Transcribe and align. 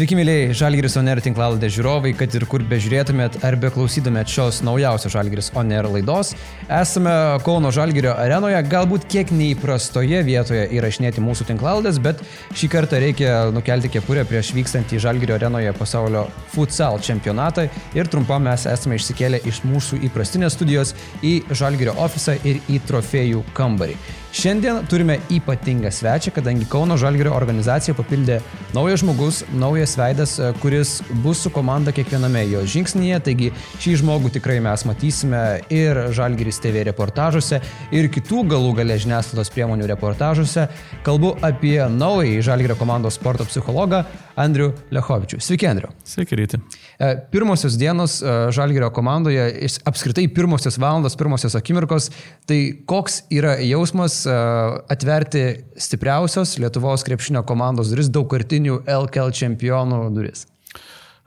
Sveiki, 0.00 0.16
mėlyjei 0.16 0.54
Žalgiris 0.56 0.94
Oner 0.96 1.18
tinklaladė 1.20 1.68
žiūrovai, 1.68 2.14
kad 2.16 2.32
ir 2.32 2.46
kur 2.48 2.62
bežiūrėtumėt 2.64 3.34
ar 3.44 3.52
beklausytumėt 3.60 4.30
šios 4.32 4.62
naujausios 4.64 5.12
Žalgiris 5.12 5.50
Oner 5.60 5.84
laidos. 5.92 6.30
Esame 6.72 7.12
Kauno 7.44 7.68
Žalgirio 7.68 8.14
arenoje, 8.16 8.56
galbūt 8.72 9.04
kiek 9.12 9.28
neįprastoje 9.36 10.22
vietoje 10.24 10.62
įrašinėti 10.78 11.20
mūsų 11.20 11.50
tinklaladės, 11.50 11.98
bet 12.00 12.22
šį 12.56 12.70
kartą 12.72 13.02
reikia 13.04 13.34
nukelti 13.52 13.90
kepurę 13.92 14.24
prieš 14.30 14.54
vykstantį 14.56 15.02
Žalgirio 15.04 15.36
arenoje 15.36 15.76
pasaulio 15.76 16.24
futsal 16.54 16.96
čempionatą 17.04 17.66
ir 17.92 18.08
trumpam 18.08 18.48
mes 18.48 18.64
esame 18.72 18.96
išsikėlę 18.96 19.42
iš 19.52 19.60
mūsų 19.68 20.00
įprastinės 20.08 20.56
studijos 20.56 20.96
į 21.20 21.42
Žalgirio 21.52 21.98
ofisą 22.00 22.40
ir 22.40 22.64
į 22.72 22.80
trofėjų 22.88 23.44
kambarį. 23.52 24.00
Šiandien 24.30 24.86
turime 24.86 25.16
ypatingą 25.30 25.90
svečią, 25.90 26.30
kadangi 26.30 26.66
Kauno 26.70 26.94
Žalgirio 26.94 27.32
organizacija 27.34 27.96
papildė 27.98 28.36
naujas 28.76 29.02
žmogus, 29.02 29.40
naujas 29.58 29.96
veidas, 29.98 30.36
e, 30.38 30.52
kuris 30.62 31.00
bus 31.24 31.40
su 31.42 31.50
komanda 31.50 31.90
kiekviename 31.90 32.44
jo 32.46 32.60
žingsnyje. 32.62 33.18
Taigi 33.26 33.48
šį 33.82 33.96
žmogų 34.04 34.30
tikrai 34.36 34.60
mes 34.62 34.86
matysime 34.86 35.42
ir 35.74 35.98
Žalgiris 36.14 36.62
TV 36.62 36.84
reportažuose, 36.86 37.58
ir 37.90 38.06
kitų 38.06 38.44
galų 38.54 38.76
galę 38.78 39.00
žiniasklaidos 39.02 39.50
priemonių 39.50 39.90
reportažuose. 39.90 40.68
Kalbu 41.02 41.34
apie 41.42 41.80
naująjį 41.90 42.46
Žalgirio 42.52 42.78
komandos 42.78 43.18
sporto 43.18 43.48
psichologą 43.50 44.04
Andriu 44.38 44.70
Lechovičiu. 44.94 45.42
Sveiki, 45.42 45.66
Andriu. 45.66 45.90
Sveiki, 46.06 46.38
ryti. 46.38 46.62
E, 47.00 47.10
pirmosios 47.32 47.78
dienos 47.80 48.18
e, 48.20 48.32
Žalgirio 48.52 48.90
komandoje, 48.92 49.46
apskritai 49.88 50.26
pirmosios 50.28 50.76
valandos, 50.76 51.16
pirmosios 51.16 51.56
akimirkos, 51.56 52.10
tai 52.44 52.60
koks 52.84 53.22
yra 53.32 53.56
jausmas 53.64 54.22
atverti 54.28 55.46
stipriausios 55.80 56.58
Lietuvos 56.60 57.06
krepšinio 57.08 57.40
komandos 57.48 57.88
duris, 57.94 58.12
daugkartinių 58.12 58.82
LKL 58.84 59.32
čempionų 59.40 60.02
duris? 60.12 60.44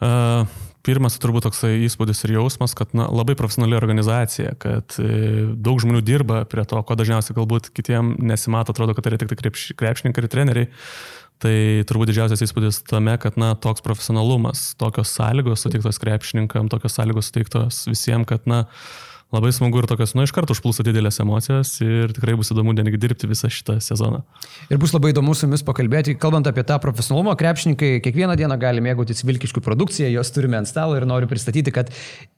Uh, 0.03 0.45
pirmas 0.83 1.15
turbūt 1.21 1.47
toksai 1.47 1.77
įspūdis 1.87 2.25
ir 2.27 2.35
jausmas, 2.37 2.75
kad 2.77 2.91
na, 2.97 3.07
labai 3.11 3.35
profesionali 3.39 3.77
organizacija, 3.77 4.53
kad 4.59 4.97
e, 4.99 5.47
daug 5.55 5.81
žmonių 5.83 6.03
dirba 6.05 6.43
prie 6.49 6.65
to, 6.67 6.81
ko 6.83 6.97
dažniausiai 6.99 7.37
galbūt 7.37 7.71
kitiem 7.75 8.15
nesimato, 8.23 8.75
atrodo, 8.75 8.95
kad 8.95 9.05
tai 9.05 9.13
yra 9.13 9.21
tik 9.23 9.35
krepš, 9.39 9.69
krepšininkai 9.79 10.25
ir 10.25 10.31
treneriai. 10.31 10.71
Tai 11.43 11.55
turbūt 11.89 12.11
didžiausias 12.11 12.43
įspūdis 12.45 12.83
tame, 12.87 13.15
kad 13.19 13.39
na, 13.41 13.51
toks 13.59 13.83
profesionalumas, 13.83 14.69
tokios 14.79 15.11
sąlygos 15.17 15.65
suteiktos 15.65 15.99
krepšininkam, 15.99 16.69
tokios 16.71 16.95
sąlygos 16.95 17.31
suteiktos 17.31 17.81
visiems, 17.89 18.29
kad 18.29 18.45
na, 18.47 18.63
uh, 18.63 19.12
labai 19.33 19.51
smagu 19.55 19.81
ir 19.81 19.87
tokios, 19.89 20.13
nu, 20.15 20.23
iš 20.27 20.33
karto 20.35 20.53
užplūsta 20.55 20.85
didelės 20.85 21.19
emocijos 21.23 21.73
ir 21.83 22.13
tikrai 22.15 22.35
bus 22.39 22.51
įdomu 22.53 22.75
netgi 22.77 22.99
dirbti 23.01 23.29
visą 23.29 23.49
šitą 23.51 23.79
sezoną. 23.83 24.21
Ir 24.69 24.79
bus 24.81 24.93
labai 24.95 25.13
įdomu 25.13 25.35
su 25.35 25.47
jumis 25.47 25.65
pakalbėti, 25.65 26.15
kalbant 26.21 26.47
apie 26.49 26.65
tą 26.67 26.77
profesionalumą, 26.83 27.35
krepšininkai 27.39 27.97
kiekvieną 28.05 28.37
dieną 28.39 28.59
gali 28.61 28.83
mėgautis 28.85 29.25
Vilkiškių 29.25 29.63
produkciją, 29.65 30.11
jos 30.13 30.33
turime 30.35 30.61
ant 30.61 30.69
stalo 30.69 30.97
ir 30.99 31.07
noriu 31.09 31.29
pristatyti, 31.31 31.73
kad 31.75 31.91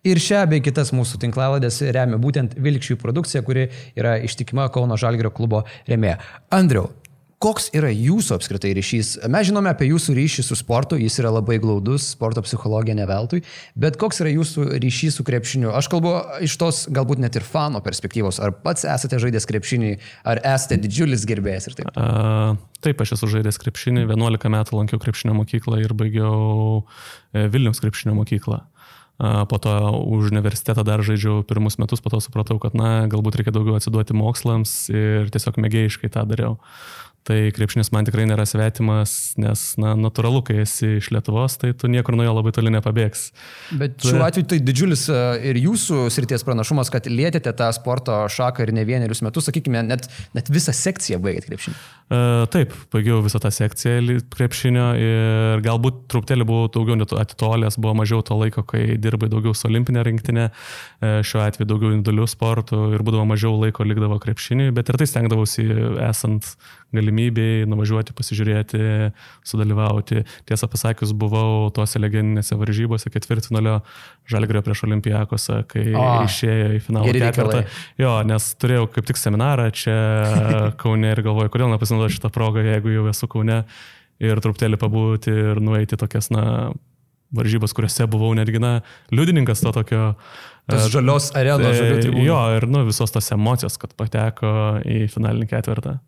ir 0.08 0.22
šią 0.24 0.46
bei 0.52 0.64
kitas 0.66 0.94
mūsų 0.96 1.22
tinklavadės 1.26 1.82
remia 1.96 2.22
būtent 2.22 2.56
Vilkiškių 2.58 3.00
produkcija, 3.02 3.44
kuri 3.46 3.70
yra 4.00 4.18
ištikima 4.24 4.70
Kauno 4.74 4.98
Žalgirio 5.00 5.34
klubo 5.36 5.66
remėja. 5.90 6.22
Andriu, 6.56 6.90
Koks 7.44 7.68
yra 7.76 7.90
jūsų 7.92 8.38
apskritai 8.38 8.72
ryšys? 8.78 9.10
Mes 9.32 9.50
žinome 9.50 9.68
apie 9.68 9.90
jūsų 9.90 10.14
ryšį 10.16 10.46
su 10.48 10.56
sportu, 10.56 10.96
jis 11.00 11.18
yra 11.20 11.34
labai 11.36 11.58
glaudus, 11.60 12.08
sporto 12.16 12.40
psichologija 12.46 12.96
neveltui, 12.96 13.42
bet 13.76 14.00
koks 14.00 14.22
yra 14.24 14.32
jūsų 14.32 14.70
ryšys 14.80 15.20
su 15.20 15.26
krepšiniu? 15.28 15.74
Aš 15.76 15.90
kalbu 15.92 16.14
iš 16.48 16.56
tos 16.62 16.86
galbūt 16.96 17.20
net 17.20 17.36
ir 17.36 17.44
fano 17.44 17.82
perspektyvos. 17.84 18.40
Ar 18.40 18.56
pats 18.64 18.88
esate 18.88 19.20
žaidęs 19.20 19.50
krepšinį, 19.52 19.92
ar 20.32 20.40
esate 20.56 20.80
didžiulis 20.80 21.28
gerbėjas 21.28 21.68
ir 21.70 21.80
taip? 21.82 21.92
Uh, 22.00 22.56
taip, 22.86 23.04
aš 23.04 23.18
esu 23.18 23.30
žaidęs 23.36 23.60
krepšinį, 23.62 24.06
11 24.08 24.56
metų 24.56 24.80
lankiau 24.80 25.04
krepšinio 25.04 25.36
mokyklą 25.36 25.84
ir 25.84 25.92
baigiau 25.98 26.86
e, 27.36 27.50
Vilnius 27.52 27.84
krepšinio 27.84 28.16
mokyklą. 28.16 28.64
Po 29.16 29.58
to 29.64 29.72
už 30.12 30.28
universitetą 30.28 30.84
dar 30.84 31.00
žaidžiau 31.00 31.40
pirmus 31.48 31.80
metus, 31.80 32.04
po 32.04 32.12
to 32.12 32.20
supratau, 32.20 32.60
kad, 32.60 32.76
na, 32.76 33.08
galbūt 33.08 33.40
reikia 33.40 33.54
daugiau 33.56 33.78
atsiduoti 33.80 34.12
mokslams 34.12 34.74
ir 34.92 35.32
tiesiog 35.32 35.56
mėgėjiškai 35.64 36.12
tą 36.12 36.26
dariau. 36.28 36.58
Tai 37.26 37.36
krepšinis 37.58 37.90
man 37.90 38.06
tikrai 38.06 38.28
nėra 38.30 38.44
svetimas, 38.46 39.34
nes, 39.42 39.62
na, 39.82 39.96
natūralu, 39.98 40.44
kai 40.46 40.60
esi 40.62 41.00
iš 41.00 41.08
Lietuvos, 41.10 41.56
tai 41.58 41.72
tu 41.74 41.90
niekur 41.90 42.14
nuo 42.14 42.28
jo 42.28 42.36
labai 42.38 42.52
toli 42.54 42.70
nepabėgs. 42.76 43.24
Bet 43.80 44.06
šiuo 44.06 44.22
atveju 44.22 44.46
tai 44.52 44.60
didžiulis 44.62 45.08
e, 45.10 45.22
ir 45.50 45.58
jūsų 45.64 46.04
srities 46.14 46.46
pranašumas, 46.46 46.92
kad 46.94 47.10
lietėte 47.10 47.50
tą 47.58 47.72
sporto 47.74 48.20
šaką 48.30 48.68
ir 48.68 48.74
ne 48.78 48.84
vienerius 48.86 49.24
metus, 49.26 49.48
sakykime, 49.50 49.82
net, 49.88 50.06
net 50.38 50.52
visą 50.54 50.76
sekciją 50.78 51.18
baigėte 51.24 51.50
krepšinį. 51.50 51.80
Uh, 52.06 52.44
taip, 52.54 52.78
baigiau 52.94 53.24
visą 53.26 53.42
tą 53.42 53.50
sekciją 53.50 54.20
krepšinio 54.30 54.86
ir 55.02 55.66
galbūt 55.66 56.04
truputėlį 56.14 56.46
buvau 56.46 56.70
daugiau 56.70 57.10
atitolęs, 57.24 57.80
buvo 57.82 57.96
mažiau 58.04 58.22
to 58.22 58.38
laiko, 58.38 58.62
kai 58.70 59.00
dirbai 59.02 59.32
daugiau 59.34 59.58
su 59.58 59.66
olimpinė 59.72 60.06
rinktinė, 60.06 60.52
uh, 60.54 61.18
šiuo 61.26 61.42
atveju 61.48 61.72
daugiau 61.74 61.96
individualių 61.96 62.30
sportų 62.30 62.86
ir 62.94 63.02
būdavo 63.02 63.26
mažiau 63.34 63.58
laiko 63.58 63.90
likdavo 63.90 64.22
krepšinį, 64.22 64.70
bet 64.78 64.94
ir 64.94 65.02
tai 65.02 65.10
stengdavausi 65.10 65.66
esant 66.06 66.54
galimybėjai 67.16 67.68
nuvažiuoti, 67.70 68.14
pasižiūrėti, 68.16 69.12
sudalyvauti. 69.46 70.26
Tiesą 70.46 70.68
pasakius, 70.68 71.14
buvau 71.14 71.72
tose 71.72 72.00
legendinėse 72.00 72.56
varžybose 72.56 73.10
ketvirtfinalio 73.10 73.82
Žalgrio 74.28 74.62
prieš 74.66 74.86
Olimpijakosą, 74.88 75.64
kai 75.68 75.94
o, 75.94 76.06
išėjo 76.26 76.74
į 76.76 76.82
finalą 76.84 77.14
ketvirtą. 77.14 77.66
Jo, 78.02 78.18
nes 78.26 78.56
turėjau 78.60 78.88
kaip 78.92 79.06
tik 79.06 79.18
seminarą 79.18 79.70
čia 79.72 79.96
Kaune 80.82 81.14
ir 81.14 81.22
galvoju, 81.26 81.54
kodėl 81.54 81.72
nepasinaudoti 81.72 82.18
šitą 82.18 82.32
progą, 82.34 82.66
jeigu 82.66 82.94
jau 82.94 83.08
esu 83.12 83.30
Kaune 83.32 83.64
ir 84.20 84.42
truputėlį 84.42 84.80
pabūti 84.80 85.32
ir 85.32 85.64
nueiti 85.64 86.00
tokias, 86.00 86.32
na, 86.34 86.72
varžybas, 87.36 87.74
kuriuose 87.76 88.08
buvau 88.12 88.34
netgi, 88.38 88.62
na, 88.64 88.80
liudininkas 89.14 89.64
to 89.64 89.74
tokio. 89.76 90.14
Tas 90.70 90.88
žalios 90.94 91.30
arenos, 91.38 91.76
žalios 91.78 92.06
tribūnos. 92.06 92.26
Jo, 92.26 92.40
ir, 92.58 92.66
nu, 92.72 92.86
visos 92.88 93.12
tos 93.14 93.28
emocijos, 93.36 93.76
kad 93.82 93.92
pateko 93.98 94.54
į 94.82 95.06
finalinį 95.14 95.50
ketvirtą. 95.52 96.00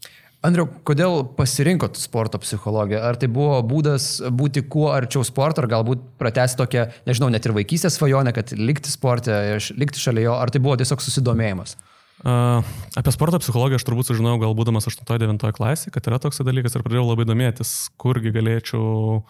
Andriu, 0.45 0.67
kodėl 0.85 1.23
pasirinkot 1.33 1.97
sporto 1.97 2.37
psichologiją? 2.37 2.99
Ar 3.09 3.17
tai 3.17 3.29
buvo 3.31 3.57
būdas 3.65 4.19
būti 4.29 4.61
kuo 4.69 4.91
arčiau 4.93 5.25
sporto, 5.25 5.63
ar 5.63 5.69
galbūt 5.71 6.03
pratesti 6.21 6.59
tokią, 6.59 6.83
nežinau, 7.09 7.31
net 7.33 7.47
ir 7.47 7.55
vaikystės 7.57 7.97
svajonę, 7.97 8.35
kad 8.37 8.53
likti 8.53 8.93
sportė, 8.93 9.57
likti 9.73 10.03
šalia 10.03 10.27
jo, 10.27 10.37
ar 10.37 10.53
tai 10.53 10.61
buvo 10.61 10.77
tiesiog 10.77 11.01
susidomėjimas? 11.01 11.73
Uh, 12.17 12.61
apie 12.97 13.13
sporto 13.13 13.41
psichologiją 13.41 13.81
aš 13.81 13.85
turbūt 13.89 14.11
sužinojau 14.11 14.43
gal 14.45 14.55
būdamas 14.57 14.89
8-9 14.89 15.41
klasėje, 15.57 15.93
kad 15.93 16.09
yra 16.09 16.21
toks 16.21 16.41
dalykas 16.45 16.77
ir 16.77 16.85
pradėjau 16.85 17.09
labai 17.09 17.25
domėtis, 17.29 17.75
kurgi 17.97 18.33
galėčiau 18.33 19.21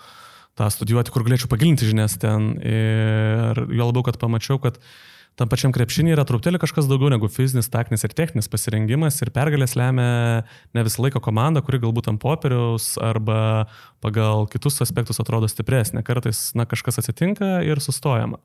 tą 0.59 0.69
studijuoti, 0.75 1.12
kur 1.16 1.23
galėčiau 1.28 1.51
pagilinti 1.51 1.88
žinias 1.88 2.19
ten. 2.19 2.53
Ir 2.63 3.63
jo 3.63 3.90
labiau, 3.91 4.03
kad 4.07 4.19
pamačiau, 4.19 4.59
kad 4.63 4.79
uh, 4.79 4.96
tam 5.38 5.50
pačiam 5.52 5.74
krepšinį 5.75 6.16
yra 6.16 6.25
truputėlį 6.28 6.59
kažkas 6.62 6.88
daugiau 6.90 7.12
negu 7.14 7.30
fizinis, 7.30 7.70
taktinis 7.74 8.06
ir 8.08 8.16
techninis 8.18 8.50
pasirengimas 8.50 9.20
ir 9.22 9.31
pergalės 9.36 9.75
lemia 9.78 10.44
ne 10.74 10.86
visą 10.88 11.03
laiką 11.06 11.22
komanda, 11.24 11.62
kuri 11.66 11.81
galbūt 11.84 12.09
ant 12.12 12.22
popieriaus 12.24 12.96
arba 13.02 13.68
pagal 14.03 14.47
kitus 14.52 14.81
aspektus 14.86 15.22
atrodo 15.22 15.50
stipresnė. 15.52 16.02
Kartais 16.08 16.50
na, 16.58 16.66
kažkas 16.70 17.02
atsitinka 17.03 17.59
ir 17.68 17.84
sustojama 17.84 18.42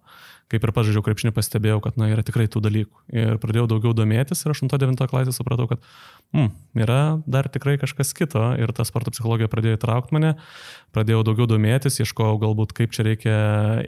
kaip 0.53 0.67
ir 0.67 0.73
pažaidžiau 0.77 1.03
krepšinį, 1.07 1.33
pastebėjau, 1.37 1.81
kad 1.85 1.97
na, 2.01 2.11
yra 2.13 2.25
tikrai 2.27 2.45
tų 2.53 2.61
dalykų. 2.65 3.03
Ir 3.17 3.39
pradėjau 3.43 3.69
daugiau 3.71 3.95
domėtis 3.97 4.45
ir 4.45 4.53
8-9 4.53 5.09
klasėje 5.09 5.35
supratau, 5.37 5.67
kad 5.71 5.83
mm, 6.37 6.51
yra 6.85 7.01
dar 7.25 7.49
tikrai 7.53 7.79
kažkas 7.81 8.13
kito. 8.17 8.43
Ir 8.61 8.75
ta 8.77 8.85
sporto 8.89 9.13
psichologija 9.15 9.49
pradėjo 9.53 9.79
įtraukti 9.79 10.17
mane, 10.17 10.35
pradėjau 10.93 11.23
daugiau 11.31 11.49
domėtis, 11.51 11.97
ieškojau 12.05 12.41
galbūt, 12.43 12.75
kaip 12.77 12.93
čia 12.93 13.07
reikia 13.09 13.37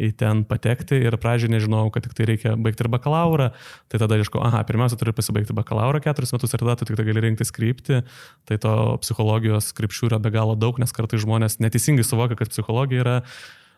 į 0.00 0.10
ten 0.20 0.44
patekti. 0.48 1.02
Ir 1.04 1.18
pradžiai 1.20 1.52
nežinojau, 1.56 1.92
kad 1.94 2.08
tik 2.08 2.16
tai 2.16 2.28
reikia 2.32 2.54
baigti 2.56 2.86
ir 2.86 2.90
bakalaurą, 2.92 3.50
tai 3.92 4.00
tada 4.02 4.18
ieškojau, 4.20 4.46
aha, 4.48 4.64
pirmiausia, 4.68 5.00
turi 5.00 5.14
pasibaigti 5.16 5.56
bakalaurą 5.56 6.00
keturis 6.04 6.32
metus 6.34 6.56
ir 6.56 6.64
tada 6.64 6.78
tu 6.80 6.88
tik 6.88 7.00
tai 7.00 7.08
gali 7.10 7.26
rinktis 7.28 7.52
kryptį, 7.54 8.00
tai 8.48 8.60
to 8.62 8.76
psichologijos 9.04 9.74
krypčių 9.76 10.08
yra 10.12 10.22
be 10.22 10.32
galo 10.34 10.56
daug, 10.56 10.80
nes 10.80 10.94
kartai 10.96 11.20
žmonės 11.20 11.60
neteisingai 11.60 12.06
suvokia, 12.06 12.38
kad 12.40 12.52
psichologija 12.52 13.04
yra 13.04 13.18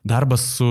darbas 0.06 0.44
su, 0.56 0.68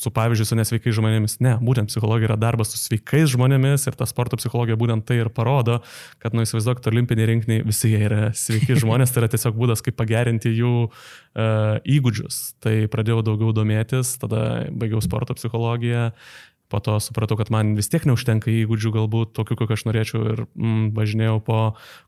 su 0.00 0.10
pavyzdžiui, 0.14 0.46
su 0.48 0.58
nesveikais 0.58 0.96
žmonėmis. 0.96 1.36
Ne, 1.44 1.56
būtent 1.62 1.90
psichologija 1.90 2.30
yra 2.30 2.38
darbas 2.40 2.72
su 2.72 2.80
sveikais 2.80 3.32
žmonėmis 3.34 3.86
ir 3.90 3.98
ta 3.98 4.06
sporto 4.08 4.38
psichologija 4.40 4.78
būtent 4.78 5.06
tai 5.08 5.20
ir 5.22 5.30
parodo, 5.34 5.80
kad, 6.22 6.36
nu, 6.36 6.46
įsivaizduokit, 6.46 6.88
olimpiniai 6.92 7.30
rinkiniai 7.32 7.66
visi 7.66 7.92
jie 7.92 8.02
yra 8.08 8.30
sveiki 8.36 8.78
žmonės, 8.82 9.12
tai 9.12 9.24
yra 9.24 9.32
tiesiog 9.34 9.58
būdas, 9.58 9.82
kaip 9.84 9.98
pagerinti 9.98 10.54
jų 10.54 10.74
uh, 10.86 11.78
įgūdžius. 11.82 12.42
Tai 12.62 12.76
pradėjau 12.92 13.22
daugiau 13.26 13.54
domėtis, 13.56 14.16
tada 14.22 14.42
baigiau 14.70 15.02
sporto 15.04 15.36
psichologiją 15.38 16.12
po 16.68 16.80
to 16.80 16.96
supratau, 17.00 17.36
kad 17.38 17.50
man 17.54 17.74
vis 17.78 17.88
tiek 17.92 18.04
neužtenka 18.08 18.50
įgūdžių, 18.50 18.92
galbūt 18.96 19.32
tokių, 19.36 19.56
kokių 19.60 19.76
aš 19.76 19.84
norėčiau 19.86 20.22
ir 20.32 20.44
mm, 20.46 20.86
važinėjau 20.96 21.38
po 21.46 21.58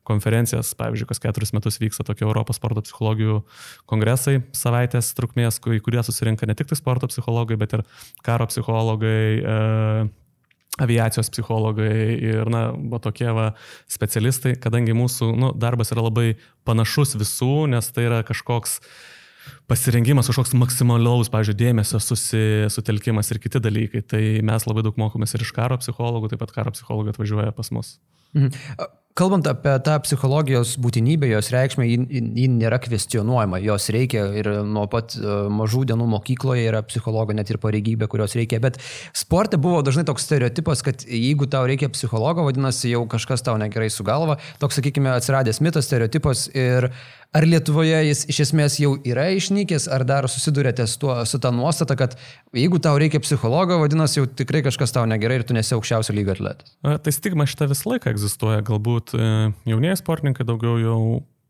konferencijas, 0.08 0.72
pavyzdžiui, 0.78 1.08
kas 1.10 1.22
keturis 1.22 1.54
metus 1.54 1.78
vyksta 1.82 2.06
tokie 2.06 2.26
Europos 2.26 2.58
sporto 2.58 2.82
psichologijų 2.84 3.42
kongresai 3.90 4.40
savaitės 4.56 5.12
trukmės, 5.18 5.60
į 5.62 5.82
kurie 5.84 6.02
susirinka 6.02 6.48
ne 6.48 6.56
tik 6.58 6.70
tai 6.70 6.78
sporto 6.78 7.10
psichologai, 7.10 7.58
bet 7.60 7.78
ir 7.78 7.84
karo 8.26 8.48
psichologai. 8.50 9.20
E, 9.38 9.60
aviacijos 10.78 11.26
psichologai 11.34 12.14
ir, 12.22 12.46
na, 12.54 12.68
va 12.70 13.00
tokie 13.02 13.26
va 13.34 13.48
specialistai, 13.90 14.52
kadangi 14.62 14.94
mūsų 14.94 15.32
nu, 15.34 15.48
darbas 15.58 15.90
yra 15.90 16.04
labai 16.06 16.36
panašus 16.68 17.16
visų, 17.18 17.66
nes 17.72 17.88
tai 17.90 18.04
yra 18.06 18.20
kažkoks 18.22 18.76
uh, 18.78 18.92
pasirengimas 19.68 20.30
kažkoks 20.30 20.54
maksimalaus, 20.56 21.28
pavyzdžiui, 21.32 21.58
dėmesio 21.60 22.00
susi, 22.00 22.44
sutelkimas 22.72 23.28
ir 23.32 23.40
kiti 23.42 23.60
dalykai. 23.62 24.02
Tai 24.08 24.22
mes 24.48 24.68
labai 24.68 24.84
daug 24.86 24.96
mokomės 25.00 25.36
ir 25.36 25.44
iš 25.44 25.52
karo 25.56 25.76
psichologų, 25.80 26.32
taip 26.32 26.42
pat 26.44 26.54
karo 26.56 26.72
psichologai 26.74 27.12
atvažiuoja 27.14 27.52
pas 27.56 27.72
mus. 27.74 27.98
Mhm. 28.36 28.54
Kalbant 29.18 29.48
apie 29.50 29.72
tą 29.82 29.96
psichologijos 30.04 30.76
būtinybę, 30.78 31.26
jos 31.32 31.48
reikšmę, 31.50 31.86
ji, 31.88 31.96
ji 32.38 32.46
nėra 32.52 32.78
kvestionuojama, 32.84 33.58
jos 33.64 33.88
reikia 33.94 34.28
ir 34.38 34.50
nuo 34.62 34.84
pat 34.90 35.16
e, 35.18 35.32
mažų 35.50 35.82
dienų 35.90 36.06
mokykloje 36.12 36.68
yra 36.70 36.84
psichologo 36.86 37.34
net 37.34 37.50
ir 37.50 37.58
pareigybė, 37.58 38.06
kurios 38.12 38.36
reikia, 38.38 38.60
bet 38.62 38.78
sporte 39.10 39.58
buvo 39.58 39.80
dažnai 39.82 40.06
toks 40.06 40.28
stereotipas, 40.28 40.84
kad 40.86 41.02
jeigu 41.02 41.50
tau 41.50 41.66
reikia 41.66 41.90
psichologo, 41.90 42.46
vadinasi 42.46 42.92
jau 42.94 43.02
kažkas 43.10 43.42
tau 43.42 43.58
negerai 43.58 43.90
su 43.90 44.06
galva, 44.06 44.38
toks, 44.62 44.78
sakykime, 44.78 45.10
atsiradęs 45.16 45.58
mitas, 45.66 45.90
stereotipas 45.90 46.46
ir 46.54 46.92
Ar 47.36 47.44
Lietuvoje 47.44 47.96
jis 48.06 48.22
iš 48.32 48.38
esmės 48.46 48.78
jau 48.80 48.94
yra 49.04 49.26
išnykęs, 49.36 49.84
ar 49.92 50.00
dar 50.08 50.24
susidurėte 50.32 50.86
su, 50.88 50.96
tuo, 51.02 51.12
su 51.28 51.36
ta 51.44 51.50
nuostata, 51.52 51.92
kad 52.00 52.14
jeigu 52.56 52.78
tau 52.80 52.96
reikia 52.96 53.20
psichologo, 53.20 53.76
vadinasi, 53.82 54.22
jau 54.22 54.28
tikrai 54.40 54.62
kažkas 54.64 54.96
tau 54.96 55.04
negerai 55.04 55.36
ir 55.42 55.44
tu 55.44 55.52
nesi 55.52 55.74
aukščiausio 55.76 56.16
lygio 56.16 56.32
atletas? 56.38 56.72
Tai 56.80 57.12
stigma 57.12 57.44
šitą 57.44 57.68
visą 57.68 57.92
laiką 57.92 58.14
egzistuoja. 58.14 58.62
Galbūt 58.64 59.07
e, 59.16 59.52
jaunieji 59.68 60.00
sportininkai 60.00 60.46
daugiau 60.48 60.78
jau 60.82 60.98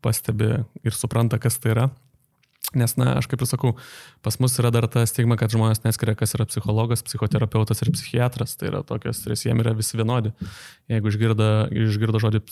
pastebi 0.03 0.53
ir 0.83 0.95
supranta, 0.95 1.39
kas 1.41 1.59
tai 1.59 1.75
yra. 1.75 1.89
Nes, 2.77 2.91
na, 3.01 3.15
aš 3.17 3.25
kaip 3.25 3.41
ir 3.41 3.47
sakau, 3.49 3.71
pas 4.21 4.35
mus 4.37 4.53
yra 4.61 4.69
dar 4.69 4.85
ta 4.91 5.01
stigma, 5.09 5.39
kad 5.41 5.49
žmonės 5.49 5.79
neskiria, 5.81 6.13
kas 6.17 6.35
yra 6.37 6.45
psichologas, 6.45 7.01
psichoterapeutas 7.01 7.81
ir 7.81 7.89
psichiatras. 7.95 8.53
Tai 8.59 8.67
yra 8.69 8.81
tokios, 8.85 9.23
tris 9.23 9.41
jiem 9.47 9.63
yra 9.63 9.73
visi 9.73 9.97
vienodi. 9.97 10.35
Jeigu 10.91 11.09
išgirda, 11.09 11.47
išgirda 11.73 12.21
žodį 12.21 12.43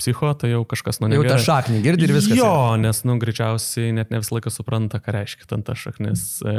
psicho, 0.00 0.32
tai 0.40 0.50
jau 0.56 0.64
kažkas 0.66 0.98
nuo 0.98 1.12
negerai. 1.12 1.36
Jau 1.36 1.36
tą 1.36 1.44
šaknį 1.46 1.84
girdi 1.86 2.08
ir 2.08 2.14
viskas. 2.16 2.34
Jo, 2.40 2.50
yra. 2.72 2.80
nes, 2.82 3.04
nu, 3.06 3.14
greičiausiai 3.22 3.94
net 3.94 4.10
ne 4.10 4.18
visą 4.24 4.40
laiką 4.40 4.50
supranta, 4.50 4.98
ką 5.04 5.14
reiškia 5.20 5.46
ten 5.54 5.62
ta 5.62 5.78
šaknis. 5.78 6.26
E, 6.42 6.56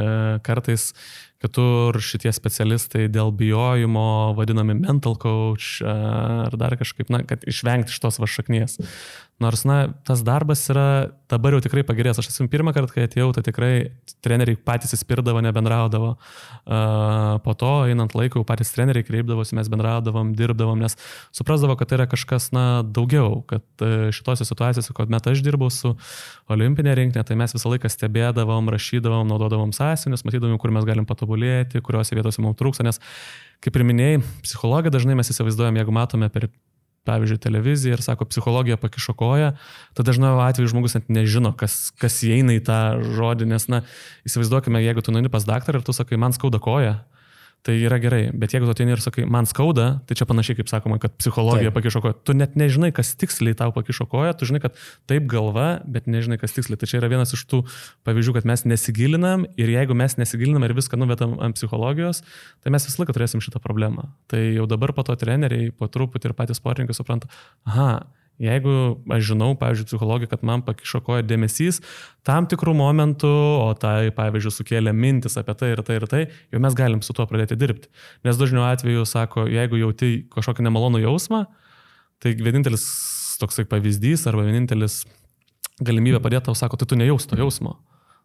kartais 0.48 0.94
kitur 1.41 1.97
šitie 2.03 2.31
specialistai 2.35 3.07
dėl 3.11 3.33
bijojimo, 3.35 4.35
vadinami 4.38 4.77
mental 4.77 5.17
coach 5.19 5.81
ar 5.85 6.55
dar 6.59 6.77
kažkaip, 6.79 7.09
na, 7.13 7.23
kad 7.27 7.43
išvengti 7.49 7.93
šitos 7.93 8.21
vašaknies. 8.21 8.79
Nors, 9.41 9.63
na, 9.65 9.88
tas 10.05 10.21
darbas 10.21 10.61
yra 10.69 11.09
dabar 11.31 11.55
jau 11.55 11.61
tikrai 11.65 11.81
pagerėjęs. 11.88 12.19
Aš 12.21 12.27
esu 12.29 12.45
pirmą 12.51 12.75
kartą, 12.75 12.93
kai 12.93 13.07
atėjau, 13.07 13.31
tai 13.33 13.41
tikrai 13.47 13.71
treneriai 14.21 14.59
patys 14.69 14.93
įspirdavo, 14.93 15.41
nebendraudavo. 15.41 16.11
Po 17.41 17.55
to, 17.57 17.71
einant 17.89 18.13
laiku, 18.17 18.43
patys 18.45 18.73
treneriai 18.75 19.07
kreipdavosi, 19.07 19.55
mes 19.57 19.71
bendraudavom, 19.71 20.35
dirbdavom, 20.38 20.83
nes 20.83 20.97
suprasdavo, 21.33 21.73
kad 21.79 21.89
tai 21.89 21.97
yra 21.97 22.07
kažkas, 22.11 22.51
na, 22.53 22.65
daugiau, 22.85 23.39
kad 23.49 23.65
e, 23.81 24.11
šitose 24.13 24.45
situacijose, 24.45 24.93
kuomet 24.93 25.31
aš 25.31 25.41
dirbau 25.45 25.71
su 25.73 25.95
olimpinė 26.51 26.93
rinktinė, 26.99 27.25
tai 27.25 27.39
mes 27.39 27.55
visą 27.55 27.71
laiką 27.73 27.89
stebėdavom, 27.89 28.69
rašydavom, 28.75 29.25
naudodavom 29.31 29.73
sąsiunius, 29.73 30.25
matydavom, 30.27 30.59
kur 30.61 30.75
mes 30.75 30.85
galim 30.85 31.09
patobulėti, 31.31 31.81
kuriuose 31.81 32.16
vietose 32.16 32.42
mums 32.42 32.60
trūksta, 32.60 32.83
nes, 32.83 33.00
kaip 33.62 33.75
ir 33.75 33.86
minėjai, 33.86 34.22
psichologija 34.44 34.92
dažnai 34.92 35.16
mes 35.16 35.30
įsivaizduojam, 35.31 35.78
jeigu 35.78 35.92
matome 35.92 36.30
per 36.30 36.50
pavyzdžiui, 37.07 37.39
televiziją 37.42 37.95
ir 37.95 38.01
sako, 38.06 38.28
psichologija 38.30 38.78
pakišo 38.78 39.16
koją, 39.18 39.56
tada 39.98 40.12
dažnai 40.12 40.36
atveju 40.45 40.69
žmogus 40.69 40.94
net 40.94 41.07
nežino, 41.10 41.50
kas, 41.57 41.89
kas 41.98 42.19
įeina 42.22 42.54
į 42.54 42.62
tą 42.68 43.01
žodį, 43.01 43.48
nes, 43.50 43.66
na, 43.74 43.81
įsivaizduokime, 44.30 44.83
jeigu 44.83 45.01
tu 45.01 45.13
nuini 45.13 45.31
pas 45.33 45.48
daktarą 45.48 45.81
ir 45.81 45.88
tu 45.88 45.95
sakai, 45.98 46.19
man 46.22 46.36
skauda 46.36 46.62
koja, 46.62 47.00
tai 47.66 47.75
yra 47.78 48.00
gerai. 48.02 48.22
Bet 48.34 48.56
jeigu 48.56 48.66
tu 48.66 48.74
ateini 48.74 48.96
ir 48.96 49.02
sakai, 49.04 49.25
man 49.30 49.46
skauda, 49.50 50.02
tai 50.10 50.18
čia 50.18 50.25
panašiai 50.30 50.58
kaip 50.58 50.69
sakoma, 50.72 50.98
kad 51.02 51.13
psichologija 51.19 51.69
taip. 51.69 51.78
pakišo 51.78 52.02
koją. 52.02 52.16
Tu 52.25 52.36
net 52.38 52.56
nežinai, 52.58 52.90
kas 52.96 53.13
tiksliai 53.22 53.58
tau 53.58 53.74
pakišo 53.75 54.08
koją, 54.10 54.34
tu 54.38 54.50
žinai, 54.50 54.63
kad 54.63 54.78
taip 55.10 55.28
galva, 55.30 55.68
bet 55.86 56.10
nežinai, 56.10 56.40
kas 56.42 56.56
tiksliai. 56.58 56.80
Tai 56.81 56.90
čia 56.90 56.98
yra 57.02 57.12
vienas 57.12 57.36
iš 57.38 57.44
tų 57.52 57.62
pavyzdžių, 58.08 58.34
kad 58.40 58.50
mes 58.50 58.66
nesigilinam 58.66 59.46
ir 59.62 59.74
jeigu 59.75 59.98
mes 59.98 60.18
nesigilinam 60.18 60.66
ir 60.66 60.74
viską 60.78 60.98
nuvetam 60.98 61.38
ant 61.44 61.60
psichologijos, 61.60 62.24
tai 62.66 62.74
mes 62.74 62.88
visą 62.90 63.04
laiką 63.04 63.18
turėsim 63.18 63.46
šitą 63.46 63.62
problemą. 63.62 64.10
Tai 64.31 64.42
jau 64.42 64.66
dabar 64.69 64.96
po 64.98 65.06
to 65.06 65.18
treneriai, 65.22 65.69
po 65.69 65.92
truputį 65.92 66.31
ir 66.31 66.38
patys 66.38 66.62
sportininkai 66.62 66.98
supranta, 66.98 67.30
aha, 67.69 67.92
Jeigu 68.41 68.73
aš 69.13 69.27
žinau, 69.29 69.51
pavyzdžiui, 69.59 69.85
psichologija, 69.91 70.31
kad 70.31 70.45
man 70.47 70.63
pakišo 70.65 71.03
koja 71.05 71.21
dėmesys 71.21 71.77
tam 72.25 72.47
tikrų 72.49 72.73
momentų, 72.79 73.29
o 73.61 73.67
tai, 73.77 74.09
pavyzdžiui, 74.17 74.53
sukėlė 74.55 74.93
mintis 74.97 75.38
apie 75.38 75.53
tai 75.59 75.71
ir 75.75 75.83
tai 75.85 75.99
ir 75.99 76.07
tai, 76.09 76.21
jau 76.49 76.61
mes 76.63 76.77
galim 76.77 77.03
su 77.05 77.13
tuo 77.13 77.27
pradėti 77.29 77.59
dirbti. 77.61 77.91
Nes 78.25 78.39
dažniau 78.39 78.65
atveju 78.65 79.05
sako, 79.05 79.45
jeigu 79.51 79.83
jauti 79.83 80.11
kažkokį 80.33 80.65
nemalonų 80.65 81.03
jausmą, 81.03 81.43
tai 82.21 82.33
vienintelis 82.39 82.88
toksai 83.41 83.67
pavyzdys 83.69 84.25
arba 84.29 84.47
vienintelis 84.49 85.03
galimybė 85.81 86.21
padėti 86.23 86.49
tau 86.49 86.57
sako, 86.57 86.81
tai 86.81 86.89
tu 86.89 86.97
nejaus 86.97 87.29
to 87.29 87.38
jausmo. 87.38 87.77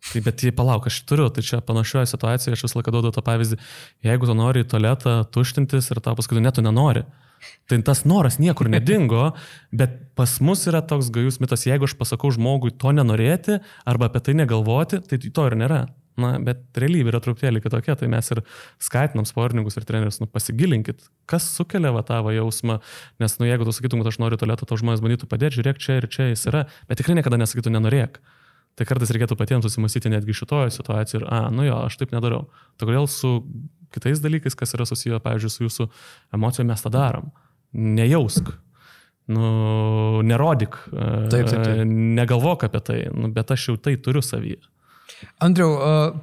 Tai 0.07 0.23
bet 0.23 0.43
jei 0.45 0.53
palauk, 0.55 0.89
aš 0.89 1.01
turiu, 1.09 1.29
tai 1.33 1.45
čia 1.45 1.61
panašioje 1.65 2.09
situacijoje 2.13 2.57
aš 2.57 2.67
visą 2.67 2.79
laiką 2.79 2.93
duodu 2.95 3.13
tą 3.17 3.25
pavyzdį, 3.27 3.61
jeigu 4.07 4.29
tu 4.29 4.35
nori 4.39 4.63
į 4.63 4.69
tualetą 4.71 5.17
tuštintis 5.35 5.89
ir 5.91 6.01
tau 6.05 6.17
paskui, 6.19 6.41
ne, 6.41 6.53
tu 6.55 6.65
nenori. 6.65 7.05
Tai 7.67 7.81
tas 7.83 8.05
noras 8.07 8.39
niekur 8.39 8.71
nedingo, 8.71 9.33
bet 9.75 9.99
pas 10.19 10.39
mus 10.45 10.65
yra 10.71 10.85
toks 10.87 11.11
gajus 11.15 11.41
mitas, 11.43 11.67
jeigu 11.67 11.89
aš 11.89 11.97
pasakau 11.99 12.31
žmogui 12.35 12.75
to 12.79 12.93
nenorėti 12.95 13.61
arba 13.89 14.11
apie 14.11 14.23
tai 14.23 14.37
negalvoti, 14.39 15.03
tai 15.03 15.19
to 15.19 15.47
ir 15.51 15.59
nėra. 15.59 15.87
Na, 16.17 16.31
bet 16.41 16.79
realybė 16.81 17.11
yra 17.13 17.19
truputėlį 17.21 17.61
kitokia, 17.61 17.93
tai 18.01 18.07
mes 18.09 18.31
ir 18.33 18.41
skatinam 18.81 19.27
sportininkus 19.29 19.77
ir 19.77 19.85
trenerius, 19.85 20.17
nu, 20.23 20.29
pasigilinkit, 20.33 21.03
kas 21.29 21.45
sukelia 21.59 21.91
va 21.93 22.01
tavo 22.09 22.33
jausmą, 22.33 22.79
nes, 23.21 23.35
nu, 23.37 23.49
jeigu 23.51 23.67
tu 23.69 23.75
sakytum, 23.77 24.01
kad 24.01 24.15
aš 24.15 24.21
noriu 24.23 24.39
tualetą, 24.41 24.65
to 24.65 24.79
žmonės 24.81 25.03
bandytų 25.05 25.29
padėti, 25.29 25.59
žiūrėk 25.59 25.83
čia 25.83 25.99
ir 26.01 26.09
čia 26.09 26.31
jis 26.31 26.47
yra, 26.49 26.65
bet 26.89 27.03
tikrai 27.03 27.19
niekada 27.19 27.37
nesakytų 27.43 27.75
nenorėk. 27.75 28.17
Tai 28.77 28.89
kartais 28.89 29.13
reikėtų 29.13 29.37
patiems 29.37 29.69
susimastyti 29.69 30.13
netgi 30.13 30.37
šitoje 30.37 30.73
situacijoje 30.73 31.21
ir, 31.21 31.29
a, 31.33 31.47
nu 31.53 31.69
jo, 31.69 31.77
aš 31.85 32.01
taip 32.01 32.17
nedarau. 32.17 32.47
Tai 32.81 32.89
kodėl 32.89 33.09
su 33.13 33.37
kitais 33.97 34.23
dalykais, 34.23 34.57
kas 34.59 34.77
yra 34.77 34.87
susiję, 34.89 35.19
pavyzdžiui, 35.25 35.53
su 35.53 35.67
jūsų 35.67 35.89
emocijom, 36.37 36.71
mes 36.71 36.85
tą 36.85 36.93
darom. 36.95 37.33
Nejausk. 37.73 38.53
Nu, 39.27 40.23
nerodyk. 40.23 40.79
Taip, 41.33 41.49
taip, 41.51 41.63
taip. 41.65 41.83
Negalvok 42.21 42.69
apie 42.69 42.83
tai, 42.87 42.99
nu, 43.11 43.33
bet 43.35 43.51
aš 43.51 43.71
jau 43.73 43.77
tai 43.83 43.97
turiu 43.99 44.23
savyje. 44.23 44.63
Andriau, 45.41 45.73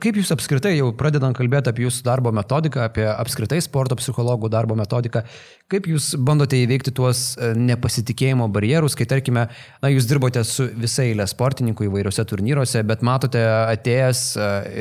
kaip 0.02 0.18
jūs 0.18 0.32
apskritai, 0.34 0.76
jau 0.78 0.92
pradedant 0.98 1.36
kalbėti 1.38 1.70
apie 1.70 1.86
jūsų 1.86 2.04
darbo 2.06 2.32
metodiką, 2.34 2.84
apie 2.86 3.06
apskritai 3.10 3.60
sporto 3.62 3.98
psichologų 3.98 4.50
darbo 4.54 4.78
metodiką, 4.78 5.24
kaip 5.70 5.88
jūs 5.90 6.12
bandote 6.22 6.60
įveikti 6.62 6.94
tuos 6.94 7.22
nepasitikėjimo 7.58 8.48
barjerus, 8.54 8.98
kai 8.98 9.08
tarkime, 9.10 9.48
na, 9.82 9.92
jūs 9.94 10.08
dirbote 10.10 10.44
su 10.46 10.68
visai 10.82 11.12
eilė 11.12 11.26
sportininkų 11.30 11.88
įvairiuose 11.88 12.26
turnyruose, 12.30 12.84
bet 12.90 13.06
matote 13.06 13.42
atėjęs 13.46 14.24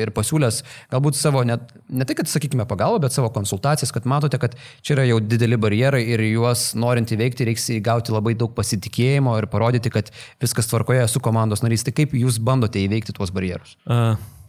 ir 0.03 0.13
pasiūlęs 0.13 0.61
galbūt 0.93 1.17
savo, 1.17 1.41
net, 1.47 1.73
ne 1.89 2.05
tai, 2.05 2.17
kad 2.17 2.29
sakykime 2.29 2.67
pagalbą, 2.69 3.03
bet 3.07 3.17
savo 3.17 3.31
konsultacijas, 3.33 3.93
kad 3.95 4.09
matote, 4.09 4.41
kad 4.41 4.57
čia 4.81 4.97
yra 4.97 5.07
jau 5.09 5.19
dideli 5.21 5.57
barjerai 5.61 6.03
ir 6.13 6.25
juos 6.29 6.71
norint 6.77 7.13
įveikti 7.13 7.49
reiks 7.49 7.69
įgauti 7.79 8.13
labai 8.13 8.35
daug 8.37 8.53
pasitikėjimo 8.57 9.37
ir 9.41 9.49
parodyti, 9.53 9.93
kad 9.93 10.13
viskas 10.41 10.69
tvarkoje 10.69 11.05
su 11.09 11.21
komandos 11.23 11.65
narys. 11.65 11.85
Tai 11.85 11.95
kaip 11.97 12.17
jūs 12.17 12.41
bandote 12.41 12.81
įveikti 12.81 13.13
tuos 13.17 13.33
barjerus? 13.33 13.77
Uh 13.85 14.02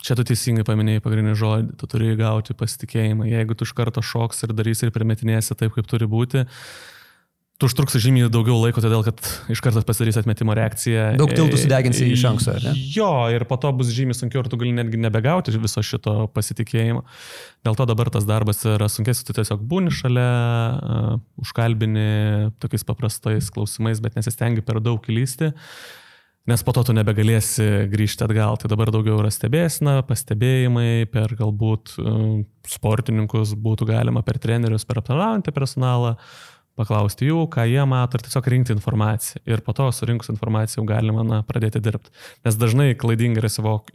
Čia 0.05 0.19
tu 0.19 0.25
teisingai 0.29 0.67
paminėjai 0.69 1.01
pagrindinį 1.01 1.37
žodį, 1.41 1.77
tu 1.81 1.87
turi 1.89 2.11
gauti 2.19 2.53
pasitikėjimą. 2.61 3.25
Jeigu 3.25 3.55
tu 3.57 3.65
iš 3.65 3.73
karto 3.77 4.03
šoks 4.05 4.45
ir 4.45 4.53
darysi 4.53 4.85
ir 4.85 4.93
primetinėsi 4.93 5.57
taip, 5.57 5.73
kaip 5.73 5.89
turi 5.89 6.05
būti, 6.11 6.43
tu 7.57 7.71
užtruksi 7.71 8.03
žymiai 8.05 8.29
daugiau 8.29 8.59
laiko, 8.61 8.83
todėl 8.85 9.01
kad 9.07 9.25
iš 9.49 9.63
karto 9.65 9.81
pasidarys 9.89 10.19
atmetimo 10.21 10.53
reakcija. 10.59 11.15
Daug 11.17 11.33
tiltų 11.33 11.63
sudeginsi 11.63 12.11
iš 12.13 12.27
anksto, 12.35 12.53
ar 12.53 12.69
ne? 12.69 12.75
Jo, 12.93 13.09
ir 13.33 13.47
po 13.49 13.57
to 13.63 13.73
bus 13.81 13.95
žymiai 13.97 14.19
sunkiau 14.19 14.45
ir 14.45 14.53
tu 14.53 14.61
gali 14.61 14.75
netgi 14.77 15.01
nebegauti 15.01 15.57
viso 15.57 15.81
šito 15.81 16.27
pasitikėjimo. 16.37 17.01
Dėl 17.65 17.81
to 17.81 17.89
dabar 17.89 18.13
tas 18.13 18.29
darbas 18.29 18.61
yra 18.69 18.93
sunkesnis, 18.93 19.25
tu 19.25 19.41
tiesiog 19.41 19.65
būni 19.73 19.95
šalia, 19.95 20.29
uh, 20.29 21.11
užkalbini 21.41 22.53
tokiais 22.61 22.85
paprastais 22.85 23.49
klausimais, 23.57 24.05
bet 24.05 24.21
nesistengi 24.21 24.61
per 24.69 24.85
daug 24.85 25.09
įlysti. 25.09 25.55
Uh, 25.55 26.01
Nes 26.45 26.61
po 26.61 26.75
to 26.77 26.83
tu 26.85 26.93
nebegalėsi 26.93 27.89
grįžti 27.89 28.27
atgal. 28.27 28.59
Tai 28.61 28.69
dabar 28.69 28.91
daugiau 28.93 29.17
yra 29.23 29.31
stebėsina, 29.33 30.03
pastebėjimai 30.05 31.07
per 31.09 31.33
galbūt 31.39 31.95
uh, 32.03 32.43
sportininkus 32.69 33.55
būtų 33.57 33.89
galima 33.89 34.21
per 34.27 34.37
trenerius, 34.43 34.85
per 34.85 35.01
aptarnaujantį 35.01 35.55
personalą, 35.57 36.19
paklausti 36.77 37.31
jų, 37.31 37.47
ką 37.55 37.65
jie 37.71 37.87
mato 37.89 38.19
ir 38.19 38.25
tiesiog 38.27 38.51
rinkti 38.51 38.75
informaciją. 38.75 39.41
Ir 39.49 39.63
po 39.65 39.73
to 39.79 39.87
surinkus 39.95 40.29
informaciją 40.35 40.83
jau 40.83 40.87
galima 40.91 41.25
na, 41.25 41.41
pradėti 41.47 41.81
dirbti. 41.81 42.13
Nes 42.45 42.59
dažnai 42.61 42.91
klaidingai 42.99 43.41
yra 43.41 43.51
suvok, 43.53 43.89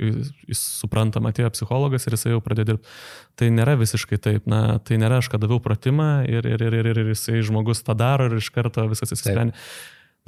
suprantama, 0.56 1.30
atėjo 1.30 1.52
psichologas 1.54 2.08
ir 2.08 2.18
jisai 2.18 2.34
jau 2.34 2.42
pradėjo 2.42 2.72
dirbti. 2.72 2.98
Tai 3.38 3.52
nėra 3.60 3.78
visiškai 3.78 4.22
taip. 4.24 4.50
Na, 4.50 4.80
tai 4.82 4.98
nėra 5.02 5.20
aš, 5.22 5.30
kad 5.30 5.44
daviau 5.44 5.62
pratimą 5.62 6.24
ir, 6.26 6.48
ir, 6.50 6.66
ir, 6.66 6.82
ir, 6.82 6.92
ir 6.96 7.14
jisai 7.14 7.44
žmogus 7.46 7.84
tą 7.86 7.94
daro 8.00 8.32
ir 8.32 8.40
iš 8.40 8.50
karto 8.56 8.88
viskas 8.90 9.14
įsisprendė. 9.14 9.58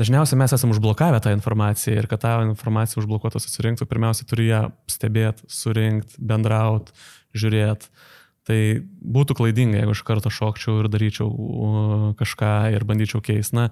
Dažniausiai 0.01 0.39
mes 0.39 0.53
esame 0.55 0.73
užblokavę 0.73 1.19
tą 1.21 1.33
informaciją 1.35 1.99
ir 1.99 2.07
kad 2.09 2.23
tą 2.23 2.37
informaciją 2.47 3.03
užblokuotą 3.03 3.37
susirinktų, 3.43 3.85
pirmiausia 3.85 4.25
turi 4.25 4.47
ją 4.47 4.61
stebėti, 4.89 5.45
surinkti, 5.45 6.17
bendrauti, 6.17 6.95
žiūrėti. 7.37 7.91
Tai 8.49 8.57
būtų 9.05 9.35
klaidinga, 9.37 9.77
jeigu 9.83 9.93
aš 9.93 10.01
kartą 10.07 10.31
šokčiau 10.33 10.79
ir 10.81 10.87
daryčiau 10.89 11.27
kažką 12.17 12.53
ir 12.73 12.85
bandyčiau 12.89 13.21
keisti. 13.21 13.53
Na, 13.59 13.67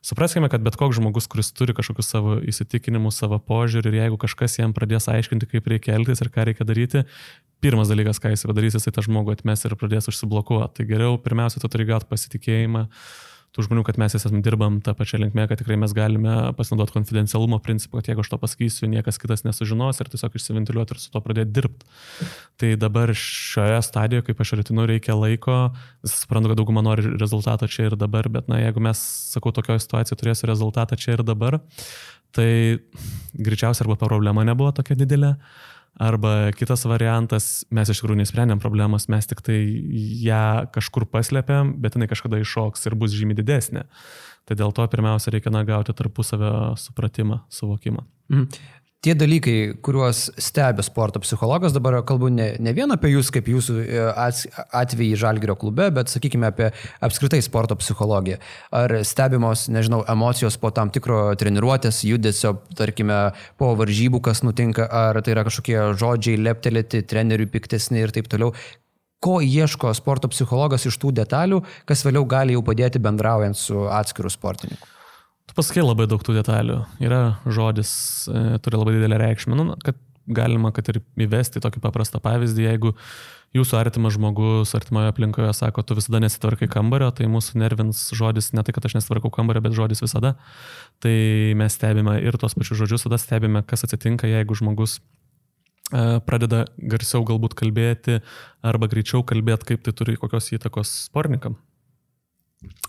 supraskime, 0.00 0.48
kad 0.48 0.64
bet 0.64 0.78
koks 0.80 0.96
žmogus, 0.96 1.28
kuris 1.28 1.52
turi 1.52 1.76
kažkokius 1.76 2.08
savo 2.14 2.38
įsitikinimus, 2.40 3.20
savo 3.20 3.36
požiūrį 3.36 3.92
ir 3.92 3.98
jeigu 3.98 4.20
kažkas 4.24 4.56
jam 4.62 4.72
pradės 4.72 5.10
aiškinti, 5.12 5.50
kaip 5.52 5.68
reikia 5.68 5.98
elgtis 5.98 6.24
ir 6.24 6.32
ką 6.32 6.48
reikia 6.48 6.64
daryti, 6.64 7.04
pirmas 7.60 7.92
dalykas, 7.92 8.22
ką 8.24 8.32
jis 8.32 8.48
padarys, 8.48 8.80
jisai 8.80 8.94
tą 8.96 9.04
žmogų 9.04 9.36
atmes 9.36 9.68
ir 9.68 9.76
pradės 9.76 10.08
užsiblokuoti. 10.08 10.78
Tai 10.80 10.88
geriau 10.88 11.20
pirmiausia, 11.20 11.60
tu 11.60 11.68
turi 11.68 11.84
gauti 11.92 12.08
pasitikėjimą. 12.08 12.88
Uh, 12.88 13.33
tų 13.54 13.64
žmonių, 13.68 13.84
kad 13.86 13.98
mes 14.02 14.16
esame 14.18 14.40
dirbam 14.42 14.80
tą 14.82 14.96
pačią 14.98 15.20
linkmę, 15.22 15.46
kad 15.50 15.60
tikrai 15.60 15.76
mes 15.78 15.92
galime 15.94 16.34
pasinaudoti 16.58 16.96
konfidencialumo 16.96 17.60
principą, 17.62 18.00
kad 18.00 18.10
jeigu 18.10 18.24
aš 18.24 18.32
to 18.32 18.38
pasakysiu, 18.42 18.88
niekas 18.90 19.20
kitas 19.22 19.44
nesužinos 19.46 20.02
ir 20.02 20.10
tiesiog 20.10 20.34
išsiventiliuoti 20.34 20.96
ir 20.96 21.02
su 21.02 21.12
to 21.14 21.22
pradėti 21.22 21.54
dirbti. 21.54 21.86
Tai 22.58 22.72
dabar 22.82 23.14
šioje 23.14 23.78
stadijoje, 23.86 24.26
kaip 24.26 24.42
aš 24.42 24.56
rytinu, 24.58 24.88
reikia 24.90 25.14
laiko, 25.18 25.58
suprantu, 26.02 26.50
kad 26.50 26.62
dauguma 26.62 26.82
nori 26.82 27.14
rezultato 27.14 27.70
čia 27.70 27.86
ir 27.92 27.98
dabar, 28.00 28.26
bet 28.32 28.50
na, 28.50 28.58
jeigu 28.64 28.82
mes, 28.82 29.02
sakau, 29.34 29.54
tokioje 29.54 29.86
situacijoje 29.86 30.18
turėsiu 30.24 30.50
rezultatą 30.50 30.98
čia 30.98 31.14
ir 31.14 31.22
dabar, 31.26 31.60
tai 32.34 32.50
greičiausiai 33.38 33.86
arba 33.86 34.00
problema 34.00 34.42
nebuvo 34.46 34.74
tokia 34.74 34.98
didelė. 34.98 35.36
Arba 36.00 36.50
kitas 36.58 36.82
variantas, 36.90 37.62
mes 37.70 37.90
iš 37.90 38.00
tikrųjų 38.00 38.18
nesprendėm 38.24 38.62
problemos, 38.62 39.06
mes 39.12 39.28
tik 39.30 39.44
tai 39.46 39.60
ją 40.24 40.66
kažkur 40.74 41.06
paslėpėm, 41.10 41.76
bet 41.82 41.94
jinai 41.94 42.10
kažkada 42.10 42.40
iššoks 42.42 42.88
ir 42.88 42.96
bus 42.98 43.14
žymiai 43.14 43.38
didesnė. 43.38 43.84
Tai 44.44 44.56
dėl 44.58 44.74
to 44.76 44.84
pirmiausia 44.90 45.32
reikia 45.32 45.52
na, 45.54 45.62
gauti 45.64 45.94
tarpusavio 45.96 46.74
supratimą, 46.80 47.44
suvokimą. 47.52 48.08
Mhm 48.32 48.82
tie 49.04 49.14
dalykai, 49.18 49.56
kuriuos 49.84 50.26
stebi 50.40 50.84
sporto 50.84 51.20
psichologas, 51.22 51.74
dabar 51.76 51.98
kalbu 52.06 52.30
ne, 52.32 52.48
ne 52.62 52.72
vien 52.76 52.90
apie 52.94 53.12
jūs 53.12 53.30
kaip 53.34 53.48
jūsų 53.52 53.76
e, 53.82 54.04
atvejį 54.80 55.18
Žalgirio 55.20 55.56
klube, 55.60 55.90
bet 55.94 56.12
sakykime 56.12 56.48
apie 56.48 56.70
apskritai 57.04 57.42
sporto 57.44 57.76
psichologiją. 57.80 58.38
Ar 58.74 58.96
stebimos, 59.06 59.66
nežinau, 59.72 60.02
emocijos 60.10 60.56
po 60.60 60.72
tam 60.74 60.92
tikro 60.94 61.26
treniruotės, 61.40 62.04
judesio, 62.08 62.56
tarkime, 62.78 63.18
po 63.60 63.74
varžybų, 63.78 64.22
kas 64.24 64.44
nutinka, 64.46 64.88
ar 64.88 65.20
tai 65.24 65.36
yra 65.36 65.44
kažkokie 65.46 65.76
žodžiai 66.00 66.40
leptelėti, 66.40 67.04
treneriui 67.10 67.50
piktesni 67.52 68.04
ir 68.04 68.14
taip 68.14 68.30
toliau 68.32 68.54
ko 69.24 69.38
ieško 69.40 69.92
sporto 69.96 70.28
psichologas 70.28 70.84
iš 70.88 70.98
tų 71.00 71.14
detalių, 71.20 71.62
kas 71.88 72.04
vėliau 72.04 72.26
gali 72.28 72.56
jau 72.56 72.64
padėti 72.66 73.00
bendraujant 73.00 73.56
su 73.56 73.86
atskiru 73.88 74.32
sportininku. 74.32 74.93
Pasakai 75.54 75.84
labai 75.84 76.08
daug 76.10 76.22
tų 76.24 76.34
detalių. 76.34 76.80
Yra 77.02 77.38
žodis, 77.46 77.92
e, 78.26 78.58
turi 78.58 78.80
labai 78.80 78.96
didelę 78.96 79.20
reikšmę. 79.22 79.54
Nu, 79.54 79.76
kad 79.84 79.98
galima, 80.26 80.72
kad 80.74 80.88
ir 80.90 81.00
įvesti 81.20 81.62
tokį 81.62 81.82
paprastą 81.84 82.18
pavyzdį, 82.24 82.64
jeigu 82.66 82.94
jūsų 83.54 83.76
artimas 83.78 84.16
žmogus 84.16 84.74
artimoje 84.74 85.12
aplinkoje 85.12 85.52
sako, 85.54 85.84
tu 85.86 85.94
visada 85.98 86.18
nesitvarkai 86.24 86.66
kambario, 86.72 87.10
tai 87.14 87.28
mūsų 87.30 87.60
nervins 87.62 88.08
žodis 88.16 88.50
ne 88.56 88.64
tai, 88.66 88.74
kad 88.74 88.88
aš 88.88 88.96
nesitvarkau 88.98 89.30
kambario, 89.34 89.62
bet 89.62 89.76
žodis 89.76 90.02
visada. 90.02 90.34
Tai 91.04 91.14
mes 91.60 91.76
stebime 91.76 92.16
ir 92.24 92.38
tos 92.40 92.56
pačius 92.58 92.80
žodžius, 92.82 93.06
tada 93.06 93.20
stebime, 93.20 93.62
kas 93.62 93.86
atsitinka, 93.86 94.26
jeigu 94.30 94.58
žmogus 94.58 94.98
e, 94.98 96.18
pradeda 96.26 96.64
garsiau 96.78 97.22
galbūt 97.28 97.54
kalbėti 97.60 98.18
arba 98.64 98.90
greičiau 98.90 99.22
kalbėti, 99.22 99.70
kaip 99.70 99.86
tai 99.86 99.94
turi 99.94 100.18
kokios 100.18 100.50
įtakos 100.56 100.96
sportininkam. 101.06 101.60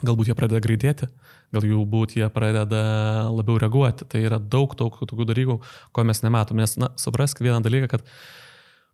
Galbūt 0.06 0.30
jie 0.30 0.38
pradeda 0.38 0.62
greitėti, 0.64 1.10
galbūt 1.56 2.18
jie 2.20 2.30
pradeda 2.34 2.82
labiau 3.32 3.60
reaguoti. 3.62 4.08
Tai 4.10 4.24
yra 4.24 4.40
daug, 4.40 4.76
daug 4.78 4.98
tokių 5.02 5.28
dalykų, 5.32 5.60
ko 5.96 6.08
mes 6.08 6.24
nematom. 6.26 6.60
Nes, 6.62 6.76
na, 6.82 6.92
suprask 7.00 7.40
vieną 7.44 7.62
dalyką, 7.66 7.96
kad 7.96 8.04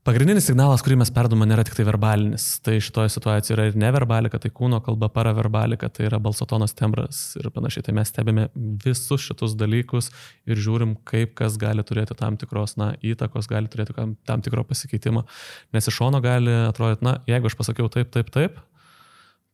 pagrindinis 0.05 0.45
signalas, 0.49 0.81
kurį 0.85 0.99
mes 1.01 1.11
perdome, 1.13 1.45
nėra 1.49 1.65
tik 1.65 1.75
tai 1.77 1.85
verbalinis. 1.89 2.45
Tai 2.65 2.77
šitoje 2.81 3.11
situacijoje 3.15 3.57
yra 3.57 3.67
ir 3.69 3.77
neverbalika, 3.81 4.39
tai 4.41 4.53
kūno 4.53 4.81
kalba, 4.85 5.11
paraverbalika, 5.13 5.89
tai 5.93 6.07
yra 6.09 6.21
balsotonas 6.21 6.77
tembras 6.77 7.21
ir 7.41 7.49
panašiai. 7.53 7.85
Tai 7.89 7.97
mes 7.97 8.13
stebime 8.13 8.47
visus 8.85 9.25
šitus 9.25 9.57
dalykus 9.59 10.11
ir 10.49 10.61
žiūrim, 10.61 10.95
kaip 11.07 11.35
kas 11.41 11.57
gali 11.61 11.85
turėti 11.85 12.17
tam 12.17 12.37
tikros, 12.41 12.77
na, 12.81 12.93
įtakos, 13.01 13.49
gali 13.51 13.71
turėti 13.73 13.97
tam 13.97 14.45
tikro 14.45 14.65
pasikeitimo. 14.69 15.25
Nes 15.73 15.89
iš 15.89 16.01
šono 16.01 16.21
gali 16.23 16.53
atrodyti, 16.67 17.05
na, 17.09 17.19
jeigu 17.29 17.49
aš 17.49 17.57
pasakiau 17.59 17.89
taip, 17.93 18.13
taip, 18.13 18.33
taip, 18.33 18.61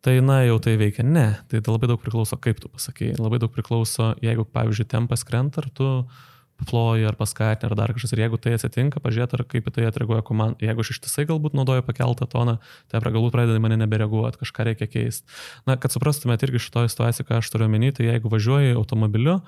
tai 0.06 0.20
na 0.22 0.42
jau 0.46 0.58
tai 0.64 0.78
veikia. 0.80 1.06
Ne, 1.06 1.28
tai 1.50 1.62
labai 1.66 1.92
daug 1.92 2.02
priklauso, 2.02 2.38
kaip 2.40 2.62
tu 2.64 2.72
pasakai. 2.72 3.14
Labai 3.20 3.42
daug 3.44 3.54
priklauso, 3.54 4.14
jeigu, 4.24 4.48
pavyzdžiui, 4.54 4.90
tempas 4.90 5.26
krenta, 5.28 5.64
ar 5.64 5.70
tu 5.74 5.90
ploji, 6.66 7.06
ar 7.06 7.16
paskatini, 7.18 7.70
ar 7.70 7.76
dar 7.78 7.94
kažkas. 7.94 8.14
Ir 8.16 8.24
jeigu 8.26 8.40
tai 8.42 8.56
atsitinka, 8.58 9.02
pažiūrėt, 9.04 9.36
ar 9.38 9.44
kaip 9.50 9.70
į 9.70 9.74
tai 9.76 9.88
atreaguoja 9.90 10.26
komanda. 10.26 10.58
Jeigu 10.64 10.82
aš 10.82 10.96
ištisai 10.96 11.28
galbūt 11.30 11.58
naudoju 11.58 11.86
pakeltą 11.86 12.26
toną, 12.30 12.58
tai 12.90 13.02
galbūt 13.04 13.36
pradeda 13.36 13.62
mane 13.62 13.78
nebereaguoti, 13.78 14.42
kažką 14.42 14.72
reikia 14.72 14.90
keisti. 14.90 15.28
Na, 15.70 15.78
kad 15.78 15.94
suprastumėte 15.94 16.48
irgi 16.50 16.64
šitoje 16.66 16.94
situacijoje, 16.94 17.28
ką 17.30 17.42
aš 17.42 17.52
turiu 17.54 17.70
omeny, 17.70 17.94
tai 17.94 18.10
jeigu 18.10 18.32
važiuoji 18.34 18.78
automobiliu, 18.78 19.40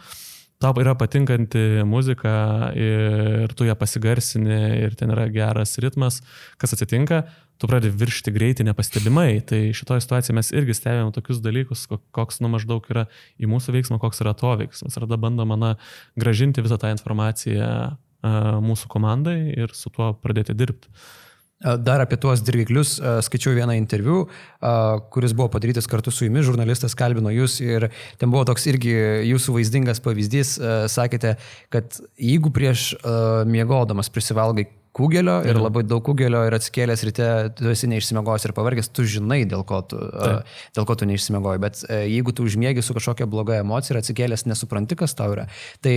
tau 0.59 0.75
yra 0.81 0.95
patinkanti 0.99 1.85
muzika 1.87 2.71
ir 2.75 3.53
tu 3.55 3.67
ją 3.67 3.75
pasigarsini 3.79 4.57
ir 4.83 4.97
ten 4.99 5.13
yra 5.15 5.29
geras 5.31 5.77
ritmas, 5.79 6.19
kas 6.59 6.75
atsitinka, 6.75 7.21
tu 7.59 7.67
pradedi 7.71 7.95
viršti 7.99 8.33
greitį 8.35 8.65
nepastebimai. 8.67 9.39
Tai 9.47 9.61
šitoje 9.75 10.03
situacijoje 10.03 10.35
mes 10.35 10.51
irgi 10.55 10.75
stebėjome 10.75 11.15
tokius 11.15 11.39
dalykus, 11.43 11.85
koks 12.15 12.43
nu 12.43 12.51
maždaug 12.51 12.85
yra 12.91 13.07
į 13.39 13.47
mūsų 13.51 13.77
veiksmą, 13.77 14.01
koks 14.03 14.19
yra 14.25 14.35
to 14.35 14.51
veiksmas. 14.59 14.95
Ir 14.95 15.07
tada 15.07 15.19
bandoma 15.21 15.59
na, 15.59 15.71
gražinti 16.19 16.63
visą 16.65 16.79
tą 16.81 16.91
informaciją 16.95 17.71
mūsų 18.63 18.91
komandai 18.91 19.39
ir 19.55 19.71
su 19.75 19.91
tuo 19.95 20.11
pradėti 20.19 20.55
dirbti. 20.59 20.91
Dar 21.59 21.99
apie 21.99 22.15
tuos 22.21 22.39
dirgiklius 22.45 22.95
skaičiau 23.25 23.51
vieną 23.57 23.75
interviu, 23.75 24.21
kuris 25.11 25.33
buvo 25.35 25.49
padarytas 25.51 25.89
kartu 25.91 26.13
su 26.15 26.27
jumis, 26.27 26.47
žurnalistas 26.47 26.95
kalbino 26.95 27.33
jūs 27.35 27.59
ir 27.65 27.89
ten 28.21 28.31
buvo 28.31 28.45
toks 28.47 28.69
irgi 28.71 28.95
jūsų 29.27 29.57
vaizdingas 29.57 29.99
pavyzdys, 30.05 30.55
sakėte, 30.91 31.35
kad 31.73 31.99
jeigu 32.15 32.53
prieš 32.55 32.93
miegodamas 33.49 34.11
prisivalgai 34.13 34.69
kugelio 34.95 35.39
ir 35.47 35.59
labai 35.59 35.83
daug 35.87 36.03
kugelio 36.05 36.41
ir 36.47 36.55
atsikėlęs 36.57 37.03
ryte, 37.07 37.27
tu 37.57 37.69
esi 37.71 37.89
neišsimegojęs 37.91 38.47
ir 38.47 38.55
pavargęs, 38.57 38.91
tu 38.95 39.05
žinai, 39.07 39.41
dėl 39.49 39.63
ko 39.67 39.81
tu, 39.85 39.99
Taip. 39.99 40.49
dėl 40.77 40.87
ko 40.89 40.97
tu 40.99 41.07
neišsimegojai, 41.09 41.61
bet 41.61 41.83
e, 41.85 42.01
jeigu 42.15 42.33
tu 42.35 42.47
užmėgi 42.49 42.83
su 42.85 42.95
kažkokia 42.97 43.29
bloga 43.29 43.59
emocija 43.61 43.95
ir 43.95 44.01
atsikėlęs 44.01 44.47
nesupranti, 44.49 44.97
kas 44.99 45.15
tau 45.17 45.31
yra, 45.35 45.47
tai 45.85 45.95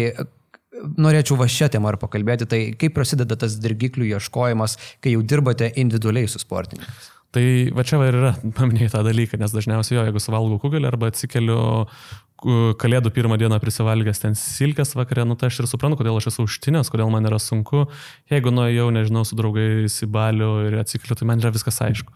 norėčiau 0.73 1.38
va 1.41 1.49
šią 1.50 1.71
temą 1.75 1.93
ir 1.93 1.99
pakalbėti, 2.00 2.49
tai 2.49 2.61
kaip 2.79 2.95
prasideda 2.97 3.37
tas 3.38 3.59
dirgiklių 3.62 4.12
ieškojimas, 4.17 4.79
kai 5.05 5.17
jau 5.17 5.25
dirbate 5.25 5.73
individualiai 5.76 6.31
su 6.31 6.41
sportininkais. 6.43 7.11
Tai 7.33 7.45
va 7.73 7.85
čia 7.88 8.00
va 8.00 8.11
ir 8.11 8.19
yra, 8.19 8.33
paminėjai 8.59 8.93
tą 8.93 9.07
dalyką, 9.07 9.41
nes 9.41 9.55
dažniausiai 9.55 9.99
jo, 9.99 10.05
jeigu 10.09 10.21
suvalgau 10.21 10.61
kugelį 10.61 10.91
arba 10.91 11.09
atsikeliu 11.12 11.61
kalėdų 12.43 13.12
pirmą 13.14 13.37
dieną 13.38 13.61
prisivalgęs 13.62 14.19
ten 14.25 14.35
silkės 14.38 14.97
vakare, 14.99 15.25
nu 15.29 15.37
tai 15.38 15.49
aš 15.49 15.61
ir 15.62 15.69
suprantu, 15.71 16.00
kodėl 16.00 16.19
aš 16.19 16.33
esu 16.33 16.47
užtinęs, 16.49 16.91
kodėl 16.91 17.12
man 17.12 17.29
yra 17.29 17.38
sunku. 17.38 17.87
Jeigu 18.33 18.50
nuėjau, 18.50 18.88
nežinau, 18.95 19.23
su 19.25 19.38
draugais 19.38 20.00
į 20.02 20.09
balių 20.11 20.50
ir 20.69 20.81
atsikeliu, 20.83 21.19
tai 21.19 21.29
man 21.31 21.43
yra 21.43 21.52
viskas 21.55 21.79
aišku. 21.87 22.11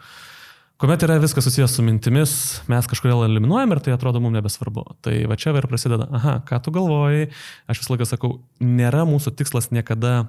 Kuomet 0.77 1.01
yra 1.07 1.15
viskas 1.17 1.47
susijęs 1.47 1.73
su 1.73 1.81
mintimis, 1.81 2.33
mes 2.69 2.85
kažkodėl 2.91 3.23
eliminuojam 3.25 3.71
ir 3.73 3.79
tai 3.81 3.95
atrodo 3.95 4.21
mums 4.21 4.37
nebesvarbu. 4.37 4.83
Tai 5.07 5.15
va 5.31 5.39
čia 5.41 5.55
ir 5.57 5.65
prasideda, 5.71 6.05
aha, 6.19 6.35
ką 6.45 6.59
tu 6.67 6.73
galvojai, 6.75 7.31
aš 7.65 7.81
visą 7.81 7.95
laiką 7.95 8.09
sakau, 8.11 8.33
nėra 8.61 9.07
mūsų 9.09 9.33
tikslas 9.39 9.71
niekada 9.73 10.27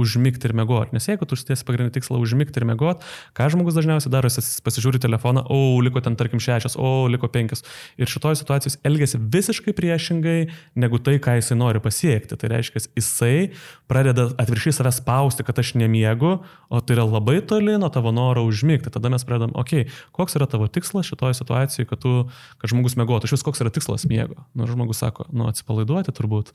užmigti 0.00 0.48
ir 0.48 0.54
mėgoti. 0.56 0.96
Nes 0.96 1.08
jeigu 1.08 1.28
tu 1.28 1.36
užsidėsi 1.36 1.66
pagrindinį 1.68 1.94
tikslą 1.98 2.20
užmigti 2.22 2.60
ir 2.60 2.66
mėgoti, 2.70 3.06
ką 3.36 3.50
žmogus 3.54 3.76
dažniausiai 3.78 4.12
daro, 4.12 4.30
jis 4.32 4.60
pasižiūri 4.64 5.02
telefoną, 5.02 5.44
o 5.52 5.80
liko 5.84 6.02
ten 6.04 6.16
tarkim 6.20 6.42
šešios, 6.42 6.78
o 6.80 7.08
liko 7.10 7.30
penkios. 7.32 7.64
Ir 8.00 8.10
šitoje 8.10 8.40
situacijoje 8.40 8.80
elgesi 8.88 9.20
visiškai 9.20 9.74
priešingai 9.76 10.38
negu 10.80 11.00
tai, 11.02 11.18
ką 11.22 11.36
jisai 11.38 11.58
nori 11.60 11.82
pasiekti. 11.84 12.38
Tai 12.40 12.52
reiškia, 12.54 12.84
jisai 12.98 13.50
pradeda 13.90 14.30
atvirkščiai 14.40 14.80
save 14.80 14.92
spausti, 14.94 15.44
kad 15.46 15.58
aš 15.60 15.74
nemiegu, 15.80 16.38
o 16.70 16.80
tai 16.80 16.96
yra 16.96 17.06
labai 17.08 17.40
toli 17.46 17.76
nuo 17.80 17.90
tavo 17.92 18.12
noro 18.14 18.44
užmigti. 18.48 18.92
Tada 18.94 19.10
mes 19.12 19.24
pradedam, 19.26 19.54
okei, 19.58 19.86
okay, 19.86 20.00
koks 20.16 20.38
yra 20.38 20.46
tavo 20.50 20.68
tikslas 20.70 21.08
šitoje 21.10 21.38
situacijoje, 21.40 21.88
kad, 21.90 22.02
tu, 22.02 22.14
kad 22.60 22.72
žmogus 22.72 22.96
mėgotų. 23.00 23.28
Iš 23.28 23.38
vis 23.38 23.46
koks 23.46 23.62
yra 23.64 23.72
tikslas 23.74 24.06
miego. 24.10 24.38
Nu, 24.54 24.68
žmogus 24.70 25.02
sako, 25.02 25.26
nu, 25.34 25.48
atsipalaiduoti 25.50 26.14
turbūt, 26.14 26.52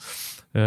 e, 0.55 0.65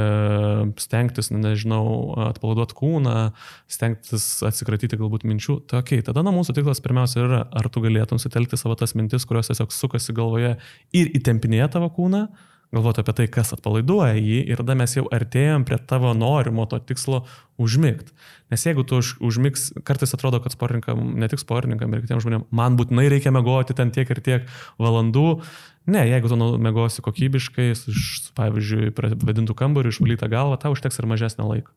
stengtis, 0.83 1.33
nežinau, 1.35 1.85
atpalaiduoti 2.29 2.68
atpalaiduoti 2.69 2.77
kūną, 2.77 3.33
stengtis 3.69 4.43
atsikratyti 4.47 4.99
galbūt 4.99 5.25
minčių. 5.25 5.67
Tai 5.69 5.81
ok, 5.83 6.03
tada 6.05 6.23
na, 6.23 6.33
mūsų 6.33 6.55
tikslas 6.57 6.81
pirmiausia 6.81 7.25
yra, 7.25 7.41
ar 7.51 7.69
tu 7.69 7.81
galėtum 7.81 8.19
sutelkti 8.19 8.57
savo 8.57 8.77
tas 8.77 8.95
mintis, 8.95 9.27
kurios 9.27 9.49
tiesiog 9.49 9.73
sukasi 9.73 10.13
galvoje 10.13 10.59
ir 10.93 11.11
įtempinėja 11.17 11.69
tavo 11.73 11.91
kūną, 11.91 12.29
galvoti 12.75 13.01
apie 13.01 13.15
tai, 13.17 13.27
kas 13.33 13.55
atpalaiduoja 13.57 14.19
jį 14.19 14.43
ir 14.51 14.61
tada 14.61 14.77
mes 14.79 14.93
jau 14.97 15.07
artėjom 15.15 15.65
prie 15.69 15.79
tavo 15.89 16.13
norimo 16.17 16.67
to 16.69 16.81
tikslo 16.85 17.23
užmigti. 17.59 18.13
Nes 18.53 18.65
jeigu 18.65 18.85
tu 18.89 19.01
už, 19.01 19.15
užmigs, 19.25 19.71
kartais 19.89 20.13
atrodo, 20.17 20.41
kad 20.45 20.53
sportininkam, 20.55 21.01
ne 21.21 21.29
tik 21.33 21.41
sportininkam, 21.41 21.97
ir 21.97 22.05
kitiems 22.05 22.25
žmonėms, 22.25 22.49
man 22.55 22.77
būtinai 22.79 23.09
reikia 23.13 23.33
mėgoti 23.35 23.77
ten 23.77 23.93
tiek 23.95 24.09
ir 24.13 24.21
tiek 24.25 24.47
valandų. 24.81 25.41
Ne, 25.89 26.03
jeigu 26.05 26.29
tu 26.29 26.37
mėgosi 26.37 27.03
kokybiškai, 27.05 27.71
iš, 27.73 28.09
pavyzdžiui, 28.37 28.93
vadintų 29.25 29.57
kambarių, 29.57 29.95
išvalytą 29.95 30.29
galvą, 30.29 30.59
tau 30.61 30.75
užteks 30.75 31.01
ir 31.01 31.09
mažesnio 31.09 31.47
laiko. 31.49 31.73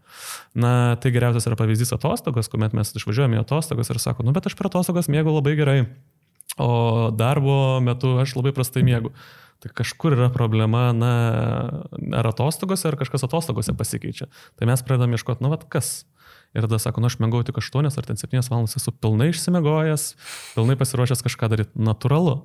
Na, 0.52 0.98
tai 1.00 1.14
geriausias 1.16 1.48
yra 1.48 1.56
pavyzdys 1.60 1.96
atostogos, 1.96 2.52
kuomet 2.52 2.76
mes 2.76 2.92
išvažiuojame 2.92 3.40
į 3.40 3.46
atostogas 3.46 3.92
ir 3.94 4.02
sako, 4.04 4.28
nu 4.28 4.36
bet 4.36 4.52
aš 4.52 4.58
per 4.60 4.68
atostogas 4.68 5.08
mėgau 5.12 5.38
labai 5.38 5.56
gerai, 5.56 5.78
o 6.60 7.08
darbo 7.16 7.80
metu 7.80 8.18
aš 8.20 8.36
labai 8.36 8.52
prastai 8.58 8.84
mėgau. 8.84 9.16
Tai 9.62 9.70
kažkur 9.78 10.16
yra 10.16 10.32
problema, 10.34 10.88
na, 10.96 11.12
ar 12.18 12.30
atostogose, 12.32 12.88
ar 12.90 12.98
kažkas 12.98 13.28
atostogose 13.28 13.76
pasikeičia. 13.78 14.26
Tai 14.58 14.70
mes 14.70 14.82
pradedame 14.82 15.20
ieškoti, 15.20 15.46
nu, 15.46 15.52
vad 15.54 15.68
kas. 15.70 16.02
Ir 16.58 16.66
tada 16.66 16.82
sako, 16.82 17.04
nu, 17.04 17.12
aš 17.12 17.20
mėgau 17.22 17.44
tik 17.48 17.62
8 17.62 17.88
ar 17.88 18.08
ten 18.08 18.18
7 18.20 18.42
valandas, 18.50 18.74
esu 18.80 18.92
pilnai 18.92 19.30
išsimegojęs, 19.32 20.08
pilnai 20.58 20.76
pasiruošęs 20.82 21.22
kažką 21.28 21.52
daryti. 21.54 21.78
Naturalu. 21.80 22.42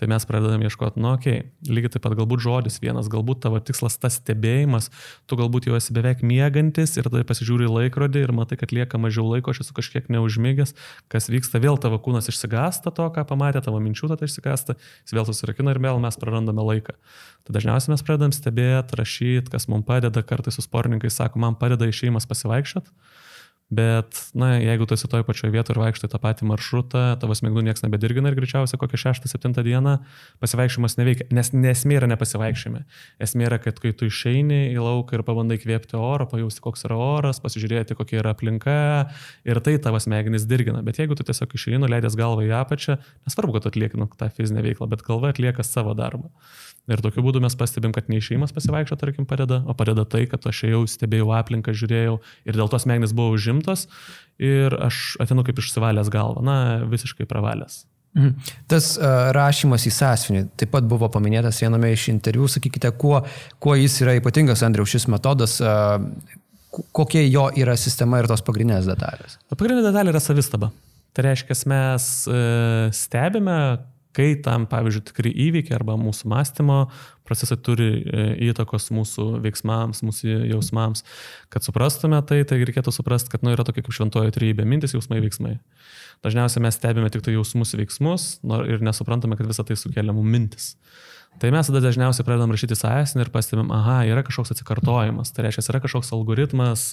Tai 0.00 0.08
mes 0.08 0.24
pradedam 0.26 0.62
ieškoti, 0.64 1.00
nu, 1.02 1.12
okei, 1.12 1.42
okay, 1.44 1.68
lygiai 1.68 1.92
taip 1.94 2.02
pat 2.06 2.14
galbūt 2.16 2.40
žodis 2.42 2.78
vienas, 2.80 3.10
galbūt 3.12 3.42
tavo 3.44 3.60
tikslas 3.60 3.98
tas 4.00 4.16
stebėjimas, 4.18 4.88
tu 5.28 5.36
galbūt 5.36 5.68
jau 5.68 5.76
esi 5.76 5.92
beveik 5.92 6.24
mėgantis 6.24 6.96
ir 6.96 7.06
tada 7.06 7.20
pasižiūri 7.28 7.68
laikrodį 7.68 8.24
ir 8.24 8.32
matai, 8.34 8.56
kad 8.60 8.72
lieka 8.72 8.98
mažiau 8.98 9.28
laiko, 9.28 9.52
aš 9.52 9.66
esu 9.66 9.76
kažkiek 9.76 10.08
neužmygęs, 10.12 10.72
kas 11.12 11.28
vyksta, 11.28 11.60
vėl 11.62 11.76
tavo 11.82 12.00
kūnas 12.02 12.30
išsigasta 12.32 12.90
to, 12.90 13.10
ką 13.12 13.26
pamatė, 13.28 13.60
tavo 13.68 13.82
minčių 13.84 14.14
tada 14.14 14.26
išsigasta, 14.26 14.78
jis 15.04 15.16
vėl 15.18 15.28
susirakina 15.28 15.76
ir 15.76 15.82
vėl 15.84 16.00
mes 16.02 16.16
prarandame 16.16 16.64
laiką. 16.72 16.96
Tai 17.44 17.58
dažniausiai 17.58 17.92
mes 17.92 18.06
pradedam 18.06 18.32
stebėti, 18.32 18.96
rašyti, 18.96 19.52
kas 19.52 19.68
mums 19.68 19.84
padeda, 19.86 20.24
kartais 20.24 20.56
su 20.56 20.64
sportininkais 20.64 21.20
sako, 21.20 21.42
man 21.44 21.58
padeda 21.60 21.90
išėjimas 21.90 22.28
pasivaikščioti 22.30 22.96
Bet, 23.72 24.18
na, 24.36 24.58
jeigu 24.60 24.84
tu 24.84 24.92
esi 24.92 25.08
toje 25.08 25.24
pačioje 25.24 25.48
vietoje 25.54 25.72
ir 25.72 25.80
vaikštai 25.80 26.10
tą 26.12 26.18
patį 26.20 26.44
maršrutą, 26.50 27.04
tavo 27.22 27.32
smegenų 27.32 27.62
niekas 27.64 27.80
nebedirgina 27.86 28.28
ir 28.28 28.36
greičiausiai 28.36 28.76
kokią 28.76 28.98
6-7 29.00 29.62
dieną 29.64 29.94
pasivaikščiojimas 30.44 30.98
neveikia. 30.98 31.26
Nes 31.32 31.54
nesmė 31.56 31.96
yra 31.96 32.10
nepasivaikščiojime. 32.12 32.82
Esmė 33.24 33.46
yra, 33.48 33.56
kad 33.64 33.80
kai 33.80 33.94
tu 33.96 34.10
išeini 34.10 34.74
į 34.74 34.76
lauką 34.76 35.16
ir 35.16 35.24
pabandai 35.24 35.56
kvėpti 35.62 35.96
oro, 35.96 36.26
pajausti, 36.28 36.60
koks 36.66 36.84
yra 36.84 36.98
oras, 37.00 37.40
pasižiūrėti, 37.40 37.96
kokia 37.96 38.20
yra 38.20 38.34
aplinka 38.36 38.76
ir 39.48 39.62
tai 39.64 39.78
tavo 39.80 40.02
smegenys 40.04 40.44
dirgina. 40.50 40.84
Bet 40.84 41.00
jeigu 41.00 41.16
tu 41.16 41.24
tiesiog 41.24 41.56
išeini, 41.56 41.80
nuleidęs 41.86 42.18
galvą 42.20 42.44
į 42.44 42.52
apačią, 42.60 42.98
nesvarbu, 43.24 43.56
kad 43.56 43.72
atlieki 43.72 44.02
nu, 44.04 44.10
tą 44.20 44.28
fizinę 44.36 44.66
veiklą, 44.68 44.90
bet 44.92 45.06
galva 45.08 45.32
atlieka 45.32 45.64
savo 45.64 45.96
darbą. 45.96 46.28
Ir 46.90 46.98
tokiu 46.98 47.22
būdu 47.22 47.38
mes 47.44 47.54
pastebim, 47.54 47.92
kad 47.94 48.08
neišėjimas 48.10 48.50
pasivaikščio, 48.56 48.96
tarkim, 48.98 49.26
padeda, 49.28 49.60
o 49.70 49.74
padeda 49.78 50.02
tai, 50.08 50.24
kad 50.30 50.42
aš 50.50 50.64
ėjau, 50.66 50.82
stebėjau 50.90 51.30
aplinką, 51.38 51.74
žiūrėjau 51.78 52.16
ir 52.48 52.58
dėl 52.58 52.70
to 52.72 52.80
smegenys 52.82 53.14
buvo 53.14 53.36
užimtos 53.36 53.86
ir 54.42 54.74
aš 54.82 55.14
atinu 55.22 55.44
kaip 55.46 55.62
išsivalęs 55.62 56.10
galvą, 56.10 56.42
na, 56.42 56.56
visiškai 56.90 57.28
pravalęs. 57.30 57.84
Mhm. 58.18 58.50
Tas 58.68 58.92
uh, 58.98 59.30
rašymas 59.32 59.86
į 59.88 59.94
sąsiuvinį 59.96 60.42
taip 60.60 60.72
pat 60.74 60.84
buvo 60.88 61.08
paminėtas 61.12 61.62
viename 61.62 61.94
iš 61.94 62.10
interviu. 62.12 62.48
Sakykite, 62.50 62.90
kuo, 63.00 63.22
kuo 63.62 63.76
jis 63.78 64.02
yra 64.04 64.18
ypatingas, 64.18 64.64
Andriau, 64.66 64.88
šis 64.88 65.06
metodas, 65.12 65.60
uh, 65.64 65.96
kokia 66.92 67.22
jo 67.28 67.46
yra 67.62 67.78
sistema 67.80 68.20
ir 68.20 68.28
tos 68.28 68.44
pagrindinės 68.44 68.90
detalės? 68.90 69.38
Pagrindinė 69.54 69.86
detalė 69.88 70.12
yra 70.12 70.20
savistaba. 70.24 70.72
Tai 71.12 71.24
reiškia, 71.28 71.56
mes 71.72 72.10
uh, 72.28 72.92
stebime, 72.96 73.56
kai 74.16 74.34
tam, 74.44 74.66
pavyzdžiui, 74.70 75.04
tikri 75.08 75.32
įvykiai 75.48 75.76
arba 75.78 75.96
mūsų 76.00 76.30
mąstymo 76.32 76.78
procesai 77.26 77.56
turi 77.64 77.88
e, 78.02 78.24
įtakos 78.50 78.90
mūsų 78.92 79.26
veiksmams, 79.44 80.02
mūsų 80.04 80.34
jausmams, 80.50 81.04
kad 81.52 81.64
suprastume 81.64 82.18
tai, 82.28 82.42
tai 82.48 82.60
reikėtų 82.62 82.92
suprasti, 82.94 83.32
kad 83.32 83.46
nu, 83.46 83.54
yra 83.54 83.64
tokia 83.68 83.84
kaip 83.86 83.94
šventojo 83.96 84.34
trybė- 84.34 84.66
mintis, 84.72 84.96
jausmai, 84.96 85.22
veiksmai. 85.24 85.58
Dažniausiai 86.22 86.62
mes 86.62 86.76
stebime 86.78 87.10
tik 87.10 87.24
tai 87.24 87.34
jausmus 87.34 87.74
veiksmus 87.78 88.28
ir 88.68 88.84
nesuprantame, 88.84 89.36
kad 89.36 89.46
visą 89.46 89.66
tai 89.66 89.76
sukelia 89.76 90.12
mums 90.12 90.30
mintis. 90.30 90.76
Tai 91.40 91.48
mes 91.50 91.66
tada 91.66 91.80
dažniausiai 91.80 92.26
pradedam 92.26 92.52
rašyti 92.52 92.76
sąesnį 92.76 93.24
ir 93.24 93.30
pastebim, 93.32 93.70
aha, 93.72 94.02
yra 94.04 94.20
kažkoks 94.26 94.52
atsikartojimas. 94.52 95.32
Tai 95.32 95.46
reiškia, 95.46 95.64
yra 95.72 95.80
kažkoks 95.80 96.12
algoritmas, 96.12 96.92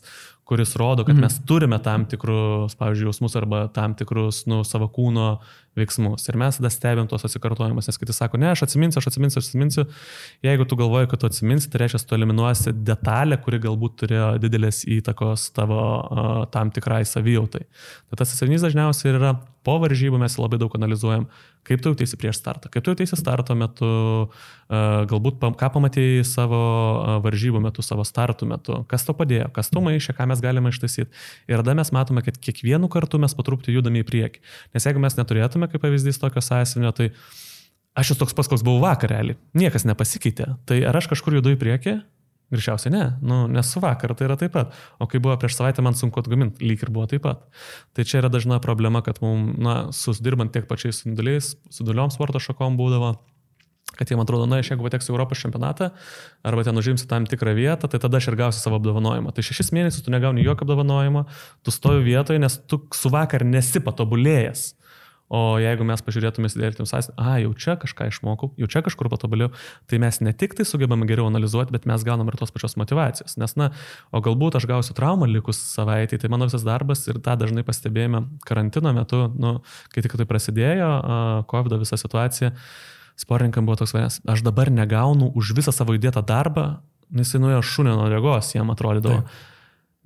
kuris 0.50 0.76
rodo, 0.82 1.04
kad 1.06 1.14
mm. 1.16 1.22
mes 1.22 1.36
turime 1.46 1.78
tam 1.86 2.08
tikrus, 2.10 2.74
pavyzdžiui, 2.80 3.12
jausmus 3.12 3.36
arba 3.38 3.68
tam 3.74 3.94
tikrus 3.98 4.48
nu, 4.50 4.64
savo 4.66 4.88
kūno 4.90 5.36
veiksmus. 5.78 6.26
Ir 6.32 6.40
mes 6.42 6.58
tada 6.58 6.72
stebim 6.74 7.06
tuos 7.10 7.28
atsikartojimus, 7.28 7.86
nes 7.90 8.02
kiti 8.02 8.16
sako, 8.18 8.40
ne, 8.42 8.50
aš 8.56 8.66
atsiminsiu, 8.66 8.98
aš 8.98 9.12
atsiminsiu, 9.12 9.44
aš 9.44 9.52
atsiminsiu. 9.52 9.86
Jeigu 10.46 10.66
tu 10.66 10.80
galvoji, 10.80 11.12
kad 11.12 11.22
tu 11.22 11.30
atsiminsi, 11.30 11.70
tai 11.70 11.84
reiškia, 11.84 12.02
tu 12.10 12.18
eliminuosi 12.18 12.74
detalę, 12.74 13.38
kuri 13.46 13.62
galbūt 13.68 14.00
turėjo 14.02 14.32
didelės 14.42 14.82
įtakos 14.90 15.52
tavo 15.54 15.84
uh, 15.86 16.34
tam 16.54 16.74
tikrai 16.74 17.04
savijautai. 17.06 17.68
Tai 18.10 18.22
tas 18.24 18.34
atsiminys 18.34 18.66
dažniausiai 18.66 19.14
yra 19.14 19.38
po 19.66 19.78
varžybų 19.84 20.20
mes 20.22 20.36
labai 20.40 20.60
daug 20.62 20.74
analizuojam, 20.78 21.26
kaip 21.68 21.82
tu 21.84 21.92
jautiesi 21.92 22.18
prieš 22.20 22.40
startą, 22.40 22.72
kaip 22.72 22.86
tu 22.86 22.94
jautiesi 22.94 23.18
starto 23.20 23.56
metu, 23.60 23.90
galbūt 24.70 25.42
ką 25.60 25.70
pamatėjai 25.76 26.24
savo 26.28 26.62
varžybų 27.26 27.62
metu, 27.64 27.84
savo 27.86 28.06
startų 28.08 28.48
metu, 28.50 28.80
kas 28.90 29.06
to 29.08 29.16
padėjo, 29.18 29.50
kas 29.56 29.72
to 29.74 29.84
maišė, 29.84 30.16
ką 30.18 30.30
mes 30.32 30.39
galime 30.44 30.72
ištaisyti. 30.74 31.10
Ir 31.50 31.62
tada 31.62 31.76
mes 31.78 31.92
matome, 31.96 32.24
kad 32.26 32.38
kiekvienu 32.42 32.90
kartu 32.92 33.22
mes 33.22 33.36
patrupti 33.38 33.76
judame 33.76 34.04
į 34.04 34.08
priekį. 34.10 34.44
Nes 34.76 34.88
jeigu 34.88 35.02
mes 35.04 35.18
neturėtume, 35.20 35.70
kaip 35.72 35.84
pavyzdys, 35.84 36.22
tokio 36.22 36.44
sąsivinio, 36.44 36.94
tai 36.96 37.12
aš 38.00 38.14
esu 38.14 38.22
toks 38.22 38.38
pas, 38.38 38.50
koks 38.52 38.66
buvau 38.66 38.84
vakar 38.88 39.14
realiai. 39.14 39.40
Niekas 39.58 39.88
nepasikeitė. 39.90 40.54
Tai 40.70 40.80
ar 40.90 41.00
aš 41.00 41.12
kažkur 41.14 41.40
judu 41.40 41.56
į 41.56 41.60
priekį? 41.62 42.00
Greičiausiai 42.50 42.90
ne, 42.90 43.04
nu, 43.22 43.44
nes 43.46 43.68
su 43.70 43.82
vakar 43.82 44.16
tai 44.18 44.26
yra 44.26 44.36
taip 44.40 44.56
pat. 44.56 44.74
O 44.98 45.06
kai 45.10 45.20
buvo 45.22 45.36
prieš 45.38 45.60
savaitę, 45.60 45.84
man 45.86 45.94
sunku 45.98 46.18
atgaminti, 46.22 46.64
lyg 46.66 46.82
ir 46.82 46.90
buvo 46.90 47.06
taip 47.10 47.22
pat. 47.28 47.44
Tai 47.94 48.06
čia 48.10 48.24
yra 48.24 48.32
dažna 48.34 48.58
problema, 48.64 49.04
kad 49.06 49.20
mums, 49.22 49.54
na, 49.62 49.76
susidirbant 49.94 50.50
tiek 50.56 50.66
pačiais 50.70 51.04
sunduliais, 51.04 51.52
su 51.70 51.86
duliom 51.86 52.10
sporto 52.14 52.42
šakom 52.42 52.80
būdavo, 52.80 53.12
kad 54.00 54.08
jiems 54.08 54.24
atrodo, 54.24 54.48
na, 54.48 54.62
aš 54.64 54.72
jeigu 54.72 54.88
pateksiu 54.88 55.14
Europos 55.14 55.44
čempionatą 55.44 55.92
arba 56.48 56.64
ten 56.64 56.80
užimsiu 56.80 57.10
tam 57.12 57.28
tikrą 57.28 57.54
vietą, 57.58 57.92
tai 57.92 58.00
tada 58.00 58.22
aš 58.22 58.32
ir 58.32 58.40
gausiu 58.40 58.64
savo 58.64 58.80
apdovanojimą. 58.80 59.36
Tai 59.36 59.44
šešis 59.44 59.74
mėnesius 59.76 60.06
tu 60.06 60.16
negauni 60.16 60.46
jokio 60.46 60.64
apdovanojimo, 60.68 61.26
tu 61.68 61.76
stovi 61.76 62.06
vietoje, 62.08 62.40
nes 62.40 62.56
tu 62.72 62.86
su 62.96 63.12
vakar 63.12 63.44
nesi 63.44 63.84
patobulėjęs. 63.84 64.70
O 65.30 65.60
jeigu 65.62 65.86
mes 65.86 66.02
pažiūrėtume 66.02 66.50
įsidėlėtim 66.50 66.88
sąsiuvinį, 66.90 67.22
a, 67.22 67.36
jau 67.44 67.52
čia 67.54 67.76
kažką 67.78 68.08
išmokau, 68.10 68.48
jau 68.58 68.70
čia 68.74 68.82
kažkur 68.82 69.12
patobulėjau, 69.14 69.52
tai 69.86 70.00
mes 70.02 70.18
ne 70.26 70.34
tik 70.34 70.56
tai 70.58 70.66
sugebame 70.66 71.06
geriau 71.10 71.28
analizuoti, 71.30 71.70
bet 71.76 71.86
mes 71.90 72.02
gaunam 72.08 72.32
ir 72.32 72.38
tos 72.40 72.50
pačios 72.56 72.74
motivacijos. 72.82 73.38
Nes, 73.38 73.54
na, 73.60 73.70
o 74.10 74.24
galbūt 74.26 74.58
aš 74.58 74.66
gausiu 74.72 74.98
traumą 74.98 75.30
likus 75.30 75.62
savaitį, 75.76 76.18
tai 76.24 76.34
mano 76.34 76.50
visas 76.50 76.66
darbas 76.66 77.06
ir 77.06 77.22
tą 77.22 77.38
dažnai 77.38 77.62
pastebėjome 77.68 78.24
karantino 78.42 78.96
metu, 78.98 79.28
nu, 79.38 79.60
kai 79.94 80.02
tik 80.02 80.18
tai 80.18 80.26
prasidėjo 80.26 80.90
COVID 81.54 81.78
visa 81.78 82.02
situacija, 82.02 82.50
sportininkam 83.20 83.68
buvo 83.68 83.82
toks 83.82 83.94
vienas, 83.96 84.20
aš 84.24 84.44
dabar 84.48 84.72
negaunu 84.72 85.32
už 85.38 85.54
visą 85.58 85.76
savo 85.76 85.98
įdėtą 85.98 86.24
darbą, 86.26 86.70
nes 87.12 87.32
jis 87.32 87.42
nuėjo 87.42 87.62
šunio 87.66 87.98
nuo 88.00 88.10
regos, 88.12 88.54
jam 88.56 88.72
atrodydavo. 88.72 89.24
Taip 89.26 89.48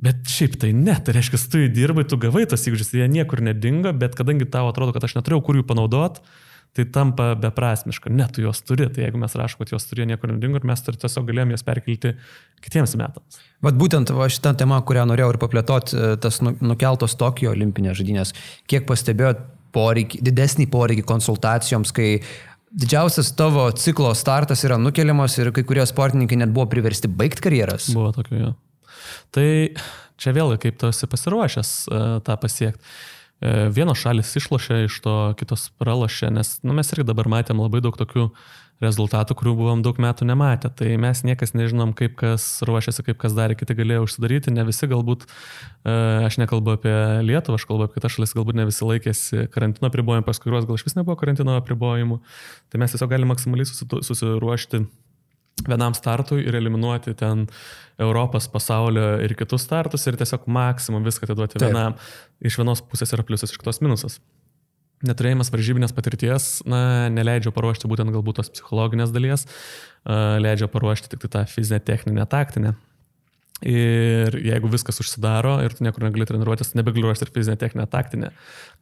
Bet 0.04 0.26
šiaip 0.28 0.58
tai 0.60 0.74
ne, 0.76 0.96
tai 1.00 1.14
reiškia, 1.16 1.40
tu 1.52 1.62
įdirbai, 1.64 2.04
tu 2.10 2.18
gavai 2.20 2.44
tas 2.50 2.66
įgūdžius, 2.68 2.96
jie 2.98 3.06
niekur 3.12 3.44
nedingo, 3.46 3.94
bet 3.96 4.18
kadangi 4.20 4.50
tau 4.52 4.68
atrodo, 4.72 4.92
kad 4.96 5.06
aš 5.06 5.16
neturėjau 5.20 5.44
kur 5.46 5.60
jų 5.60 5.64
panaudot, 5.70 6.20
tai 6.74 6.88
tampa 6.90 7.30
beprasmiška. 7.40 8.12
Ne, 8.12 8.26
tu 8.34 8.44
juos 8.44 8.60
turi, 8.66 8.90
tai 8.92 9.06
jeigu 9.06 9.22
mes 9.22 9.36
rašom, 9.38 9.62
kad 9.62 9.72
juos 9.76 9.86
turėjo 9.88 10.10
niekur 10.10 10.34
nedingo 10.34 10.60
ir 10.60 10.66
mes 10.68 10.84
tiesiog 10.84 11.28
galėjom 11.30 11.54
jas 11.54 11.64
perkelti 11.68 12.16
kitiems 12.66 12.98
metams. 13.00 13.40
Vat 13.64 13.78
būtent 13.80 14.12
va, 14.18 14.28
šitą 14.34 14.56
temą, 14.60 14.82
kurią 14.84 15.06
norėjau 15.08 15.36
ir 15.36 15.40
paplėtoti, 15.46 15.96
e, 15.96 16.14
tas 16.26 16.42
nu, 16.44 16.56
nukeltos 16.74 17.16
Tokijo 17.20 17.54
olimpinės 17.54 18.02
žaidynės, 18.02 18.34
kiek 18.68 18.90
pastebėjot 18.90 19.46
poreikį, 19.74 20.24
didesnį 20.26 20.68
poreikį 20.74 21.06
konsultacijoms, 21.14 21.94
kai 21.96 22.10
didžiausias 22.74 23.32
tavo 23.38 23.66
ciklo 23.78 24.14
startas 24.18 24.64
yra 24.66 24.80
nukeliamas 24.82 25.38
ir 25.38 25.52
kai 25.54 25.64
kurie 25.68 25.86
sportininkai 25.86 26.40
net 26.42 26.54
buvo 26.54 26.66
priversti 26.72 27.08
baigti 27.08 27.46
karjeras. 27.46 27.92
Buvo 27.94 28.12
tokio, 28.16 28.40
jo. 28.40 28.54
Tai 29.34 29.48
čia 30.22 30.34
vėlgi, 30.36 30.60
kaip 30.66 30.80
tu 30.82 30.90
esi 30.90 31.10
pasiruošęs 31.10 31.74
uh, 31.90 32.06
tą 32.26 32.38
pasiekti. 32.42 32.82
Uh, 33.44 33.68
vienos 33.76 34.00
šalis 34.02 34.32
išlošia 34.40 34.84
iš 34.88 35.00
to, 35.04 35.16
kitos 35.40 35.68
pralošia, 35.82 36.32
nes 36.34 36.56
nu, 36.64 36.76
mes 36.78 36.94
irgi 36.96 37.06
dabar 37.10 37.30
matėm 37.32 37.62
labai 37.62 37.84
daug 37.84 37.98
tokių 38.00 38.30
rezultatų, 38.82 39.36
kurių 39.38 39.54
buvom 39.60 39.84
daug 39.86 40.00
metų 40.02 40.26
nematę. 40.28 40.72
Tai 40.74 40.90
mes 41.02 41.22
niekas 41.28 41.54
nežinom, 41.56 41.94
kaip 41.98 42.16
kas 42.20 42.46
ruošiasi, 42.66 43.06
kaip 43.10 43.20
kas 43.22 43.36
darė, 43.38 43.58
kiti 43.60 43.76
galėjo 43.78 44.08
užsidaryti, 44.08 44.54
ne 44.56 44.66
visi 44.68 44.90
galbūt, 44.90 45.28
uh, 45.28 46.26
aš 46.28 46.40
nekalbu 46.42 46.76
apie 46.78 46.96
Lietuvą, 47.28 47.60
aš 47.60 47.68
kalbu 47.70 47.88
apie 47.88 48.00
kitas 48.00 48.18
šalis, 48.18 48.36
galbūt 48.38 48.60
ne 48.60 48.68
visi 48.70 48.88
laikėsi 48.88 49.48
karantino 49.54 49.92
apribojimų, 49.92 50.28
pas 50.28 50.42
kuriuos 50.44 50.68
gal 50.70 50.80
iš 50.80 50.88
vis 50.90 50.98
nebuvo 51.00 51.20
karantino 51.20 51.56
apribojimų. 51.62 52.20
Tai 52.74 52.84
mes 52.84 52.96
tiesiog 52.96 53.14
galime 53.14 53.36
maksimaliai 53.36 53.70
susiruošti 53.70 54.86
vienam 55.68 55.94
startui 55.94 56.44
ir 56.44 56.56
eliminuoti 56.58 57.14
ten 57.18 57.46
Europos, 58.02 58.48
pasaulio 58.52 59.20
ir 59.24 59.36
kitus 59.38 59.68
startus 59.68 60.08
ir 60.10 60.18
tiesiog 60.20 60.48
maksimum 60.50 61.06
viską 61.06 61.30
atiduoti 61.30 61.60
Taip. 61.60 61.70
vienam. 61.70 61.98
Iš 62.42 62.58
vienos 62.60 62.82
pusės 62.82 63.14
yra 63.16 63.26
pliusas, 63.28 63.54
iš 63.54 63.62
kitos 63.62 63.80
minusas. 63.86 64.20
Neturėjimas 65.08 65.52
varžybinės 65.54 65.94
patirties, 65.96 66.48
na, 66.70 67.10
neleidžia 67.14 67.54
paruošti 67.56 67.92
būtent 67.92 68.14
galbūt 68.16 68.40
tos 68.40 68.54
psichologinės 68.54 69.14
dalies, 69.16 69.46
leidžia 70.04 70.72
paruošti 70.72 71.14
tik 71.14 71.26
tai 71.26 71.32
tą 71.38 71.46
fizinę, 71.52 71.84
techninę, 71.84 72.28
taktinę. 72.30 72.76
Ir 73.64 74.36
jeigu 74.44 74.68
viskas 74.68 74.98
užsidaro 75.00 75.54
ir 75.64 75.72
tu 75.72 75.86
niekur 75.86 76.04
negali 76.04 76.26
treniruotis, 76.28 76.74
nebegali 76.76 77.06
ruošti 77.06 77.24
ir 77.24 77.32
fizinę, 77.32 77.56
techninę, 77.62 77.86
taktinę, 77.88 78.32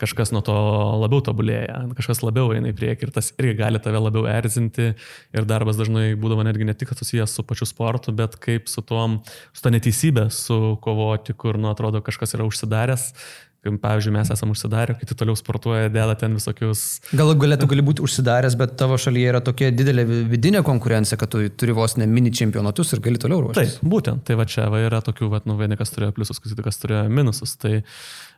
kažkas 0.01 0.31
nuo 0.33 0.41
to 0.45 0.55
labiau 1.03 1.21
tobulėja, 1.27 1.83
kažkas 1.99 2.23
labiau 2.25 2.49
eina 2.55 2.71
į 2.71 2.77
priekį 2.79 3.05
ir 3.05 3.11
tas 3.13 3.29
irgi 3.35 3.59
gali 3.59 3.81
tave 3.83 4.01
labiau 4.01 4.25
erzinti 4.31 4.87
ir 4.95 5.49
darbas 5.49 5.77
dažnai 5.77 6.15
būdavo 6.17 6.47
netgi 6.47 6.65
ne 6.65 6.73
tik 6.73 6.95
susijęs 6.97 7.37
su 7.37 7.45
pačiu 7.45 7.69
sportu, 7.69 8.15
bet 8.15 8.39
kaip 8.41 8.71
su, 8.71 8.81
tom, 8.81 9.19
su 9.53 9.61
to 9.61 9.73
neteisybė 9.75 10.31
sukovoti, 10.33 11.37
kur, 11.37 11.61
nu, 11.61 11.69
atrodo, 11.75 12.01
kažkas 12.01 12.33
yra 12.39 12.49
užsidaręs 12.49 13.11
Kaip, 13.61 13.75
pavyzdžiui, 13.77 14.11
mes 14.15 14.29
esame 14.33 14.55
užsidarę, 14.55 14.95
kiti 14.97 15.13
toliau 15.13 15.37
sportuoja, 15.37 15.91
dėda 15.93 16.15
ten 16.17 16.33
visokius. 16.33 16.79
Galų 17.13 17.35
galėtų 17.43 17.67
gali 17.69 17.83
būti 17.85 18.01
užsidaręs, 18.01 18.55
bet 18.57 18.73
tavo 18.79 18.97
šalyje 18.97 19.33
yra 19.35 19.41
tokia 19.45 19.69
didelė 19.69 20.07
vidinė 20.31 20.63
konkurencija, 20.65 21.19
kad 21.21 21.29
tu 21.29 21.43
turi 21.53 21.75
vos 21.77 21.93
ne 22.01 22.07
mini 22.09 22.33
čempionatus 22.33 22.95
ir 22.95 23.03
gali 23.05 23.21
toliau 23.21 23.43
ruoštis. 23.45 23.77
Taip, 23.77 23.91
būtent. 23.93 24.25
Tai 24.25 24.39
va 24.39 24.47
čia 24.49 24.65
va 24.73 24.81
yra 24.81 25.03
tokių, 25.05 25.29
va, 25.29 25.43
nu, 25.45 25.59
vieni 25.61 25.77
kas 25.77 25.93
turėjo 25.93 26.15
pliusus, 26.17 26.41
kitas 26.41 26.81
turėjo 26.81 27.03
minusus. 27.13 27.53
Tai 27.61 27.83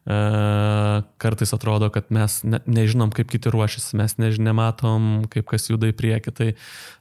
kartais 0.03 1.53
atrodo, 1.55 1.87
kad 1.89 2.09
mes 2.11 2.41
ne, 2.43 2.59
nežinom, 2.67 3.11
kaip 3.15 3.29
kiti 3.31 3.51
ruošiasi, 3.53 3.95
mes 3.95 4.17
nematom, 4.19 5.29
kaip 5.31 5.47
kas 5.47 5.69
juda 5.69 5.87
į 5.87 5.95
priekį. 5.95 6.33
Tai 6.35 6.47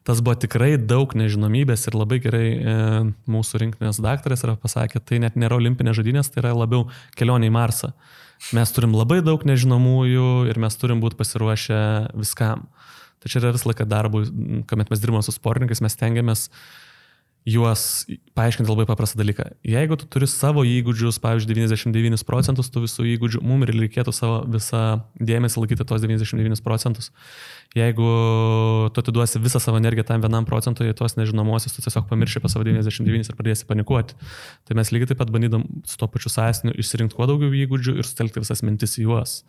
tas 0.06 0.22
buvo 0.22 0.36
tikrai 0.38 0.76
daug 0.78 1.10
nežinomybės 1.18 1.88
ir 1.90 1.98
labai 1.98 2.20
gerai 2.22 2.46
e, 2.54 2.76
mūsų 3.26 3.62
rinktinės 3.64 3.98
daktaras 4.02 4.46
yra 4.46 4.54
pasakė, 4.54 5.02
tai 5.02 5.18
net 5.24 5.34
nėra 5.34 5.58
olimpinė 5.58 5.96
žadinės, 5.98 6.30
tai 6.30 6.44
yra 6.44 6.54
labiau 6.54 6.86
kelionė 7.18 7.50
į 7.50 7.56
Marsą. 7.58 7.90
Mes 8.54 8.70
turim 8.74 8.94
labai 8.94 9.20
daug 9.22 9.42
nežinomųjų 9.46 10.30
ir 10.50 10.62
mes 10.62 10.78
turim 10.78 11.02
būti 11.02 11.18
pasiruošę 11.18 11.82
viskam. 12.14 12.68
Čia 13.22 13.38
yra 13.38 13.52
vis 13.54 13.62
laiką 13.66 13.86
darbui, 13.86 14.24
kuomet 14.66 14.90
mes 14.90 15.02
dirbame 15.02 15.22
su 15.22 15.30
sportininkais, 15.34 15.78
mes 15.84 15.94
tengiamės 15.94 16.48
uh, 16.48 16.64
juos 17.48 18.06
paaiškinti 18.38 18.70
labai 18.70 18.86
paprastą 18.86 19.18
dalyką. 19.18 19.48
Jeigu 19.66 19.96
tu 19.98 20.06
turi 20.06 20.28
savo 20.30 20.62
įgūdžius, 20.66 21.18
pavyzdžiui, 21.22 21.56
99 21.58 22.22
procentus 22.28 22.70
tų 22.70 22.84
visų 22.84 23.06
įgūdžių, 23.16 23.40
mums 23.42 23.66
ir 23.66 23.74
reikėtų 23.80 24.14
savo 24.14 24.36
visą 24.46 25.02
dėmesį 25.18 25.64
laikyti 25.64 25.86
tos 25.88 26.04
99 26.04 26.62
procentus. 26.62 27.10
Jeigu 27.74 28.06
tu 28.94 29.02
atiduosi 29.02 29.42
visą 29.42 29.58
savo 29.62 29.80
energiją 29.82 30.06
tam 30.06 30.22
vienam 30.22 30.46
procentui, 30.46 30.92
tos 30.94 31.18
nežinomosios, 31.18 31.74
tu 31.74 31.82
tiesiog 31.82 32.06
pamirši 32.10 32.38
apie 32.38 32.52
savo 32.52 32.66
99 32.68 33.32
ir 33.32 33.38
pradėsi 33.38 33.66
panikuoti. 33.66 34.18
Tai 34.68 34.78
mes 34.78 34.94
lygiai 34.94 35.10
taip 35.10 35.22
pat 35.24 35.34
bandydam 35.34 35.66
su 35.88 35.98
to 35.98 36.06
pačiu 36.12 36.30
sąsniu 36.30 36.76
išsirinkti 36.78 37.18
kuo 37.18 37.26
daugiau 37.30 37.50
įgūdžių 37.64 37.98
ir 37.98 38.06
sutelkti 38.06 38.44
visas 38.44 38.62
mintis 38.62 39.00
į 39.00 39.08
juos. 39.08 39.40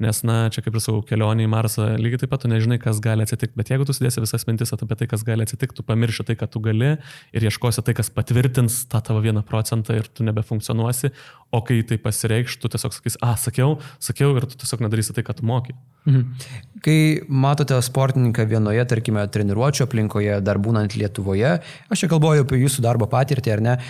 Nes, 0.00 0.22
na, 0.24 0.48
čia 0.50 0.62
kaip 0.64 0.74
ir 0.74 0.82
sakau, 0.82 1.02
kelionė 1.04 1.44
į 1.44 1.50
Marsą, 1.52 1.84
lygiai 2.00 2.22
taip 2.22 2.30
pat 2.32 2.42
tu 2.42 2.48
nežinai, 2.50 2.78
kas 2.80 2.98
gali 3.04 3.22
atsitikti, 3.26 3.54
bet 3.60 3.68
jeigu 3.70 3.84
tu 3.86 3.94
sudėsi 3.94 4.22
visas 4.24 4.46
mintis 4.48 4.72
apie 4.74 4.96
tai, 4.98 5.06
kas 5.10 5.22
gali 5.26 5.44
atsitikti, 5.44 5.76
tu 5.78 5.84
pamirši 5.86 6.24
tai, 6.30 6.36
ką 6.40 6.48
tu 6.50 6.62
gali 6.64 6.94
ir 6.96 7.46
ieškosi 7.46 7.84
tai, 7.84 7.94
kas 7.98 8.10
patvirtins 8.10 8.80
tą 8.90 9.02
tavo 9.04 9.20
vieną 9.22 9.44
procentą 9.46 9.94
ir 10.00 10.08
tu 10.08 10.24
nebefunkcionuosi, 10.26 11.12
o 11.52 11.60
kai 11.68 11.82
tai 11.86 12.00
pasireikš, 12.02 12.56
tu 12.58 12.72
tiesiog 12.72 12.96
sakys, 12.96 13.20
ah, 13.22 13.36
sakiau, 13.38 13.76
sakiau 14.02 14.32
ir 14.40 14.48
tu 14.48 14.58
tiesiog 14.64 14.82
nedarysi 14.88 15.14
tai, 15.14 15.26
ką 15.28 15.36
tu 15.38 15.46
moki. 15.46 15.76
Mhm. 16.08 16.50
Kai 16.82 16.98
matote 17.28 17.78
sportininką 17.84 18.48
vienoje, 18.48 18.82
tarkime, 18.90 19.22
treniruočio 19.30 19.86
aplinkoje, 19.86 20.40
dar 20.42 20.58
būnant 20.58 20.96
Lietuvoje, 20.98 21.58
aš 21.92 22.06
čia 22.06 22.10
kalbuoju 22.10 22.48
apie 22.48 22.64
jūsų 22.64 22.82
darbo 22.82 23.06
patirtį, 23.12 23.54
ar 23.54 23.66
ne, 23.68 23.80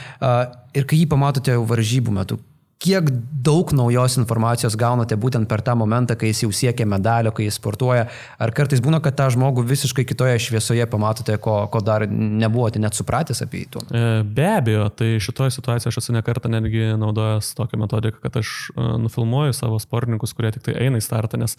ir 0.76 0.84
kai 0.84 0.98
jį 0.98 1.08
pamatote 1.14 1.56
varžybų 1.70 2.20
metu, 2.20 2.42
kiek 2.82 3.10
daug 3.42 3.70
naujos 3.74 4.16
informacijos 4.18 4.74
gaunate 4.78 5.16
būtent 5.18 5.48
per 5.50 5.62
tą 5.64 5.74
momentą, 5.78 6.16
kai 6.18 6.32
jis 6.32 6.42
jau 6.44 6.50
siekia 6.54 6.86
medalio, 6.88 7.32
kai 7.34 7.46
jis 7.46 7.58
sportuoja, 7.60 8.08
ar 8.42 8.52
kartais 8.54 8.82
būna, 8.82 8.98
kad 9.04 9.16
tą 9.18 9.28
žmogų 9.34 9.64
visiškai 9.68 10.04
kitoje 10.08 10.40
šviesoje 10.42 10.86
pamatote, 10.90 11.36
ko, 11.42 11.60
ko 11.72 11.82
dar 11.84 12.06
nebuvote 12.10 12.82
net 12.82 12.98
supratęs 12.98 13.44
apie 13.46 13.64
jį 13.64 13.70
tuo? 13.76 13.84
E, 13.86 14.22
be 14.26 14.48
abejo, 14.56 14.88
tai 14.98 15.14
šitoje 15.22 15.54
situacijoje 15.54 15.94
aš 15.94 16.00
esu 16.02 16.16
nekartą 16.16 16.50
netgi 16.52 16.92
naudojęs 17.00 17.52
tokią 17.58 17.82
metodiką, 17.84 18.22
kad 18.24 18.38
aš 18.42 18.54
e, 18.74 18.86
nufilmuoju 19.06 19.56
savo 19.56 19.78
sportininkus, 19.82 20.34
kurie 20.38 20.52
tik 20.54 20.66
tai 20.66 20.78
eina 20.82 20.98
į 20.98 21.06
startą, 21.06 21.40
nes 21.42 21.58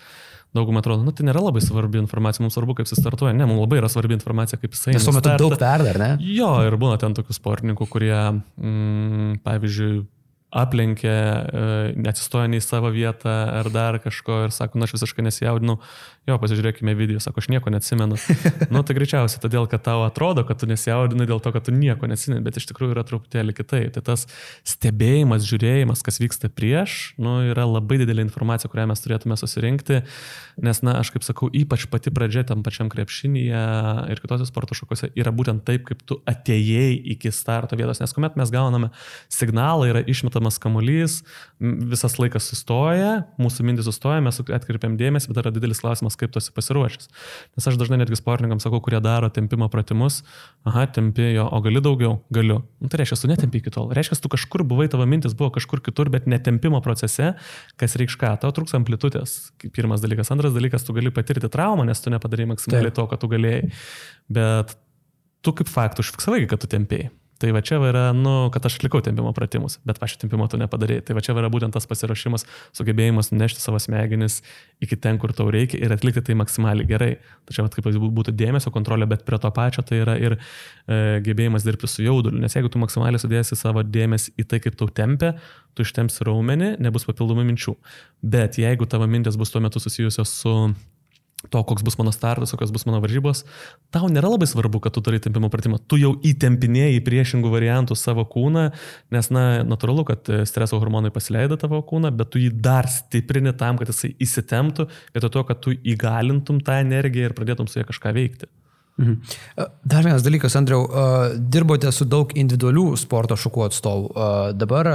daugumą 0.54 0.84
atrodo, 0.84 1.06
nu 1.06 1.14
tai 1.16 1.26
nėra 1.28 1.42
labai 1.42 1.64
svarbi 1.66 1.98
informacija, 2.02 2.44
mums 2.44 2.56
svarbu, 2.58 2.76
kaip 2.78 2.90
jis 2.90 3.00
startuoja, 3.00 3.34
ne, 3.36 3.48
mums 3.50 3.64
labai 3.64 3.80
yra 3.82 3.90
svarbi 3.90 4.16
informacija, 4.18 4.60
kaip 4.62 4.76
jis 4.76 4.90
eina. 4.90 5.00
Nes 5.00 5.08
tuo 5.08 5.16
metu 5.16 5.38
daug 5.42 5.56
perda, 5.58 5.96
ne? 5.98 6.10
Jo, 6.22 6.52
ir 6.68 6.78
būna 6.80 7.00
ten 7.02 7.16
tokių 7.18 7.36
sportininkų, 7.40 7.88
kurie, 7.90 8.14
mm, 8.62 9.40
pavyzdžiui, 9.48 10.04
aplenkė, 10.54 11.14
e, 11.14 11.94
neatsistoja 11.98 12.50
nei 12.52 12.62
savo 12.64 12.92
vietą 12.94 13.32
ar 13.60 13.70
dar 13.74 13.98
kažko 14.04 14.44
ir 14.48 14.54
sako, 14.56 14.80
na 14.80 14.88
aš 14.88 14.96
visiškai 14.98 15.26
nesijaudinau, 15.26 15.80
jo, 16.30 16.38
pasižiūrėkime 16.40 16.94
video, 16.96 17.20
sako, 17.24 17.42
aš 17.44 17.50
nieko 17.52 17.72
neatsimenu. 17.74 18.18
nu, 18.74 18.84
tai 18.86 18.96
greičiausiai 18.96 19.42
todėl, 19.44 19.68
kad 19.72 19.84
tau 19.86 20.06
atrodo, 20.06 20.46
kad 20.48 20.62
tu 20.62 20.70
nesijaudinai 20.70 21.28
dėl 21.30 21.42
to, 21.44 21.52
kad 21.56 21.66
tu 21.68 21.74
nieko 21.76 22.08
neatsimeni, 22.10 22.44
bet 22.46 22.60
iš 22.62 22.70
tikrųjų 22.70 22.96
yra 22.96 23.06
truputėlį 23.08 23.56
kitaip. 23.58 23.90
Tai 23.98 24.04
tas 24.14 24.28
stebėjimas, 24.68 25.48
žiūrėjimas, 25.50 26.04
kas 26.06 26.22
vyksta 26.24 26.52
prieš, 26.54 27.14
nu, 27.22 27.40
yra 27.52 27.66
labai 27.68 28.00
didelė 28.04 28.24
informacija, 28.28 28.72
kurią 28.72 28.88
mes 28.94 29.04
turėtume 29.04 29.38
susirinkti, 29.40 30.04
nes, 30.64 30.84
na, 30.86 30.96
aš 31.02 31.12
kaip 31.16 31.28
sakau, 31.28 31.50
ypač 31.52 31.88
pati 31.92 32.14
pradžia 32.14 32.46
tam 32.48 32.64
pačiam 32.66 32.92
krepšinėje 32.94 33.66
ir 34.14 34.24
kitose 34.24 34.48
sporto 34.48 34.78
šakose 34.78 35.12
yra 35.20 35.34
būtent 35.36 35.66
taip, 35.68 35.86
kaip 35.90 36.06
tu 36.08 36.20
atėjai 36.30 36.96
iki 37.16 37.34
starto 37.36 37.78
vietos, 37.80 38.02
nes 38.04 38.16
kuomet 38.16 38.38
mes 38.40 38.52
gauname 38.54 38.92
signalą, 39.34 39.90
yra 39.92 40.04
išmetama 40.08 40.43
metamas 40.44 40.60
kamuolys, 40.60 41.22
visas 41.60 42.18
laikas 42.20 42.48
sustoja, 42.52 43.24
mūsų 43.40 43.64
mintis 43.66 43.88
sustoja, 43.88 44.22
mes 44.24 44.40
atkreipiam 44.42 44.98
dėmesį, 45.00 45.32
bet 45.32 45.40
yra 45.42 45.52
didelis 45.54 45.80
klausimas, 45.80 46.18
kaip 46.20 46.34
tu 46.34 46.42
esi 46.42 46.52
pasiruošęs. 46.54 47.10
Nes 47.56 47.68
aš 47.68 47.78
dažnai 47.80 48.02
netgi 48.02 48.20
sportininkams 48.20 48.66
sakau, 48.66 48.82
kurie 48.84 49.00
daro 49.04 49.30
tempimo 49.34 49.70
pratimus, 49.72 50.24
aha, 50.68 50.86
tempi 50.92 51.34
jo, 51.38 51.48
o 51.48 51.62
gali 51.64 51.82
daugiau, 51.84 52.20
galiu. 52.34 52.62
Nu, 52.82 52.92
tai 52.92 53.02
reiškia, 53.02 53.22
tu 53.24 53.32
netempi 53.32 53.64
iki 53.64 53.74
tol. 53.74 53.92
Reiškia, 53.96 54.20
tu 54.20 54.32
kažkur 54.34 54.66
buvai, 54.68 54.90
tavo 54.92 55.08
mintis 55.08 55.36
buvo 55.38 55.54
kažkur 55.56 55.84
kitur, 55.86 56.12
bet 56.14 56.28
netempimo 56.28 56.84
procese, 56.84 57.34
kas 57.80 57.98
reikš 58.00 58.20
ką, 58.20 58.36
tau 58.44 58.52
trūks 58.56 58.76
amplitutės. 58.76 59.54
Pirmas 59.74 60.04
dalykas. 60.04 60.32
Antras 60.36 60.56
dalykas, 60.56 60.84
tu 60.84 60.96
gali 60.98 61.14
patirti 61.14 61.52
traumą, 61.52 61.88
nes 61.88 62.04
tu 62.04 62.12
nepadarai 62.14 62.52
maksimaliai 62.54 62.94
to, 62.96 63.08
ką 63.08 63.20
tu 63.22 63.32
galėjai. 63.32 63.68
Bet 64.34 64.76
tu 65.44 65.56
kaip 65.56 65.72
faktų 65.72 66.04
užfiksavai, 66.04 66.48
kad 66.50 66.64
tu 66.64 66.72
tempėjai. 66.72 67.12
Tai 67.44 67.50
va 67.52 67.60
čia 67.60 67.76
yra, 67.84 68.04
nu, 68.16 68.48
kad 68.56 68.64
aš 68.64 68.78
atlikau 68.78 69.02
tempimo 69.04 69.34
pratimus, 69.36 69.74
bet 69.84 69.98
aš 70.06 70.14
tempimo 70.22 70.46
to 70.48 70.56
nepadarėjau. 70.62 71.04
Tai 71.10 71.16
va 71.18 71.24
čia 71.26 71.34
yra 71.36 71.50
būtent 71.52 71.76
tas 71.76 71.84
pasiruošimas, 71.90 72.46
sugebėjimas 72.72 73.34
nešti 73.36 73.60
savo 73.60 73.82
smegenis 73.84 74.38
iki 74.80 74.96
ten, 74.96 75.20
kur 75.20 75.34
tau 75.36 75.50
reikia 75.52 75.82
ir 75.84 75.92
atlikti 75.92 76.24
tai 76.24 76.38
maksimaliai 76.40 76.88
gerai. 76.88 77.10
Tačiau 77.50 77.68
kaip 77.74 77.90
būtų 78.16 78.32
dėmesio 78.40 78.72
kontrolė, 78.72 79.10
bet 79.12 79.26
prie 79.28 79.42
to 79.44 79.52
pačio 79.52 79.84
tai 79.84 80.00
yra 80.06 80.16
ir 80.24 80.38
e, 80.38 81.20
gebėjimas 81.26 81.68
dirbti 81.68 81.92
su 81.92 82.08
jauduliu. 82.08 82.40
Nes 82.46 82.56
jeigu 82.56 82.72
tu 82.72 82.80
maksimaliai 82.80 83.20
sudėsi 83.20 83.60
savo 83.60 83.84
dėmesį 83.84 84.38
į 84.40 84.48
tai, 84.48 84.64
kaip 84.64 84.80
tau 84.80 84.88
tempia, 84.88 85.34
tu 85.76 85.84
ištemsi 85.84 86.24
raumenį, 86.24 86.78
nebus 86.80 87.04
papildomų 87.10 87.44
minčių. 87.52 87.76
Bet 88.24 88.56
jeigu 88.62 88.88
tavo 88.88 89.12
mintis 89.12 89.36
bus 89.36 89.52
tuo 89.52 89.60
metu 89.68 89.84
susijusios 89.84 90.32
su 90.32 90.56
to, 91.50 91.64
koks 91.64 91.84
bus 91.84 91.98
mano 92.00 92.14
startas, 92.16 92.54
kokios 92.54 92.72
bus 92.72 92.86
mano 92.88 93.02
varžybos, 93.04 93.44
tau 93.94 94.08
nėra 94.12 94.32
labai 94.32 94.48
svarbu, 94.50 94.80
kad 94.84 94.96
tu 94.96 95.04
turi 95.06 95.20
tempimo 95.24 95.50
pratimą. 95.54 95.82
Tu 95.92 96.00
jau 96.02 96.14
įtempinėjai 96.24 97.04
priešingų 97.06 97.52
variantų 97.54 97.98
savo 98.00 98.26
kūną, 98.30 98.70
nes, 99.14 99.30
na, 99.34 99.46
natūralu, 99.68 100.08
kad 100.08 100.34
streso 100.50 100.80
hormonai 100.82 101.14
pasileido 101.14 101.60
tavo 101.60 101.82
kūną, 101.86 102.14
bet 102.16 102.34
tu 102.34 102.42
jį 102.42 102.54
dar 102.64 102.90
stiprini 102.92 103.56
tam, 103.60 103.80
kad 103.82 103.92
jisai 103.92 104.14
įsitemptų, 104.24 104.88
vietoj 105.16 105.36
to, 105.38 105.48
kad 105.52 105.64
tu 105.64 105.76
įgalintum 105.76 106.64
tą 106.64 106.80
energiją 106.86 107.30
ir 107.30 107.38
pradėtum 107.38 107.70
su 107.70 107.82
ja 107.82 107.88
kažką 107.90 108.16
veikti. 108.16 108.52
Mhm. 108.98 109.16
Dar 109.84 110.04
vienas 110.06 110.22
dalykas, 110.22 110.54
Andriau, 110.56 110.84
dirbote 111.38 111.90
su 111.92 112.06
daug 112.06 112.30
individualių 112.38 112.92
sporto 113.02 113.38
šakų 113.40 113.64
atstovų. 113.66 114.12
Dabar 114.54 114.90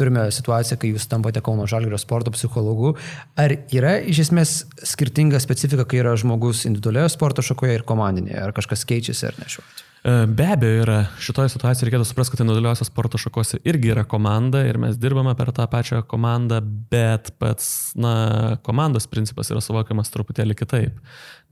turime 0.00 0.28
situaciją, 0.32 0.78
kai 0.80 0.94
jūs 0.94 1.08
tampate 1.10 1.42
Kauno 1.44 1.66
Žalgėrio 1.68 2.00
sporto 2.00 2.32
psichologu. 2.32 2.94
Ar 3.36 3.52
yra 3.74 3.98
iš 4.00 4.22
esmės 4.28 4.54
skirtinga 4.94 5.42
specifika, 5.44 5.84
kai 5.84 6.00
yra 6.00 6.16
žmogus 6.16 6.64
individualioje 6.70 7.12
sporto 7.18 7.44
šakoje 7.44 7.76
ir 7.76 7.84
komandinėje? 7.88 8.40
Ar 8.46 8.56
kažkas 8.56 8.88
keičiasi 8.88 9.28
ar 9.28 9.36
ne 9.42 9.52
šiuo 9.52 9.66
atveju? 9.66 9.84
E, 9.97 9.97
be 10.04 10.46
abejo, 10.52 10.82
yra 10.84 10.98
šitoje 11.22 11.50
situacijoje 11.52 11.88
reikėtų 11.88 12.06
suprasti, 12.06 12.34
kad 12.34 12.42
individualiuose 12.44 12.86
sporto 12.86 13.18
šakose 13.20 13.58
irgi 13.66 13.90
yra 13.92 14.04
komanda 14.08 14.62
ir 14.66 14.78
mes 14.80 14.98
dirbame 15.00 15.34
per 15.38 15.50
tą 15.56 15.66
pačią 15.70 16.04
komandą, 16.08 16.60
bet 16.62 17.32
pats 17.42 17.92
na, 17.98 18.56
komandos 18.66 19.08
principas 19.10 19.50
yra 19.50 19.62
suvokiamas 19.64 20.12
truputėlį 20.14 20.56
kitaip. 20.58 21.00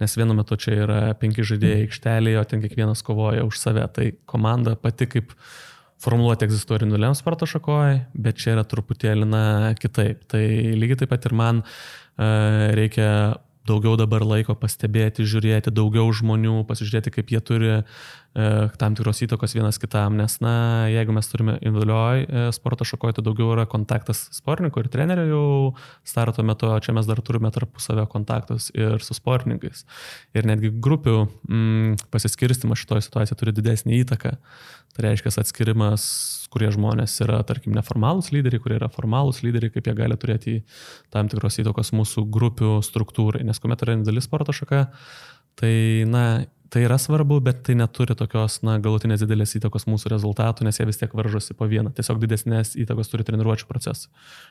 Nes 0.01 0.17
vienu 0.19 0.37
metu 0.39 0.59
čia 0.61 0.77
yra 0.85 1.01
penki 1.19 1.47
žaidėjai 1.47 1.87
aikštelėje, 1.87 2.41
o 2.41 2.45
ten 2.49 2.63
kiekvienas 2.63 3.03
kovoja 3.07 3.47
už 3.49 3.59
save. 3.59 3.87
Tai 3.97 4.11
komanda 4.31 4.77
pati 4.79 5.09
kaip 5.11 5.33
formuluoti 6.03 6.47
egzistuoja 6.47 6.83
ir 6.83 6.87
individualiam 6.87 7.17
sporto 7.19 7.49
šakoje, 7.49 8.05
bet 8.15 8.39
čia 8.39 8.55
yra 8.55 8.67
truputėlį 8.69 9.27
na, 9.31 9.43
kitaip. 9.81 10.23
Tai 10.31 10.45
lygiai 10.77 11.03
taip 11.03 11.11
pat 11.15 11.27
ir 11.27 11.35
man 11.35 11.65
uh, 11.65 12.71
reikia 12.77 13.11
daugiau 13.67 13.97
dabar 13.99 14.25
laiko 14.27 14.55
pastebėti, 14.59 15.27
žiūrėti 15.27 15.73
daugiau 15.75 16.07
žmonių, 16.15 16.61
pasižiūrėti, 16.69 17.13
kaip 17.19 17.33
jie 17.35 17.41
turi 17.43 17.73
tam 18.77 18.92
tikros 18.92 19.22
įtakos 19.25 19.55
vienas 19.57 19.79
kitam, 19.81 20.16
nes, 20.18 20.35
na, 20.44 20.53
jeigu 20.92 21.14
mes 21.16 21.29
turime 21.31 21.55
individualioj 21.57 22.25
e, 22.27 22.40
sporto 22.53 22.85
šakoje, 22.85 23.16
tai 23.16 23.25
daugiau 23.25 23.55
yra 23.55 23.64
kontaktas 23.70 24.27
sportininkų 24.37 24.83
ir 24.83 24.90
trenerių 24.92 25.25
jau 25.31 25.46
starto 26.05 26.44
metu, 26.44 26.68
o 26.68 26.81
čia 26.85 26.92
mes 26.96 27.09
dar 27.09 27.22
turime 27.25 27.49
tarpusavio 27.55 28.05
kontaktus 28.12 28.68
ir 28.77 29.01
su 29.05 29.16
sportininkais. 29.16 29.87
Ir 30.37 30.49
netgi 30.51 30.68
grupių 30.85 31.14
mm, 31.25 32.09
pasiskirstimas 32.12 32.83
šitoje 32.83 33.07
situacijoje 33.07 33.40
turi 33.40 33.55
didesnį 33.57 34.03
įtaką. 34.03 34.35
Tai 34.96 35.05
reiškia 35.05 35.33
atskirimas, 35.40 36.05
kurie 36.53 36.68
žmonės 36.72 37.14
yra, 37.25 37.42
tarkim, 37.44 37.75
neformalūs 37.77 38.31
lyderiai, 38.33 38.61
kurie 38.64 38.79
yra 38.79 38.88
formalūs 38.92 39.42
lyderiai, 39.44 39.72
kaip 39.75 39.88
jie 39.88 39.96
gali 39.96 40.16
turėti 40.20 40.59
tam 41.12 41.29
tikros 41.33 41.57
įtakos 41.61 41.92
mūsų 41.96 42.25
grupių 42.33 42.79
struktūrai. 42.85 43.44
Nes 43.49 43.61
kuomet 43.61 43.85
yra 43.85 43.96
dalis 44.05 44.29
sporto 44.29 44.57
šaka, 44.57 44.87
tai, 45.61 45.75
na, 46.09 46.25
tai 46.71 46.83
yra 46.87 46.97
svarbu, 46.99 47.39
bet 47.45 47.61
tai 47.67 47.77
neturi 47.79 48.17
tokios, 48.19 48.59
na, 48.67 48.77
galutinės 48.83 49.23
didelės 49.23 49.55
įtakos 49.59 49.87
mūsų 49.89 50.11
rezultatų, 50.13 50.67
nes 50.67 50.81
jie 50.81 50.87
vis 50.89 50.99
tiek 51.01 51.13
varžosi 51.17 51.55
po 51.59 51.69
vieną. 51.71 51.93
Tiesiog 51.97 52.19
didesnės 52.23 52.75
įtakos 52.83 53.11
turi 53.13 53.27
treniruočio 53.27 53.69
procesas. 53.71 54.09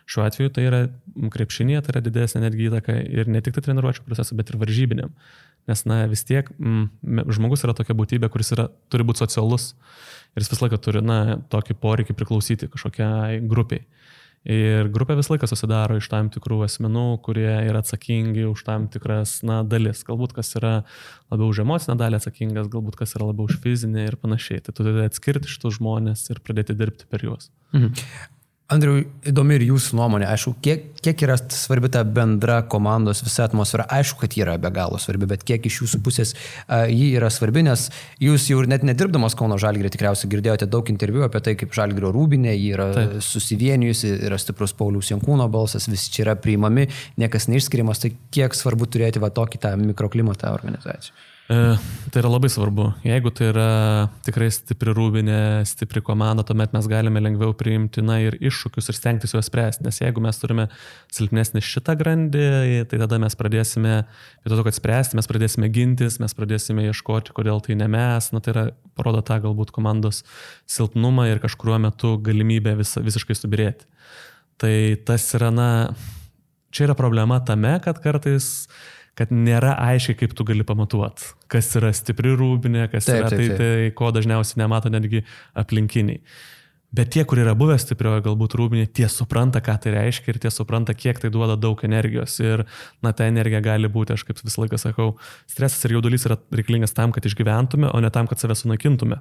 Šiuo 0.10 0.24
atveju 0.28 0.54
tai 0.56 0.68
yra 0.70 0.82
krepšinė, 1.34 1.82
tai 1.84 1.96
yra 1.96 2.04
didesnė 2.06 2.46
netgi 2.46 2.70
įtaka 2.70 2.96
ir 3.04 3.32
ne 3.32 3.42
tik 3.44 3.58
tai 3.58 3.66
treniruočio 3.68 4.06
procesas, 4.08 4.36
bet 4.38 4.52
ir 4.52 4.60
varžybiniam. 4.62 5.14
Nes, 5.70 5.82
na, 5.90 6.04
vis 6.10 6.24
tiek 6.28 6.52
mm, 6.56 7.26
žmogus 7.36 7.66
yra 7.66 7.76
tokia 7.78 7.98
būtybė, 7.98 8.30
kuris 8.34 8.54
yra, 8.56 8.70
turi 8.94 9.08
būti 9.08 9.24
socialus 9.26 9.74
ir 10.36 10.44
jis 10.44 10.52
visą 10.54 10.68
laiką 10.68 10.80
turi, 10.84 11.02
na, 11.04 11.40
tokį 11.52 11.78
poreikį 11.82 12.16
priklausyti 12.16 12.70
kažkokiai 12.72 13.42
grupiai. 13.50 13.84
Ir 14.46 14.92
grupė 14.94 15.16
visą 15.18 15.34
laiką 15.34 15.48
susidaro 15.50 15.98
iš 15.98 16.06
tam 16.12 16.28
tikrų 16.34 16.60
asmenų, 16.68 17.06
kurie 17.26 17.50
yra 17.50 17.82
atsakingi 17.82 18.44
už 18.46 18.62
tam 18.68 18.86
tikras, 18.94 19.40
na, 19.48 19.64
dalis. 19.66 20.04
Galbūt 20.06 20.36
kas 20.38 20.54
yra 20.60 20.76
labiau 21.34 21.50
už 21.50 21.64
emocinę 21.64 21.98
dalį 21.98 22.20
atsakingas, 22.20 22.70
galbūt 22.70 23.00
kas 23.00 23.18
yra 23.18 23.32
labiau 23.32 23.50
už 23.50 23.58
fizinę 23.64 24.06
ir 24.06 24.20
panašiai. 24.22 24.62
Tai 24.62 24.76
tu 24.78 24.86
turi 24.86 25.08
atskirti 25.08 25.50
šitus 25.50 25.80
žmonės 25.80 26.28
ir 26.30 26.44
pradėti 26.46 26.78
dirbti 26.78 27.10
per 27.10 27.26
juos. 27.26 27.50
Mhm. 27.74 28.32
Andriu, 28.74 29.04
įdomi 29.30 29.60
ir 29.60 29.64
jūsų 29.68 29.94
nuomonė, 30.00 30.26
aišku, 30.34 30.56
kiek, 30.66 30.86
kiek 31.06 31.20
yra 31.22 31.36
svarbi 31.54 31.92
ta 31.94 32.00
bendra 32.02 32.64
komandos 32.66 33.20
visa 33.22 33.44
atmosfera, 33.46 33.84
aišku, 33.94 34.24
kad 34.24 34.34
ji 34.34 34.42
yra 34.42 34.56
be 34.58 34.72
galo 34.74 34.98
svarbi, 34.98 35.28
bet 35.30 35.44
kiek 35.46 35.68
iš 35.70 35.84
jūsų 35.84 36.00
pusės 36.02 36.34
uh, 36.34 36.88
ji 36.90 37.12
yra 37.20 37.30
svarbi, 37.30 37.62
nes 37.68 37.84
jūs 38.26 38.48
jau 38.50 38.64
net 38.66 38.82
nedirbdamas 38.90 39.38
Kauno 39.38 39.60
Žalgirį 39.62 39.92
tikriausiai 39.94 40.32
girdėjote 40.34 40.66
daug 40.66 40.90
interviu 40.90 41.28
apie 41.28 41.44
tai, 41.46 41.54
kaip 41.62 41.78
Žalgirio 41.78 42.10
rūbinė, 42.16 42.56
ji 42.56 42.74
yra 42.74 42.90
Taip. 42.98 43.14
susivienijusi, 43.28 44.16
yra 44.32 44.42
stiprus 44.42 44.74
Paulius 44.74 45.14
Jankūno 45.14 45.46
balsas, 45.54 45.86
visi 45.92 46.10
čia 46.18 46.26
yra 46.26 46.38
priimami, 46.42 46.88
niekas 47.22 47.46
neišskiriamas, 47.54 48.02
tai 48.02 48.16
kiek 48.34 48.58
svarbu 48.58 48.90
turėti 48.90 49.22
va 49.22 49.30
tokį 49.30 49.62
tą 49.62 49.78
mikroklimatą 49.84 50.58
organizacijų. 50.58 51.14
E, 51.46 51.78
tai 52.10 52.22
yra 52.24 52.30
labai 52.32 52.50
svarbu. 52.50 52.88
Jeigu 53.06 53.30
tai 53.30 53.52
yra 53.52 53.66
tikrai 54.26 54.48
stipri 54.50 54.96
rūbinė, 54.98 55.62
stipri 55.70 56.02
komanda, 56.02 56.42
tuomet 56.42 56.72
mes 56.74 56.88
galime 56.90 57.22
lengviau 57.22 57.54
priimti 57.58 58.02
na, 58.02 58.18
ir 58.24 58.38
iššūkius 58.42 58.90
ir 58.90 58.98
stengtis 58.98 59.36
juos 59.36 59.46
spręsti. 59.52 59.86
Nes 59.86 60.02
jeigu 60.02 60.24
mes 60.26 60.42
turime 60.42 60.66
silpnesnį 61.14 61.62
šitą 61.62 61.94
grandį, 62.00 62.48
tai 62.90 63.02
tada 63.04 63.20
mes 63.22 63.38
pradėsime, 63.38 64.00
vietoj 64.42 64.58
to, 64.58 64.66
kad 64.66 64.80
spręsti, 64.80 65.20
mes 65.20 65.30
pradėsime 65.30 65.70
gintis, 65.76 66.18
mes 66.24 66.34
pradėsime 66.34 66.88
ieškoti, 66.90 67.36
kodėl 67.38 67.62
tai 67.62 67.78
ne 67.78 67.92
mes. 67.94 68.32
Na, 68.34 68.42
tai 68.42 68.56
yra, 68.56 68.66
parodo 68.98 69.22
tą 69.22 69.38
galbūt 69.46 69.76
komandos 69.76 70.24
silpnumą 70.66 71.30
ir 71.30 71.44
kažkuriuo 71.46 71.78
metu 71.86 72.16
galimybę 72.26 72.74
vis, 72.82 72.98
visiškai 72.98 73.38
subirėti. 73.38 73.86
Tai 74.58 74.76
tas 75.06 75.30
yra, 75.38 75.54
na, 75.54 75.70
čia 76.74 76.88
yra 76.90 76.98
problema 76.98 77.38
tame, 77.46 77.78
kad 77.86 78.02
kartais 78.02 78.66
kad 79.16 79.32
nėra 79.32 79.76
aiškiai, 79.80 80.18
kaip 80.20 80.36
tu 80.36 80.46
gali 80.48 80.66
pamatuoti, 80.68 81.32
kas 81.52 81.72
yra 81.80 81.94
stipri 81.96 82.36
rūbinė, 82.36 82.90
kas 82.92 83.08
taip, 83.08 83.22
yra 83.22 83.32
taip, 83.32 83.40
taip. 83.40 83.56
tai, 83.56 83.70
tai, 83.72 83.94
ko 83.96 84.12
dažniausiai 84.16 84.62
nemato 84.64 84.92
netgi 84.92 85.24
aplinkiniai. 85.56 86.22
Bet 86.96 87.10
tie, 87.12 87.26
kurie 87.28 87.42
yra 87.44 87.56
buvę 87.58 87.76
stiprioje 87.82 88.22
galbūt 88.24 88.54
rūbinė, 88.56 88.86
tie 88.96 89.08
supranta, 89.12 89.60
ką 89.64 89.74
tai 89.84 89.96
reiškia 89.98 90.32
ir 90.32 90.38
tie 90.46 90.52
supranta, 90.54 90.94
kiek 90.96 91.18
tai 91.20 91.32
duoda 91.34 91.58
daug 91.60 91.82
energijos. 91.84 92.38
Ir, 92.40 92.64
na, 93.04 93.12
ta 93.12 93.28
energija 93.28 93.60
gali 93.66 93.90
būti, 93.92 94.16
aš 94.16 94.24
kaip 94.28 94.40
visą 94.40 94.64
laiką 94.64 94.80
sakau, 94.80 95.10
stresas 95.52 95.84
ir 95.88 95.98
jaudulys 95.98 96.28
yra 96.30 96.38
reikalingas 96.56 96.96
tam, 96.96 97.12
kad 97.16 97.28
išgyventume, 97.28 97.90
o 97.92 98.04
ne 98.04 98.12
tam, 98.16 98.30
kad 98.32 98.40
save 98.40 98.56
sunaikintume. 98.56 99.20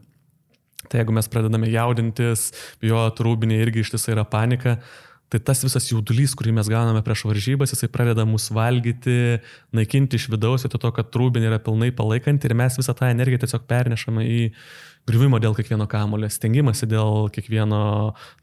Tai 0.84 1.00
jeigu 1.00 1.16
mes 1.16 1.30
pradedame 1.32 1.72
jaudintis, 1.72 2.50
bijoti 2.84 3.26
rūbinė 3.26 3.58
irgi 3.64 3.82
iš 3.82 3.94
tiesų 3.96 4.14
yra 4.18 4.26
panika, 4.28 4.76
Tai 5.34 5.40
tas 5.42 5.64
visas 5.66 5.88
jaudulys, 5.90 6.30
kurį 6.38 6.52
mes 6.54 6.68
gauname 6.70 7.00
prieš 7.02 7.24
varžybas, 7.26 7.72
jisai 7.74 7.88
pradeda 7.90 8.22
mus 8.22 8.44
valgyti, 8.54 9.40
naikinti 9.74 10.14
iš 10.14 10.28
vidaus, 10.30 10.62
vietoj 10.62 10.78
to, 10.84 10.90
kad 10.94 11.16
rūbinė 11.18 11.48
yra 11.48 11.58
pilnai 11.58 11.88
palaikanti 11.90 12.46
ir 12.46 12.54
mes 12.54 12.76
visą 12.78 12.94
tą 12.94 13.08
energiją 13.10 13.40
tiesiog 13.42 13.64
pernešame 13.66 14.22
į 14.30 14.44
griuvimo 15.10 15.40
dėl 15.42 15.56
kiekvieno 15.58 15.88
kamulio, 15.90 16.30
stengimasi 16.30 16.86
dėl 16.86 17.26
kiekvieno 17.34 17.80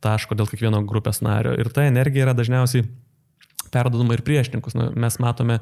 taško, 0.04 0.36
dėl 0.36 0.51
kiekvieno 0.51 0.82
grupės 0.89 1.23
nario. 1.23 1.54
Ir 1.56 1.71
ta 1.71 1.88
energija 1.88 2.27
yra 2.27 2.36
dažniausiai 2.36 2.84
perdodama 3.71 4.17
ir 4.17 4.25
priešininkus. 4.27 4.75
Nu, 4.75 4.89
mes 4.91 5.15
matome, 5.23 5.62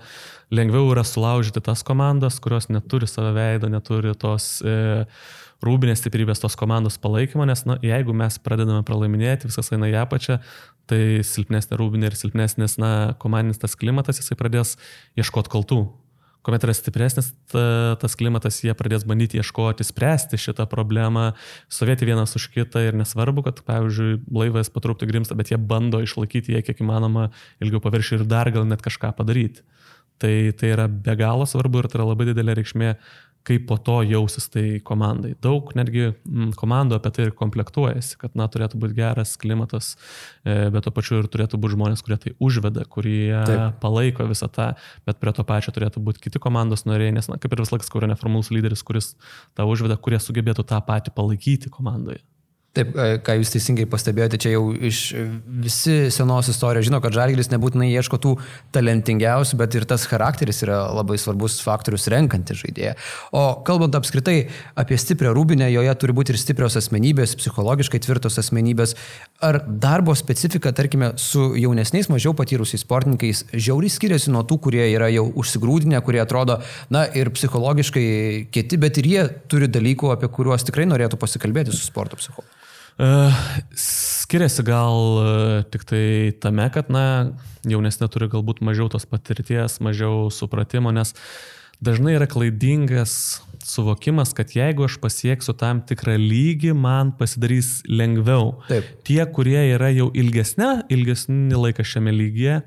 lengviau 0.50 0.90
yra 0.96 1.06
sulaužyti 1.06 1.62
tas 1.62 1.86
komandas, 1.86 2.42
kurios 2.42 2.72
neturi 2.74 3.06
savo 3.06 3.36
veido, 3.38 3.70
neturi 3.70 4.18
tos... 4.18 4.56
E, 4.66 5.06
rūbinės 5.66 6.02
stiprybės 6.02 6.42
tos 6.42 6.56
komandos 6.60 7.00
palaikymo, 7.02 7.46
nes 7.50 7.66
nu, 7.68 7.78
jeigu 7.84 8.16
mes 8.16 8.40
pradedame 8.44 8.84
pralaiminėti, 8.88 9.50
viskas 9.50 9.74
eina 9.76 9.90
į 9.92 9.98
apačią, 10.04 10.40
tai 10.90 11.22
silpnesnė 11.28 11.80
rūbinė 11.80 12.10
ir 12.10 12.20
silpnesnis 12.20 12.78
na, 12.82 12.92
komandinis 13.22 13.62
tas 13.62 13.76
klimatas, 13.80 14.22
jisai 14.22 14.40
pradės 14.40 14.78
ieškoti 15.20 15.52
kaltų. 15.52 15.84
Kuomet 16.40 16.64
yra 16.64 16.72
stipresnis 16.72 17.34
ta, 17.52 17.98
tas 18.00 18.14
klimatas, 18.16 18.62
jie 18.64 18.72
pradės 18.78 19.04
bandyti 19.08 19.42
ieškoti, 19.42 19.84
spręsti 19.84 20.40
šitą 20.40 20.70
problemą, 20.72 21.34
stovėti 21.68 22.08
vienas 22.08 22.32
už 22.40 22.48
kitą 22.54 22.86
ir 22.88 22.96
nesvarbu, 22.96 23.44
kad, 23.50 23.60
pavyzdžiui, 23.68 24.22
laivas 24.32 24.72
patrupti 24.72 25.10
grimsta, 25.10 25.36
bet 25.36 25.52
jie 25.52 25.60
bando 25.60 26.00
išlaikyti 26.06 26.56
jie 26.56 26.64
kiek 26.64 26.80
įmanoma 26.80 27.28
ilgiau 27.60 27.84
paviršių 27.84 28.22
ir 28.22 28.26
dar 28.32 28.54
gal 28.56 28.64
net 28.70 28.86
kažką 28.86 29.12
padaryti. 29.20 29.68
Tai, 30.20 30.32
tai 30.60 30.72
yra 30.74 30.88
be 30.92 31.14
galo 31.20 31.46
svarbu 31.48 31.84
ir 31.84 31.92
tai 31.92 32.00
yra 32.00 32.10
labai 32.10 32.32
didelė 32.32 32.58
reikšmė 32.58 32.96
kaip 33.50 33.66
po 33.70 33.78
to 33.82 34.00
jausis 34.06 34.48
tai 34.54 34.66
komandai. 34.86 35.34
Daug 35.42 35.72
netgi 35.78 36.10
mm, 36.12 36.54
komandų 36.60 37.00
apie 37.00 37.12
tai 37.16 37.28
ir 37.28 37.34
komplektuojasi, 37.38 38.18
kad, 38.22 38.36
na, 38.38 38.48
turėtų 38.52 38.80
būti 38.82 38.98
geras 39.00 39.36
klimatas, 39.42 39.92
e, 40.46 40.70
bet 40.74 40.86
to 40.86 40.94
pačiu 40.96 41.20
ir 41.24 41.30
turėtų 41.32 41.60
būti 41.62 41.76
žmonės, 41.78 42.04
kurie 42.06 42.20
tai 42.22 42.36
užveda, 42.38 42.86
kurie 42.90 43.34
Taip. 43.50 43.80
palaiko 43.84 44.30
visą 44.30 44.52
tą, 44.54 44.72
bet 45.10 45.22
prie 45.22 45.34
to 45.36 45.46
pačio 45.48 45.74
turėtų 45.76 46.04
būti 46.06 46.28
kiti 46.28 46.42
komandos 46.42 46.86
nariai, 46.90 47.14
nes, 47.16 47.30
na, 47.32 47.40
kaip 47.42 47.56
ir 47.56 47.66
vis 47.66 47.74
laikas, 47.74 47.92
kur 47.92 48.06
yra 48.06 48.14
neformalus 48.14 48.54
lyderis, 48.54 48.86
kuris 48.86 49.16
tą 49.58 49.68
užveda, 49.70 49.98
kurie 49.98 50.22
sugebėtų 50.22 50.68
tą 50.70 50.82
patį 50.86 51.16
palaikyti 51.18 51.74
komandoje. 51.74 52.22
Taip, 52.78 52.92
e, 52.94 53.18
ką 53.26 53.34
jūs 53.40 53.50
teisingai 53.50 53.88
pastebėjote, 53.90 54.38
čia 54.44 54.52
jau 54.54 54.68
iš 54.70 55.00
visi 55.64 55.94
senos 56.14 56.52
istorijos 56.52 56.86
žino, 56.86 57.00
kad 57.02 57.16
Žalgiris 57.16 57.48
nebūtinai 57.50 57.88
ieško 57.90 58.20
tų 58.22 58.34
talentingiausių, 58.76 59.58
bet 59.58 59.74
ir 59.74 59.88
tas 59.90 60.06
charakteris 60.06 60.62
yra 60.68 60.84
labai 60.94 61.18
svarbus 61.18 61.58
faktorius 61.66 62.06
renkantį 62.14 62.58
žaidėją. 62.60 62.92
O 63.34 63.42
kalbant 63.66 63.98
apskritai 63.98 64.36
apie 64.78 65.00
stiprią 65.02 65.32
rūbinę, 65.34 65.66
joje 65.74 65.96
turi 66.04 66.16
būti 66.20 66.36
ir 66.36 66.38
stiprios 66.38 66.78
asmenybės, 66.78 67.34
psichologiškai 67.42 68.04
tvirtos 68.06 68.38
asmenybės. 68.44 68.94
Ar 69.42 69.64
darbo 69.66 70.14
specifika, 70.14 70.70
tarkime, 70.76 71.16
su 71.18 71.50
jaunesniais, 71.58 72.12
mažiau 72.14 72.36
patyrusiais 72.38 72.86
sportininkais 72.86 73.48
žiauriai 73.50 73.98
skiriasi 73.98 74.30
nuo 74.36 74.46
tų, 74.46 74.60
kurie 74.70 74.86
yra 74.92 75.10
jau 75.10 75.26
užsigrūdinę, 75.42 76.04
kurie 76.06 76.22
atrodo, 76.22 76.62
na 76.94 77.08
ir 77.18 77.34
psichologiškai 77.34 78.08
kiti, 78.54 78.78
bet 78.78 79.02
ir 79.02 79.12
jie 79.16 79.28
turi 79.50 79.74
dalykų, 79.74 80.14
apie 80.14 80.30
kuriuos 80.38 80.70
tikrai 80.70 80.86
norėtų 80.86 81.18
pasikalbėti 81.18 81.74
su 81.74 81.90
sporto 81.90 82.20
psichologu. 82.22 82.60
Skiriasi 83.00 84.64
gal 84.68 85.22
tik 85.72 85.86
tai 85.88 86.04
tame, 86.44 86.66
kad, 86.74 86.90
na, 86.92 87.32
jaunesnė 87.68 88.10
turi 88.12 88.28
galbūt 88.32 88.60
mažiau 88.66 88.90
tos 88.92 89.08
patirties, 89.08 89.80
mažiau 89.84 90.28
supratimo, 90.34 90.92
nes 90.96 91.16
dažnai 91.80 92.18
yra 92.18 92.28
klaidingas 92.28 93.40
suvokimas, 93.66 94.34
kad 94.34 94.52
jeigu 94.56 94.86
aš 94.86 94.98
pasieksiu 95.02 95.54
tam 95.60 95.82
tikrą 95.86 96.16
lygį, 96.20 96.72
man 96.78 97.12
pasidarys 97.18 97.80
lengviau. 97.90 98.54
Taip. 98.70 98.88
Tie, 99.08 99.20
kurie 99.36 99.60
yra 99.74 99.90
jau 99.94 100.10
ilgesnė, 100.16 100.70
ilgesnį 100.94 101.60
laiką 101.66 101.86
šiame 101.86 102.14
lygyje, 102.16 102.60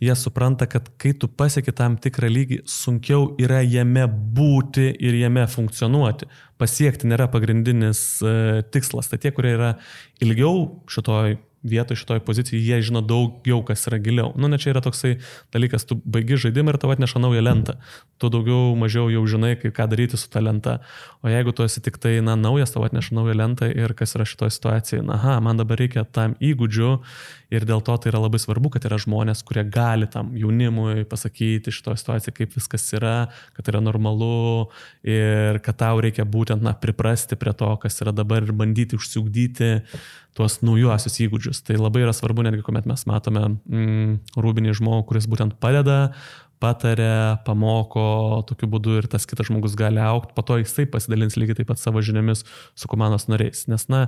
jie 0.00 0.16
supranta, 0.16 0.68
kad 0.70 0.88
kai 1.00 1.12
tu 1.12 1.28
pasieki 1.28 1.74
tam 1.76 1.98
tikrą 2.00 2.30
lygį, 2.32 2.62
sunkiau 2.70 3.34
yra 3.42 3.60
jame 3.66 4.06
būti 4.08 4.88
ir 4.96 5.20
jame 5.20 5.46
funkcionuoti. 5.50 6.30
Pasiekti 6.60 7.08
nėra 7.08 7.30
pagrindinis 7.32 8.02
uh, 8.24 8.60
tikslas. 8.72 9.08
Tai 9.10 9.20
tie, 9.20 9.32
kurie 9.36 9.54
yra 9.56 9.74
ilgiau 10.24 10.82
šitoj 10.92 11.38
vietoje 11.62 12.00
šitoje 12.00 12.20
pozicijoje, 12.24 12.64
jie 12.64 12.82
žino 12.82 13.02
daugiau, 13.04 13.60
kas 13.64 13.84
yra 13.90 13.98
giliau. 14.00 14.32
Nu, 14.36 14.48
ne 14.48 14.58
čia 14.58 14.72
yra 14.72 14.80
toksai 14.84 15.18
dalykas, 15.52 15.84
tu 15.84 15.98
baigi 16.04 16.38
žaidimą 16.40 16.72
ir 16.72 16.78
tau 16.80 16.92
atneša 16.94 17.20
naują 17.20 17.42
lentą. 17.44 17.76
Tu 18.20 18.30
daugiau, 18.32 18.72
mažiau 18.80 19.10
jau 19.12 19.24
žinai, 19.28 19.56
kaip, 19.60 19.74
ką 19.76 19.88
daryti 19.92 20.20
su 20.20 20.30
ta 20.32 20.40
lenta. 20.40 20.78
O 21.20 21.28
jeigu 21.28 21.52
tu 21.52 21.64
esi 21.66 21.82
tik 21.84 22.00
tai, 22.00 22.18
na, 22.24 22.36
naujas, 22.36 22.72
tau 22.72 22.84
atneša 22.88 23.16
naują 23.16 23.36
lentą 23.36 23.68
ir 23.68 23.92
kas 23.96 24.16
yra 24.16 24.24
šitoje 24.28 24.56
situacijoje, 24.56 25.04
na, 25.04 25.18
aha, 25.20 25.36
man 25.44 25.60
dabar 25.60 25.80
reikia 25.80 26.06
tam 26.08 26.36
įgūdžių 26.40 26.96
ir 27.50 27.66
dėl 27.68 27.82
to 27.84 27.96
tai 27.98 28.12
yra 28.12 28.22
labai 28.22 28.40
svarbu, 28.42 28.72
kad 28.74 28.86
yra 28.88 28.98
žmonės, 29.00 29.42
kurie 29.46 29.64
gali 29.66 30.08
tam 30.10 30.32
jaunimui 30.38 31.04
pasakyti 31.10 31.74
šitoje 31.74 32.00
situacijoje, 32.00 32.36
kaip 32.36 32.56
viskas 32.56 32.86
yra, 32.96 33.14
kad 33.56 33.70
yra 33.72 33.82
normalu 33.84 34.70
ir 35.06 35.60
kad 35.64 35.80
tau 35.82 36.02
reikia 36.02 36.26
būtent, 36.28 36.62
na, 36.64 36.76
priprasti 36.78 37.38
prie 37.40 37.54
to, 37.56 37.72
kas 37.82 38.00
yra 38.04 38.14
dabar 38.16 38.46
ir 38.46 38.54
bandyti 38.56 38.98
užsiugdyti 38.98 39.72
tuos 40.38 40.60
naujuosius 40.62 41.18
įgūdžius. 41.26 41.64
Tai 41.66 41.80
labai 41.80 42.04
yra 42.04 42.14
svarbu, 42.16 42.46
netgi 42.46 42.62
kuomet 42.66 42.86
mes 42.88 43.02
matome 43.10 43.48
mm, 43.50 44.12
rūbinį 44.38 44.76
žmogų, 44.78 45.08
kuris 45.10 45.26
būtent 45.30 45.58
padeda, 45.62 46.12
patarė, 46.60 47.40
pamoko, 47.46 48.44
tokiu 48.48 48.68
būdu 48.70 48.98
ir 49.00 49.08
tas 49.10 49.24
kitas 49.28 49.48
žmogus 49.48 49.74
gali 49.80 50.00
aukti, 50.04 50.34
po 50.36 50.44
to 50.46 50.58
jisai 50.60 50.84
pasidalins 50.92 51.38
lygiai 51.40 51.62
taip 51.62 51.70
pat 51.72 51.80
savo 51.80 52.02
žiniomis 52.04 52.44
su 52.76 52.90
komandos 52.90 53.26
nariais. 53.32 53.64
Nes, 53.72 53.86
na, 53.92 54.06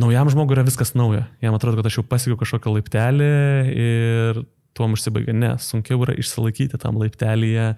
naujam 0.00 0.30
žmogui 0.32 0.56
yra 0.56 0.64
viskas 0.66 0.94
nauja. 0.98 1.26
Jam 1.44 1.56
atrodo, 1.56 1.80
kad 1.80 1.88
aš 1.88 2.00
jau 2.00 2.06
pasiekiau 2.06 2.40
kažkokią 2.40 2.74
laiptelį 2.76 3.30
ir 3.72 4.42
tuom 4.76 4.96
užsibaigia. 4.96 5.34
Ne, 5.36 5.54
sunkiau 5.62 6.02
yra 6.04 6.16
išsilaikyti 6.20 6.80
tam 6.82 7.00
laiptelėje 7.00 7.70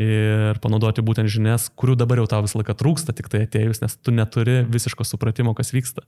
ir 0.00 0.58
panaudoti 0.64 1.04
būtent 1.04 1.30
žinias, 1.30 1.68
kurių 1.78 1.98
dabar 2.00 2.22
jau 2.22 2.30
tau 2.30 2.42
visą 2.46 2.60
laiką 2.60 2.74
trūksta, 2.78 3.14
tik 3.16 3.28
tai 3.32 3.44
atėjus, 3.46 3.82
nes 3.84 3.98
tu 4.00 4.14
neturi 4.14 4.62
visiško 4.66 5.06
supratimo, 5.06 5.54
kas 5.58 5.74
vyksta. 5.76 6.06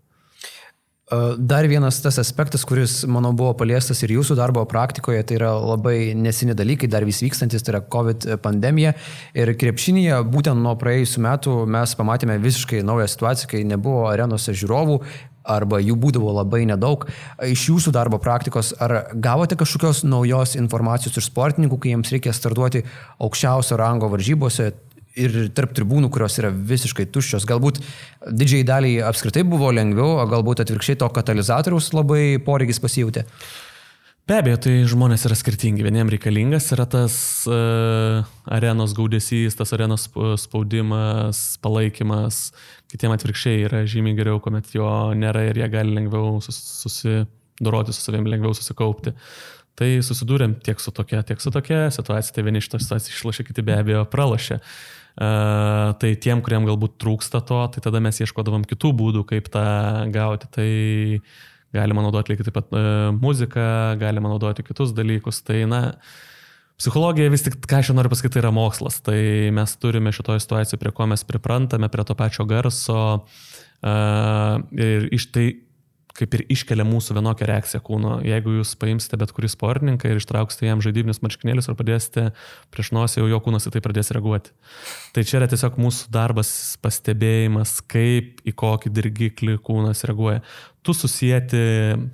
Dar 1.36 1.66
vienas 1.68 1.98
tas 2.00 2.16
aspektas, 2.16 2.62
kuris, 2.64 3.02
manau, 3.04 3.34
buvo 3.36 3.50
paliestas 3.58 3.98
ir 4.00 4.14
jūsų 4.14 4.36
darbo 4.38 4.62
praktikoje, 4.64 5.20
tai 5.28 5.36
yra 5.36 5.50
labai 5.58 6.14
nesini 6.16 6.54
dalykai, 6.56 6.88
dar 6.88 7.04
vis 7.04 7.20
vykstantis, 7.20 7.60
tai 7.60 7.74
yra 7.74 7.82
COVID 7.92 8.24
pandemija. 8.40 8.94
Ir 9.36 9.52
krepšinėje 9.60 10.22
būtent 10.32 10.64
nuo 10.64 10.72
praėjusių 10.80 11.24
metų 11.26 11.56
mes 11.74 11.92
pamatėme 11.98 12.38
visiškai 12.40 12.80
naują 12.86 13.10
situaciją, 13.12 13.50
kai 13.50 13.60
nebuvo 13.68 14.06
arenose 14.08 14.56
žiūrovų, 14.56 15.02
arba 15.44 15.80
jų 15.82 15.96
būdavo 15.98 16.32
labai 16.38 16.62
nedaug. 16.68 17.08
Iš 17.42 17.68
jūsų 17.70 17.94
darbo 17.94 18.20
praktikos, 18.22 18.72
ar 18.82 19.12
gavote 19.14 19.58
kažkokios 19.58 20.04
naujos 20.06 20.56
informacijos 20.60 21.18
iš 21.18 21.30
sportininkų, 21.30 21.80
kai 21.82 21.94
jiems 21.94 22.14
reikia 22.14 22.34
startuoti 22.36 22.84
aukščiausio 23.22 23.78
rango 23.80 24.10
varžybose, 24.12 24.72
ir 25.18 25.34
tarp 25.56 25.74
tribūnų, 25.76 26.10
kurios 26.12 26.38
yra 26.40 26.50
visiškai 26.52 27.06
tuščios. 27.12 27.46
Galbūt 27.48 27.82
didžiai 28.28 28.64
daliai 28.64 29.02
apskritai 29.08 29.44
buvo 29.48 29.72
lengviau, 29.74 30.16
o 30.22 30.28
galbūt 30.30 30.64
atvirkščiai 30.64 31.00
to 31.02 31.10
katalizatoriaus 31.12 31.92
labai 31.96 32.38
poreikis 32.44 32.80
pasijūtė. 32.82 33.26
Be 34.22 34.36
abejo, 34.38 34.58
tai 34.62 34.72
žmonės 34.86 35.24
yra 35.26 35.34
skirtingi. 35.34 35.82
Vieniem 35.82 36.06
reikalingas 36.12 36.68
yra 36.76 36.84
tas 36.86 37.14
uh, 37.50 38.22
arenos 38.46 38.92
gaudesys, 38.94 39.56
tas 39.58 39.74
arenos 39.74 40.04
spaudimas, 40.38 41.40
palaikymas. 41.64 42.38
Kitiem 42.92 43.16
atvirkščiai 43.16 43.64
yra 43.66 43.80
žymiai 43.82 44.14
geriau, 44.20 44.38
kuomet 44.44 44.70
jo 44.76 44.86
nėra 45.18 45.48
ir 45.48 45.58
jie 45.58 45.68
gali 45.74 45.96
lengviau 45.98 46.38
sus, 46.44 46.60
susidoroti 46.84 47.96
su 47.96 48.06
savim, 48.06 48.30
lengviau 48.30 48.54
susikaupti. 48.54 49.16
Tai 49.74 49.90
susidūrėm 50.06 50.60
tiek 50.62 50.78
su 50.78 50.94
tokia, 50.94 51.24
tiek 51.26 51.42
su 51.42 51.50
tokia 51.50 51.88
situacija. 51.90 52.38
Tai 52.38 52.46
vieni 52.46 52.62
iš 52.62 52.70
tos 52.70 52.86
situacijos 52.86 53.18
išlošė, 53.18 53.50
kiti 53.50 53.66
be 53.66 53.74
abejo 53.82 54.06
pralošė. 54.12 54.62
Uh, 55.12 55.98
tai 55.98 56.14
tiem, 56.22 56.46
kuriem 56.46 56.70
galbūt 56.70 56.94
trūksta 57.02 57.42
to, 57.48 57.64
tai 57.74 57.82
tada 57.82 57.98
mes 57.98 58.22
ieškodavom 58.22 58.70
kitų 58.70 58.94
būdų, 59.02 59.26
kaip 59.34 59.50
tą 59.50 59.66
gauti. 60.14 60.54
Tai 60.54 60.70
galima 61.72 62.04
naudoti 62.04 62.32
lygiai 62.32 62.48
taip 62.48 62.58
pat 62.60 62.76
muziką, 63.16 63.64
galima 64.00 64.32
naudoti 64.32 64.64
kitus 64.66 64.92
dalykus. 64.96 65.40
Tai, 65.46 65.62
na, 65.70 65.82
Psichologija 66.80 67.30
vis 67.30 67.44
tik, 67.44 67.60
ką 67.68 67.78
aš 67.78 67.92
noriu 67.94 68.10
pasakyti, 68.10 68.40
yra 68.40 68.50
mokslas. 68.54 69.00
Tai 69.06 69.18
mes 69.54 69.74
turime 69.78 70.12
šitoje 70.14 70.42
situacijoje, 70.42 70.80
prie 70.80 70.92
ko 70.96 71.06
mes 71.10 71.22
priprantame, 71.28 71.90
prie 71.92 72.04
to 72.08 72.16
pačio 72.18 72.46
garso. 72.48 73.02
Uh, 73.82 74.62
ir 74.78 75.08
iš 75.14 75.28
tai 75.34 75.46
kaip 76.16 76.34
ir 76.36 76.44
iškelia 76.52 76.84
mūsų 76.86 77.16
vienokią 77.18 77.48
reakciją 77.48 77.80
kūno. 77.84 78.16
Jeigu 78.26 78.56
jūs 78.58 78.74
paimsite 78.80 79.18
bet 79.20 79.32
kurį 79.34 79.50
sportininką 79.52 80.10
ir 80.10 80.20
ištrauksite 80.20 80.68
jam 80.68 80.82
žaidybinius 80.84 81.22
marškinėlius 81.24 81.70
ir 81.70 81.78
padėsite 81.78 82.26
prieš 82.74 82.92
nosį, 82.96 83.22
jau 83.22 83.30
jo 83.32 83.40
kūnas 83.44 83.68
į 83.68 83.74
tai 83.76 83.84
pradės 83.84 84.12
reaguoti. 84.16 84.52
Tai 85.16 85.24
čia 85.28 85.40
yra 85.40 85.48
tiesiog 85.52 85.80
mūsų 85.80 86.12
darbas, 86.12 86.52
pastebėjimas, 86.84 87.78
kaip 87.92 88.44
į 88.44 88.56
kokį 88.64 88.92
dirgiklį 88.92 89.58
kūnas 89.64 90.04
reaguoja. 90.08 90.44
Tu 90.82 90.94
susijęti 90.96 91.64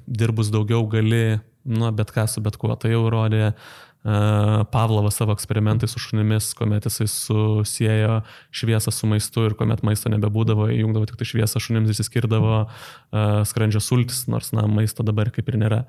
dirbus 0.06 0.52
daugiau 0.54 0.84
gali, 0.90 1.38
nu, 1.68 1.92
bet 1.96 2.14
ką 2.14 2.28
su 2.30 2.44
bet 2.44 2.58
kuo. 2.60 2.74
Tai 2.78 2.92
jau 2.92 3.06
rodė 3.12 3.50
uh, 3.50 3.87
Pavlovas 4.04 5.18
savo 5.18 5.34
eksperimentai 5.34 5.88
su 5.90 5.98
šunimis, 6.00 6.52
kuomet 6.56 6.86
jisai 6.86 7.08
susijęjo 7.10 8.20
šviesą 8.54 8.94
su 8.94 9.10
maistu 9.10 9.48
ir 9.48 9.56
kuomet 9.58 9.82
maisto 9.82 10.12
nebebūdavo, 10.12 10.68
įjungdavo 10.72 11.08
tik 11.10 11.18
tai 11.18 11.26
šviesą 11.28 11.60
šunims, 11.60 11.90
įsiskirdavo 11.92 12.62
skrandžio 13.50 13.82
sultis, 13.82 14.24
nors, 14.30 14.54
na, 14.56 14.68
maisto 14.70 15.06
dabar 15.06 15.32
kaip 15.34 15.50
ir 15.50 15.60
nėra. 15.60 15.82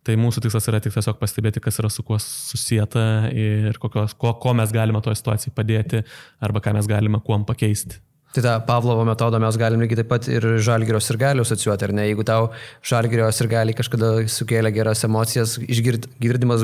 Tai 0.00 0.16
mūsų 0.16 0.40
tikslas 0.46 0.64
yra 0.72 0.80
tik 0.80 0.94
tiesiog 0.96 1.18
pastebėti, 1.20 1.60
kas 1.60 1.76
yra 1.82 1.90
su 1.92 2.02
kuo 2.06 2.16
susijęta 2.16 3.02
ir 3.36 3.76
kokios, 3.82 4.16
ko, 4.16 4.32
ko 4.40 4.54
mes 4.56 4.72
galime 4.72 5.02
toje 5.04 5.20
situacijai 5.20 5.52
padėti 5.52 6.00
arba 6.40 6.62
ką 6.64 6.72
mes 6.78 6.88
galime 6.88 7.20
kuom 7.26 7.44
pakeisti. 7.44 8.00
Tai 8.30 8.42
tą 8.44 8.52
Pavlovo 8.62 9.02
metodą 9.04 9.40
mes 9.42 9.56
galim 9.58 9.80
lygiai 9.82 9.98
taip 10.00 10.08
pat 10.12 10.28
ir 10.30 10.44
žalgerio 10.62 11.00
sirgalių 11.02 11.42
asociuoti, 11.42 11.88
ar 11.88 11.92
ne? 11.98 12.04
Jeigu 12.06 12.22
tau 12.24 12.52
žalgerio 12.86 13.26
sirgaliai 13.34 13.74
kažkada 13.74 14.12
sukėlė 14.30 14.70
geras 14.76 15.02
emocijas, 15.08 15.56
išgirdimas 15.66 16.62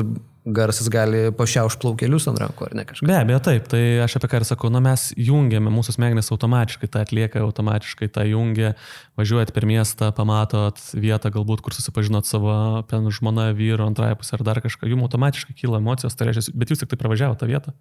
garsas 0.53 0.87
gali 0.91 1.27
pašiauš 1.35 1.77
plaukelius 1.81 2.27
ant 2.31 2.39
rankų, 2.41 2.69
ar 2.69 2.75
ne 2.77 2.85
kažkas? 2.87 3.07
Be 3.07 3.15
abejo, 3.17 3.39
taip. 3.43 3.67
Tai 3.71 3.81
aš 4.05 4.17
apie 4.19 4.29
ką 4.31 4.41
ir 4.41 4.47
sakau, 4.47 4.71
na 4.73 4.81
mes 4.83 5.09
jungiame, 5.19 5.71
mūsų 5.73 5.97
smegenys 5.97 6.31
automatiškai 6.35 6.89
tą 6.93 7.03
atlieka, 7.05 7.43
automatiškai 7.43 8.09
tą 8.15 8.25
jungia, 8.29 8.73
važiuojat 9.19 9.53
per 9.55 9.67
miestą, 9.69 10.11
pamatot 10.15 10.79
vietą 10.95 11.31
galbūt, 11.35 11.63
kur 11.65 11.75
susipažinot 11.75 12.29
savo 12.29 12.83
pen 12.89 13.09
žmoną, 13.13 13.49
vyru, 13.57 13.87
antrąją 13.89 14.19
pusę 14.21 14.37
ar 14.39 14.45
dar 14.47 14.63
kažką, 14.63 14.89
jums 14.91 15.09
automatiškai 15.09 15.57
kyla 15.57 15.81
emocijos, 15.83 16.15
tai 16.17 16.31
reiškia, 16.31 16.55
bet 16.55 16.73
jūs 16.73 16.83
tik 16.83 16.93
tai 16.93 17.01
pravažiavote 17.01 17.43
tą 17.43 17.51
vietą. 17.51 17.75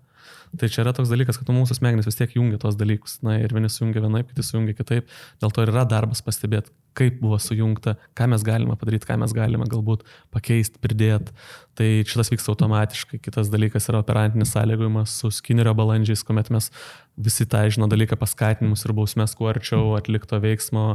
Tai 0.57 0.69
čia 0.71 0.83
yra 0.85 0.93
toks 0.95 1.11
dalykas, 1.11 1.39
kad 1.41 1.51
mūsų 1.53 1.77
smegenys 1.79 2.07
vis 2.09 2.19
tiek 2.19 2.33
jungia 2.39 2.59
tos 2.63 2.77
dalykus. 2.79 3.19
Na 3.27 3.37
ir 3.43 3.53
vieni 3.55 3.71
sujungia 3.73 4.03
vienaip, 4.05 4.31
kiti 4.31 4.45
sujungia 4.47 4.77
kitaip. 4.79 5.11
Dėl 5.43 5.53
to 5.53 5.65
ir 5.65 5.73
yra 5.73 5.85
darbas 5.89 6.23
pastebėti, 6.25 6.73
kaip 6.97 7.19
buvo 7.21 7.39
sujungta, 7.43 7.97
ką 8.17 8.29
mes 8.33 8.45
galime 8.47 8.77
padaryti, 8.79 9.09
ką 9.09 9.19
mes 9.21 9.35
galime 9.37 9.67
galbūt 9.71 10.07
pakeisti, 10.35 10.81
pridėti. 10.83 11.35
Tai 11.77 11.87
šitas 12.09 12.31
vyksta 12.33 12.49
automatiškai. 12.55 13.19
Kitas 13.21 13.51
dalykas 13.53 13.91
yra 13.91 14.01
operantinis 14.01 14.55
sąlygojimas 14.55 15.13
su 15.21 15.29
skinnerio 15.35 15.75
balandžiais, 15.77 16.23
kuomet 16.25 16.49
mes 16.55 16.71
visi 17.21 17.45
tą 17.49 17.61
žino 17.73 17.89
dalyką 17.89 18.17
paskatinimus 18.21 18.87
ir 18.87 18.95
bausmės 18.97 19.35
kuo 19.37 19.51
arčiau 19.51 19.93
atlikto 19.99 20.39
veiksmo, 20.41 20.87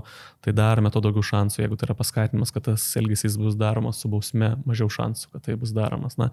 tai 0.41 0.55
darome 0.57 0.89
to 0.93 1.01
daugiau 1.05 1.21
šansų, 1.25 1.61
jeigu 1.61 1.77
tai 1.77 1.89
yra 1.89 1.97
paskatinimas, 1.97 2.53
kad 2.53 2.65
tas 2.69 2.87
elgesys 2.97 3.37
bus 3.41 3.57
daromas 3.59 4.01
su 4.01 4.09
bausme, 4.09 4.55
mažiau 4.65 4.89
šansų, 4.89 5.29
kad 5.35 5.45
tai 5.45 5.57
bus 5.61 5.73
daromas. 5.77 6.17
Na, 6.21 6.31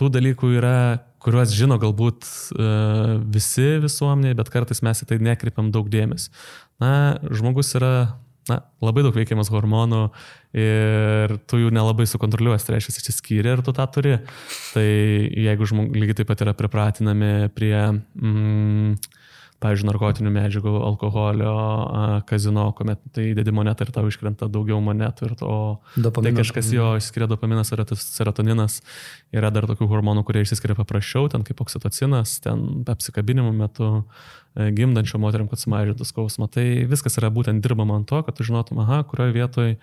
tų 0.00 0.12
dalykų 0.18 0.52
yra, 0.60 0.76
kuriuos 1.24 1.56
žino 1.56 1.80
galbūt 1.80 2.28
uh, 2.28 3.16
visi 3.24 3.76
visuomeniai, 3.84 4.36
bet 4.36 4.52
kartais 4.52 4.84
mes 4.84 5.04
į 5.04 5.12
tai 5.12 5.20
nekreipiam 5.30 5.72
daug 5.72 5.88
dėmesio. 5.92 6.32
Na, 6.80 6.92
žmogus 7.32 7.72
yra 7.80 7.94
na, 8.48 8.62
labai 8.84 9.04
daug 9.06 9.16
veikiamas 9.16 9.50
hormonų 9.52 10.02
ir 10.58 11.36
tu 11.50 11.60
jų 11.60 11.72
nelabai 11.74 12.06
sukontroliuosi, 12.08 12.66
tai 12.66 12.76
reiškia, 12.76 12.94
atsiskyrė 13.02 13.56
ir 13.56 13.62
tu 13.66 13.74
tą 13.76 13.86
turi. 13.92 14.16
Tai 14.72 14.86
jeigu 14.86 15.68
žmogus 15.68 16.00
lygiai 16.00 16.20
taip 16.20 16.30
pat 16.30 16.44
yra 16.46 16.56
pripratinami 16.56 17.50
prie 17.56 17.76
mm, 17.84 18.94
pavyzdžiui, 19.62 19.88
narkotinių 19.88 20.30
medžiagų, 20.32 20.72
alkoholio, 20.86 21.52
kazino, 22.28 22.68
kuomet 22.78 23.00
tai 23.14 23.32
dedi 23.34 23.54
monetą 23.54 23.86
ir 23.86 23.92
tau 23.94 24.06
iškrenta 24.10 24.46
daugiau 24.52 24.78
monetų 24.84 25.26
ir 25.26 25.34
to... 25.40 25.52
Dopaminas. 25.98 26.28
Tai 26.28 26.44
kažkas 26.44 26.70
jo 26.74 26.90
išskiria 27.00 27.26
dopaminas 27.30 27.72
serotoninas. 27.98 28.78
Yra 29.34 29.50
dar 29.54 29.66
tokių 29.70 29.88
hormonų, 29.90 30.22
kurie 30.28 30.44
išsiskiria 30.46 30.78
paprasčiau, 30.78 31.26
ten 31.32 31.42
kaip 31.46 31.64
oksitocinas, 31.64 32.36
ten 32.44 32.86
apsikabinimo 32.88 33.50
metu 33.56 33.90
e, 33.98 34.70
gimdančio 34.78 35.18
moteriam, 35.22 35.50
kad 35.50 35.62
sumažintų 35.64 36.06
skausmą. 36.06 36.46
Tai 36.54 36.66
viskas 36.90 37.18
yra 37.18 37.32
būtent 37.34 37.64
dirbama 37.64 37.98
ant 37.98 38.06
to, 38.10 38.22
kad 38.22 38.38
tu 38.38 38.46
žinotum, 38.46 38.84
aha, 38.86 39.02
kurioje 39.10 39.34
vietoje 39.34 39.76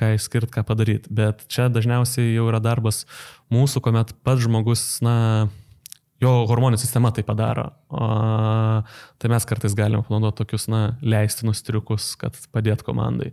ką 0.00 0.14
išskirti, 0.18 0.56
ką 0.58 0.66
padaryti. 0.66 1.14
Bet 1.14 1.46
čia 1.46 1.70
dažniausiai 1.70 2.34
jau 2.34 2.50
yra 2.50 2.58
darbas 2.62 3.04
mūsų, 3.54 3.86
kuomet 3.86 4.16
pats 4.26 4.42
žmogus, 4.42 4.84
na, 5.06 5.48
jo 6.20 6.30
hormonų 6.50 6.78
sistema 6.80 7.12
tai 7.14 7.24
padaro. 7.26 7.70
O, 7.88 8.06
tai 9.20 9.32
mes 9.32 9.46
kartais 9.48 9.74
galime 9.78 10.04
panaudoti 10.06 10.42
tokius, 10.42 10.68
na, 10.72 10.82
leistinus 11.02 11.64
triukus, 11.66 12.12
kad 12.20 12.36
padėt 12.54 12.84
komandai. 12.86 13.32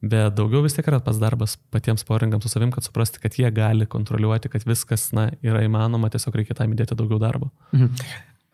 Bet 0.00 0.32
daugiau 0.38 0.62
vis 0.64 0.72
tiek 0.76 0.86
yra 0.88 1.02
pas 1.04 1.18
darbas 1.20 1.58
patiems 1.74 2.06
porininkams 2.08 2.46
su 2.46 2.52
savim, 2.52 2.70
kad 2.72 2.86
suprasti, 2.86 3.20
kad 3.20 3.36
jie 3.36 3.50
gali 3.52 3.88
kontroliuoti, 3.90 4.48
kad 4.52 4.64
viskas, 4.64 5.10
na, 5.16 5.28
yra 5.44 5.66
įmanoma, 5.66 6.08
tiesiog 6.12 6.40
reikia 6.40 6.56
tam 6.56 6.72
įdėti 6.72 6.96
daugiau 6.96 7.20
darbo. 7.20 7.50
Mhm. 7.76 7.92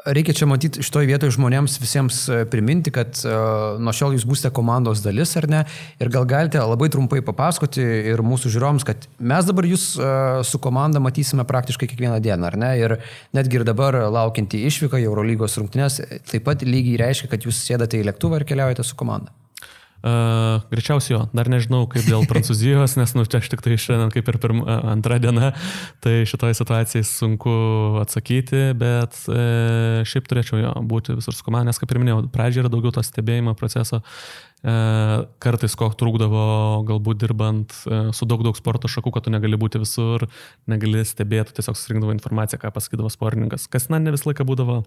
Reikia 0.07 0.35
čia 0.39 0.47
matyti 0.47 0.85
šitoje 0.87 1.09
vietoje 1.09 1.35
žmonėms 1.35 1.81
visiems 1.83 2.19
e, 2.31 2.37
priminti, 2.51 2.93
kad 2.95 3.19
uh, 3.27 3.75
nuo 3.83 3.95
šiol 3.97 4.15
jūs 4.15 4.27
būsite 4.29 4.53
komandos 4.55 5.03
dalis 5.03 5.33
ar 5.41 5.49
ne. 5.51 5.63
Ir 5.99 6.13
gal 6.15 6.29
galite 6.31 6.63
labai 6.63 6.87
trumpai 6.95 7.25
papasakoti 7.27 7.83
ir 8.13 8.23
mūsų 8.23 8.53
žiūrovams, 8.55 8.87
kad 8.87 9.09
mes 9.19 9.49
dabar 9.49 9.67
jūs 9.67 9.89
uh, 9.99 10.45
su 10.47 10.61
komanda 10.63 11.03
matysime 11.03 11.47
praktiškai 11.49 11.89
kiekvieną 11.91 12.21
dieną, 12.23 12.53
ar 12.53 12.59
ne. 12.63 12.71
Ir 12.79 12.99
netgi 13.35 13.59
ir 13.59 13.67
dabar 13.67 13.99
laukianti 14.15 14.63
išvyka 14.71 15.03
į 15.03 15.09
Eurolygos 15.11 15.59
rungtynės 15.59 15.99
taip 16.31 16.47
pat 16.47 16.63
lygiai 16.63 17.03
reiškia, 17.03 17.33
kad 17.33 17.49
jūs 17.49 17.65
sėdate 17.67 17.99
į 17.99 18.07
lėktuvą 18.13 18.41
ir 18.41 18.47
keliaujate 18.47 18.87
su 18.87 18.95
komanda. 18.99 19.35
Uh, 20.05 20.61
greičiausiai 20.71 21.15
jo, 21.17 21.21
dar 21.35 21.49
nežinau 21.51 21.87
kaip 21.91 22.05
dėl 22.07 22.27
Prancūzijos, 22.31 22.99
nes 23.01 23.15
nu, 23.17 23.25
čia 23.27 23.41
aš 23.41 23.49
tik 23.51 23.63
tai 23.65 23.79
šiandien 23.81 24.13
kaip 24.13 24.29
ir 24.29 24.37
pirma, 24.43 24.77
antra 24.93 25.17
diena, 25.23 25.55
tai 26.05 26.21
šitoje 26.29 26.59
situacijai 26.59 27.07
sunku 27.09 27.55
atsakyti, 28.03 28.77
bet 28.79 29.17
uh, 29.33 30.05
šiaip 30.07 30.29
turėčiau 30.29 30.61
jo 30.61 30.75
būti 30.87 31.17
visur 31.17 31.35
su 31.35 31.47
komanda, 31.47 31.73
nes 31.73 31.81
kaip 31.81 31.95
ir 31.95 32.03
minėjau, 32.03 32.27
pradžioje 32.35 32.67
yra 32.67 32.73
daugiau 32.75 32.93
to 32.95 33.03
stebėjimo 33.09 33.57
proceso, 33.59 34.03
uh, 34.05 35.25
kartais 35.43 35.79
ko 35.81 35.89
trūkdavo 35.97 36.45
galbūt 36.93 37.25
dirbant 37.25 37.75
uh, 37.89 38.13
su 38.13 38.29
daug 38.29 38.45
daug 38.45 38.61
sporto 38.61 38.93
šakų, 38.93 39.15
kad 39.17 39.27
tu 39.27 39.33
negali 39.35 39.59
būti 39.59 39.81
visur, 39.83 40.29
negali 40.71 41.03
stebėti, 41.09 41.57
tiesiog 41.57 41.81
surinkdavo 41.81 42.15
informaciją, 42.15 42.61
ką 42.63 42.75
pasakydavo 42.77 43.11
sportininkas, 43.11 43.67
kas 43.73 43.89
na 43.89 44.03
ne 44.03 44.15
visą 44.15 44.29
laiką 44.31 44.47
būdavo 44.47 44.85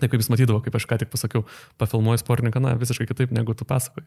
Taip 0.00 0.10
kaip 0.10 0.22
jis 0.24 0.30
matydavo, 0.32 0.58
kaip 0.64 0.74
aš 0.74 0.88
ką 0.90 0.96
tik 0.98 1.10
pasakiau, 1.12 1.44
pafilmuoju 1.78 2.18
sportininką, 2.18 2.58
na, 2.62 2.72
visiškai 2.80 3.06
kitaip 3.06 3.30
negu 3.34 3.54
tu 3.54 3.66
pasakoji. 3.68 4.02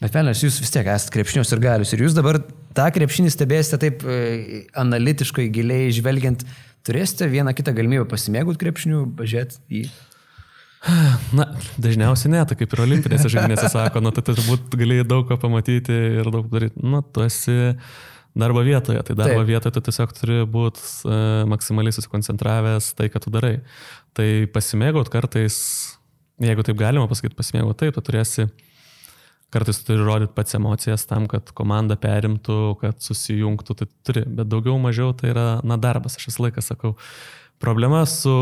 Bet 0.00 0.14
Velnės, 0.16 0.40
jūs 0.40 0.56
vis 0.62 0.72
tiek 0.72 0.88
esate 0.88 1.12
krepšinios 1.12 1.52
ir 1.52 1.60
galius. 1.60 1.92
Ir 1.92 2.06
jūs 2.06 2.16
dabar 2.16 2.38
tą 2.76 2.86
krepšinį 2.96 3.34
stebėsite 3.34 3.80
taip 3.82 4.06
e, 4.08 4.64
analitiškai, 4.80 5.50
giliai 5.52 5.90
žvelgiant, 5.92 6.46
turėsite 6.88 7.28
vieną 7.28 7.52
kitą 7.58 7.76
galimybę 7.76 8.08
pasimėgauti 8.08 8.62
krepšinių, 8.64 9.02
pažiūrėti 9.20 9.60
į... 9.68 9.86
Na, 11.36 11.50
dažniausiai 11.82 12.32
ne, 12.32 12.42
tai 12.46 12.56
kaip 12.56 12.72
ir 12.72 12.84
olimpinėse 12.84 13.30
žaidynėse 13.32 13.68
sako, 13.72 14.00
nu, 14.04 14.12
tai 14.14 14.22
turbūt 14.28 14.76
galėjai 14.78 15.06
daug 15.08 15.26
ko 15.28 15.36
pamatyti 15.42 15.96
ir 16.20 16.30
daug 16.32 16.46
daryti. 16.52 16.80
Nu, 16.80 17.02
tu 17.02 17.24
esi 17.26 17.74
darbo 18.36 18.62
vietoje. 18.62 19.02
Tai 19.02 19.16
darbo 19.16 19.40
Taip. 19.40 19.48
vietoje 19.48 19.74
tu 19.74 19.82
tiesiog 19.88 20.12
turi 20.16 20.38
būti 20.50 20.82
e, 21.08 21.18
maksimaliai 21.50 21.94
susikoncentravęs 21.96 22.92
tai, 22.98 23.08
ką 23.12 23.22
tu 23.24 23.32
darai. 23.34 23.56
Tai 24.16 24.28
pasimėgaut 24.52 25.10
kartais, 25.12 25.56
jeigu 26.42 26.64
taip 26.66 26.78
galima 26.80 27.08
pasakyti, 27.10 27.36
pasimėgaut 27.38 27.78
taip, 27.80 27.96
tu 27.96 28.04
turėsi, 28.04 28.48
kartais 29.54 29.80
tu 29.80 29.88
turi 29.90 30.04
rodyti 30.04 30.36
pats 30.36 30.58
emocijas 30.58 31.06
tam, 31.08 31.28
kad 31.30 31.52
komanda 31.56 31.96
perimtų, 32.00 32.76
kad 32.82 33.00
susijungtų, 33.04 33.78
tai 33.80 33.88
turi, 34.06 34.26
bet 34.28 34.52
daugiau 34.52 34.76
mažiau 34.82 35.14
tai 35.16 35.32
yra, 35.32 35.48
na, 35.64 35.80
darbas, 35.80 36.18
aš 36.20 36.30
visą 36.30 36.46
laiką 36.46 36.64
sakau. 36.64 36.96
Problema 37.62 38.02
su 38.04 38.36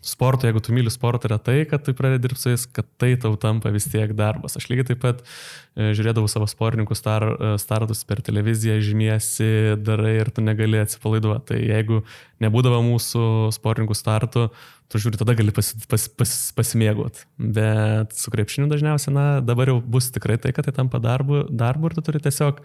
sporto, 0.00 0.48
jeigu 0.48 0.60
tu 0.64 0.72
myli 0.72 0.90
sportą, 0.92 1.28
yra 1.28 1.36
tai, 1.42 1.58
kad 1.68 1.84
tu 1.84 1.92
pradedi 1.96 2.24
dirbti 2.24 2.40
su 2.40 2.52
jais, 2.52 2.64
kad 2.72 2.88
tai 3.00 3.12
tau 3.20 3.34
tampa 3.40 3.72
vis 3.74 3.84
tiek 3.92 4.14
darbas. 4.16 4.56
Aš 4.56 4.70
lygiai 4.72 4.88
taip 4.90 5.02
pat 5.02 5.20
e, 5.20 5.90
žiūrėdavau 5.96 6.30
savo 6.30 6.48
sportininkų 6.48 6.96
star, 6.96 7.26
e, 7.28 7.52
startus 7.60 8.00
per 8.08 8.22
televiziją, 8.24 8.78
žymiesi, 8.84 9.50
darai 9.84 10.16
ir 10.22 10.32
tu 10.32 10.44
negali 10.44 10.80
atsipalaiduoti. 10.80 11.50
Tai 11.52 11.60
jeigu 11.60 12.02
nebūdavo 12.40 12.80
mūsų 12.86 13.24
sportininkų 13.56 13.96
startų, 13.98 14.46
tu 14.90 15.00
žiūri, 15.02 15.20
tada 15.20 15.36
gali 15.38 15.52
pas, 15.54 15.68
pas, 15.90 16.06
pas, 16.18 16.32
pasimėgoti. 16.56 17.26
Bet 17.38 18.16
su 18.16 18.32
krepšiniu 18.32 18.70
dažniausiai, 18.72 19.14
na, 19.14 19.26
dabar 19.44 19.70
jau 19.70 19.78
bus 19.84 20.08
tikrai 20.14 20.40
tai, 20.40 20.54
kad 20.56 20.66
tai 20.66 20.74
tampa 20.74 20.98
darbu, 21.02 21.44
darbu 21.52 21.90
ir 21.90 21.98
tu 21.98 22.08
turi 22.08 22.22
tiesiog 22.24 22.64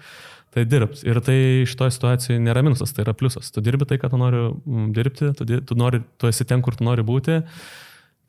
tai 0.56 0.64
dirbti. 0.72 1.04
Ir 1.10 1.20
tai 1.24 1.38
šitoje 1.68 1.94
situacijoje 1.98 2.40
nėra 2.40 2.64
minusas, 2.64 2.94
tai 2.96 3.04
yra 3.04 3.16
pliusas. 3.18 3.52
Tu 3.52 3.64
dirbi 3.66 3.88
tai, 3.90 4.00
ką 4.00 4.10
tu 4.14 4.20
nori 4.22 4.42
mm, 4.48 4.88
dirbti, 4.96 5.34
tu, 5.36 5.48
tu, 5.68 5.78
nori, 5.80 6.00
tu 6.22 6.32
esi 6.32 6.48
ten, 6.48 6.64
kur 6.64 6.78
tu 6.80 6.88
nori 6.88 7.04
būti, 7.06 7.42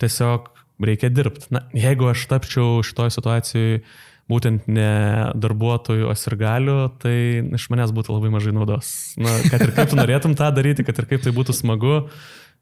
tiesiog 0.02 0.50
reikia 0.90 1.12
dirbti. 1.14 1.48
Na, 1.54 1.62
jeigu 1.76 2.10
aš 2.10 2.26
tapčiau 2.32 2.82
šitoje 2.86 3.14
situacijoje 3.14 3.80
būtent 4.26 4.66
ne 4.66 4.90
darbuotojų, 5.38 6.08
o 6.10 6.14
sirgalių, 6.18 6.78
tai 7.02 7.14
iš 7.54 7.68
manęs 7.70 7.94
būtų 7.94 8.16
labai 8.16 8.32
mažai 8.34 8.56
naudos. 8.56 8.88
Na, 9.22 9.36
kad 9.46 9.62
ir 9.62 9.70
kaip 9.76 9.92
tu 9.92 9.98
norėtum 10.00 10.34
tą 10.38 10.50
daryti, 10.54 10.86
kad 10.86 10.98
ir 10.98 11.06
kaip 11.12 11.22
tai 11.22 11.34
būtų 11.36 11.54
smagu, 11.54 12.00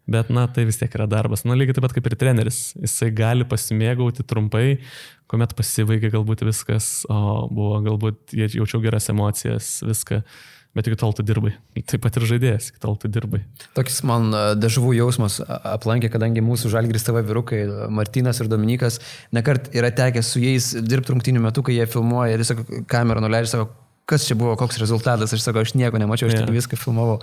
Bet, 0.05 0.29
na, 0.29 0.45
tai 0.53 0.67
vis 0.69 0.77
tiek 0.77 0.93
yra 0.99 1.07
darbas. 1.09 1.47
Na, 1.49 1.57
lygiai 1.57 1.79
taip 1.79 1.87
pat 1.87 1.95
kaip 1.97 2.09
ir 2.11 2.17
treneris. 2.21 2.59
Jisai 2.77 3.09
gali 3.17 3.47
pasimėgauti 3.49 4.27
trumpai, 4.29 4.81
kuomet 5.33 5.55
pasibaigė 5.57 6.11
galbūt 6.13 6.45
viskas, 6.45 7.07
o 7.09 7.47
buvo 7.49 7.79
galbūt 7.87 8.35
jaučiau 8.37 8.83
geras 8.85 9.09
emocijas, 9.13 9.79
viską. 9.87 10.21
Bet 10.75 10.89
iki 10.91 10.99
tol 10.99 11.15
tu 11.15 11.23
dirbai. 11.23 11.53
Taip 11.87 12.03
pat 12.03 12.17
ir 12.19 12.27
žaidėjas, 12.27 12.73
iki 12.73 12.81
tol 12.83 12.99
tu 12.99 13.09
dirbai. 13.09 13.45
Tokis 13.79 14.01
man 14.05 14.35
dažvų 14.59 14.97
jausmas 14.99 15.39
aplankė, 15.47 16.11
kadangi 16.11 16.43
mūsų 16.43 16.73
žalgris 16.73 17.07
tavo 17.07 17.23
vyrukai, 17.25 17.63
Martinas 17.95 18.43
ir 18.43 18.51
Dominikas, 18.51 18.99
nekart 19.33 19.71
yra 19.73 19.93
tekę 19.95 20.25
su 20.27 20.43
jais 20.43 20.73
dirbti 20.83 21.15
rungtinių 21.15 21.45
metų, 21.47 21.65
kai 21.69 21.79
jie 21.79 21.87
filmuoja 21.87 22.35
ir 22.35 22.43
tiesiog 22.43 22.67
kamerą 22.91 23.23
nuleidžia 23.23 23.55
savo 23.55 23.71
kas 24.11 24.27
čia 24.29 24.37
buvo, 24.39 24.55
koks 24.61 24.79
rezultatas, 24.83 25.33
aš 25.33 25.45
sakau, 25.47 25.65
aš 25.65 25.75
nieko 25.79 26.01
nemačiau, 26.01 26.29
aš 26.29 26.37
yeah. 26.37 26.47
tik 26.47 26.59
viską 26.59 26.79
filmavau. 26.81 27.19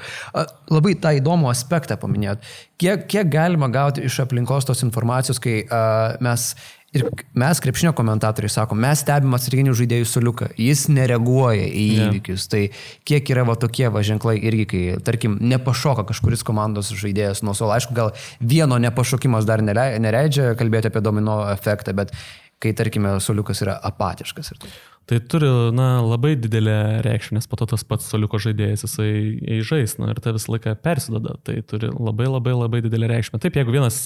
Labai 0.72 0.96
tą 1.02 1.14
įdomų 1.20 1.52
aspektą 1.52 1.98
paminėjot. 2.02 2.46
Kiek, 2.82 3.08
kiek 3.12 3.30
galima 3.32 3.70
gauti 3.72 4.06
iš 4.08 4.22
aplinkos 4.26 4.66
tos 4.70 4.82
informacijos, 4.88 5.42
kai 5.42 5.62
uh, 5.68 6.18
mes 6.26 6.54
Ir 6.92 7.06
mes, 7.40 7.60
krepšinio 7.64 7.94
komentatoriai, 7.96 8.52
sakom, 8.52 8.82
mes 8.84 9.00
stebim 9.00 9.32
atsarginių 9.38 9.72
žaidėjų 9.80 10.08
suliuką, 10.12 10.50
jis 10.60 10.90
nereaguoja 10.92 11.70
į 11.72 11.86
įvykius. 12.04 12.50
Yeah. 12.52 12.52
Tai 12.52 13.06
kiek 13.08 13.32
yra 13.32 13.46
va 13.48 13.56
tokie 13.60 13.88
va 13.88 14.02
ženklai 14.04 14.36
irgi, 14.44 14.66
kai, 14.68 14.82
tarkim, 15.00 15.38
nepašoka 15.54 16.04
kažkuris 16.10 16.44
komandos 16.44 16.92
žaidėjas 16.92 17.46
nuo 17.48 17.56
suolo. 17.56 17.78
Aišku, 17.78 17.96
gal 17.96 18.12
vieno 18.44 18.76
nepašokimas 18.84 19.48
dar 19.48 19.64
neleidžia 19.64 20.52
kalbėti 20.60 20.92
apie 20.92 21.06
domino 21.06 21.46
efektą, 21.54 21.96
bet 21.96 22.12
kai, 22.60 22.76
tarkime, 22.76 23.22
suliukas 23.24 23.64
yra 23.64 23.80
apatiškas. 23.88 24.52
Ir 24.52 24.60
tai. 24.66 24.76
Tai 25.10 25.18
turi, 25.28 25.48
na, 25.74 25.88
labai 26.06 26.36
didelę 26.40 27.02
reikšmę, 27.04 27.40
nes 27.40 27.48
po 27.50 27.58
to 27.60 27.66
tas 27.74 27.82
pats 27.84 28.06
soliuko 28.08 28.38
žaidėjas, 28.40 28.84
jisai 28.86 29.10
įžais, 29.58 29.96
na, 30.00 30.12
ir 30.14 30.22
tai 30.24 30.32
visą 30.36 30.54
laiką 30.54 30.76
persidada. 30.86 31.34
Tai 31.44 31.56
turi 31.68 31.90
labai 31.92 32.30
labai 32.30 32.54
labai 32.54 32.84
didelę 32.86 33.10
reikšmę. 33.10 33.40
Taip, 33.42 33.58
jeigu 33.58 33.74
vienas 33.74 34.06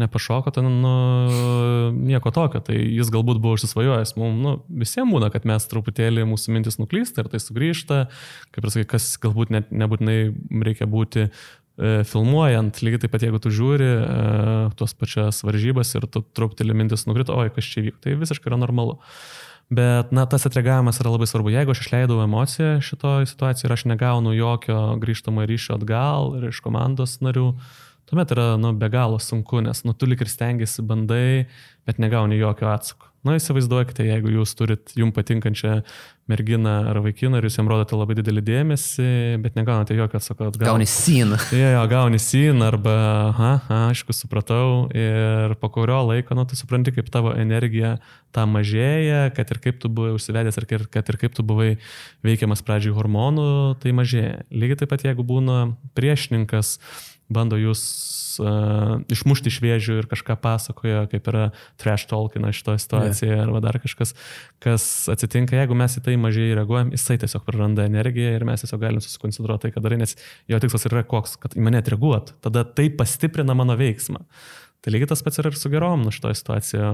nepašoko, 0.00 0.54
tai, 0.54 0.62
nu, 0.64 0.94
nieko 1.98 2.32
tokio, 2.32 2.62
tai 2.64 2.78
jis 2.78 3.10
galbūt 3.12 3.42
buvo 3.42 3.58
užsisvajojęs. 3.58 4.14
Mums, 4.20 4.42
nu, 4.46 4.54
visiems 4.86 5.12
būna, 5.12 5.32
kad 5.34 5.48
mes 5.50 5.66
truputėlį 5.72 6.24
mūsų 6.30 6.54
mintis 6.54 6.78
nuklysta 6.80 7.24
ir 7.24 7.30
tai 7.34 7.42
sugrįžta, 7.42 8.02
kaip 8.54 8.64
ir 8.64 8.74
sakai, 8.76 8.88
kas 8.96 9.12
galbūt 9.22 9.52
net 9.52 9.74
nebūtinai 9.74 10.18
reikia 10.70 10.88
būti 10.88 11.26
e, 11.26 11.30
filmuojant, 12.08 12.80
lygiai 12.86 13.02
taip 13.04 13.12
pat 13.12 13.26
jeigu 13.26 13.42
tu 13.42 13.52
žiūri 13.52 13.90
e, 13.98 14.06
tuos 14.78 14.94
pačias 14.96 15.42
varžybas 15.44 15.92
ir 15.98 16.06
tu 16.06 16.22
truputėlį 16.38 16.78
mintis 16.84 17.04
nukrito, 17.10 17.34
oi, 17.36 17.50
kas 17.52 17.68
čia 17.74 17.90
vyko, 17.90 18.00
tai 18.06 18.16
visiškai 18.22 18.54
yra 18.54 18.62
normalu. 18.62 19.02
Bet, 19.66 20.12
na, 20.14 20.22
tas 20.30 20.46
atreagavimas 20.46 21.00
yra 21.02 21.10
labai 21.10 21.26
svarbu. 21.26 21.50
Jeigu 21.50 21.74
aš 21.74 21.80
išleidau 21.82 22.20
emociją 22.22 22.78
šitoje 22.86 23.26
situacijoje 23.26 23.66
ir 23.66 23.74
aš 23.74 23.84
negaunu 23.90 24.34
jokio 24.36 24.78
grįžtamo 25.02 25.42
ryšio 25.42 25.74
atgal 25.80 26.36
ir 26.38 26.52
iš 26.52 26.60
komandos 26.62 27.18
narių, 27.18 27.48
tuomet 28.10 28.32
yra, 28.34 28.54
nu, 28.60 28.72
be 28.76 28.90
galo 28.92 29.18
sunku, 29.22 29.60
nes, 29.64 29.82
nu, 29.86 29.94
tu 29.96 30.08
lik 30.08 30.22
ir 30.22 30.30
stengiasi, 30.30 30.84
bandai, 30.86 31.46
bet 31.86 32.02
negauni 32.02 32.38
jokio 32.40 32.70
atsako. 32.72 33.10
Na, 33.26 33.34
įsivaizduokite, 33.40 34.04
jeigu 34.06 34.30
jūs 34.30 34.52
turit 34.54 34.92
jum 34.94 35.10
patinkančią 35.10 35.80
merginą 36.30 36.74
ar 36.92 37.00
vaikiną 37.02 37.40
ir 37.40 37.46
jūs 37.48 37.56
jam 37.58 37.66
rodote 37.70 37.96
labai 37.98 38.14
didelį 38.18 38.42
dėmesį, 38.46 39.08
bet 39.42 39.56
negaunate 39.58 39.96
jokio 39.98 40.20
atsako 40.20 40.50
atgal. 40.52 40.68
Gauni 40.68 40.86
syną. 40.90 41.38
Jo, 41.50 41.72
jo, 41.74 41.80
gauni 41.90 42.20
syną 42.22 42.68
arba, 42.68 42.94
aha, 43.32 43.50
aha, 43.56 43.80
aišku, 43.90 44.14
supratau. 44.14 44.86
Ir 44.94 45.56
po 45.58 45.72
kurio 45.74 45.98
laiko, 46.06 46.36
nu, 46.38 46.46
tu 46.46 46.58
supranti, 46.58 46.94
kaip 46.94 47.10
tavo 47.14 47.34
energija 47.34 47.96
tą 48.36 48.46
mažėja, 48.50 49.24
kad 49.34 49.50
ir 49.50 49.62
kaip 49.64 49.82
tu 49.82 49.90
buvai 49.90 50.14
užsivedęs, 50.14 50.60
ir 50.62 50.86
kad 50.94 51.10
ir 51.10 51.20
kaip 51.24 51.34
tu 51.34 51.46
buvai 51.46 51.72
veikiamas 52.26 52.62
pradžiai 52.66 52.94
hormonų, 52.94 53.50
tai 53.82 53.96
mažėja. 53.96 54.44
Lygiai 54.54 54.84
taip 54.84 54.94
pat, 54.94 55.06
jeigu 55.08 55.26
būna 55.26 55.60
priešininkas, 55.98 56.76
bando 57.32 57.58
jūs 57.58 57.80
uh, 58.42 58.96
išmušti 59.12 59.50
iš 59.50 59.58
vėžių 59.64 59.98
ir 60.00 60.08
kažką 60.10 60.36
pasakoja, 60.42 61.04
kaip 61.10 61.30
yra 61.32 61.46
trash 61.80 62.06
talkina 62.10 62.52
šitoje 62.54 62.82
situacijoje 62.84 63.32
yeah. 63.34 63.44
arba 63.46 63.62
dar 63.64 63.78
kažkas, 63.82 64.14
kas 64.62 64.84
atsitinka, 65.12 65.56
jeigu 65.58 65.78
mes 65.78 65.98
į 65.98 66.04
tai 66.06 66.16
mažai 66.20 66.50
reaguojam, 66.58 66.92
jisai 66.94 67.18
tiesiog 67.22 67.46
praranda 67.48 67.86
energiją 67.88 68.36
ir 68.36 68.46
mes 68.48 68.62
tiesiog 68.64 68.82
galim 68.82 69.04
susikoncentruoti 69.04 69.66
tai, 69.66 69.72
ką 69.74 69.84
darai, 69.84 70.00
nes 70.04 70.16
jo 70.50 70.60
tikslas 70.62 70.86
yra 70.90 71.06
koks, 71.06 71.38
kad 71.42 71.56
į 71.56 71.64
mane 71.66 71.82
reaguotų. 71.86 72.38
Tada 72.46 72.66
tai 72.66 72.90
pastiprina 72.94 73.56
mano 73.58 73.78
veiksmą. 73.78 74.22
Tai 74.84 74.92
lygiai 74.94 75.10
tas 75.10 75.24
pats 75.26 75.40
yra 75.42 75.50
ir 75.50 75.58
su 75.58 75.72
gerom, 75.72 76.04
nu 76.06 76.12
šitoje 76.14 76.38
situacijoje, 76.38 76.92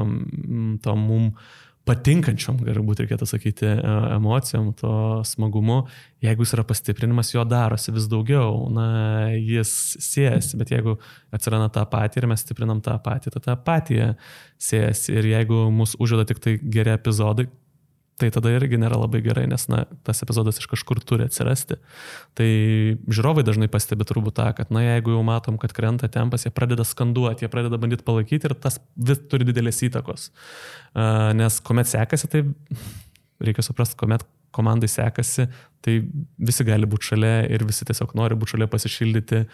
to 0.84 0.96
mums 0.96 1.58
patinkančiom, 1.88 2.60
galbūt 2.62 3.02
reikėtų 3.02 3.26
sakyti, 3.26 3.66
e, 3.66 3.94
emocijom, 4.14 4.70
to 4.78 4.92
smagumu, 5.26 5.80
jeigu 6.22 6.46
jis 6.46 6.54
yra 6.56 6.64
pastiprinimas, 6.68 7.32
jo 7.34 7.42
darosi 7.48 7.94
vis 7.94 8.06
daugiau, 8.10 8.68
na, 8.74 8.86
jis 9.34 9.72
siejasi, 10.02 10.58
bet 10.60 10.70
jeigu 10.74 10.96
atsiranda 11.34 11.72
tą 11.74 11.82
patį 11.90 12.22
ir 12.22 12.28
mes 12.30 12.44
stiprinam 12.46 12.82
tą 12.84 12.94
patį, 13.02 13.34
tai 13.34 13.42
tą 13.48 13.56
patį 13.66 13.98
siejasi. 14.62 15.16
Ir 15.18 15.32
jeigu 15.32 15.64
mus 15.74 15.96
užveda 15.98 16.28
tik 16.30 16.42
tai 16.44 16.56
geri 16.62 16.94
epizodai, 16.94 17.48
tai 18.20 18.28
tada 18.34 18.52
irgi 18.54 18.78
nėra 18.80 18.98
labai 19.00 19.22
gerai, 19.24 19.44
nes 19.50 19.64
na, 19.72 19.84
tas 20.06 20.22
epizodas 20.24 20.60
iš 20.60 20.68
kažkur 20.70 21.00
turi 21.06 21.26
atsirasti. 21.26 21.78
Tai 22.38 22.48
žiūrovai 23.08 23.44
dažnai 23.46 23.70
pastebi 23.72 24.06
turbūt 24.08 24.36
tą, 24.38 24.50
kad 24.58 24.72
na, 24.74 24.84
jeigu 24.84 25.16
jau 25.16 25.22
matom, 25.26 25.58
kad 25.60 25.74
krenta 25.76 26.10
tempas, 26.12 26.46
jie 26.46 26.52
pradeda 26.54 26.86
skanduoti, 26.86 27.46
jie 27.46 27.52
pradeda 27.52 27.80
bandyti 27.82 28.06
palaikyti 28.06 28.50
ir 28.50 28.56
tas 28.62 28.78
vis 28.96 29.22
turi 29.32 29.48
didelės 29.48 29.82
įtakos. 29.88 30.28
Nes 31.38 31.58
kuomet 31.64 31.90
sekasi, 31.90 32.30
tai 32.30 32.44
reikia 33.42 33.64
suprasti, 33.66 33.98
kuomet 33.98 34.26
komandai 34.52 34.88
sekasi, 34.92 35.48
tai 35.82 35.98
visi 36.38 36.64
gali 36.68 36.86
būti 36.88 37.12
šalia 37.12 37.36
ir 37.50 37.64
visi 37.66 37.86
tiesiog 37.88 38.12
nori 38.18 38.36
būti 38.38 38.54
šalia 38.54 38.68
pasišildyti, 38.70 39.44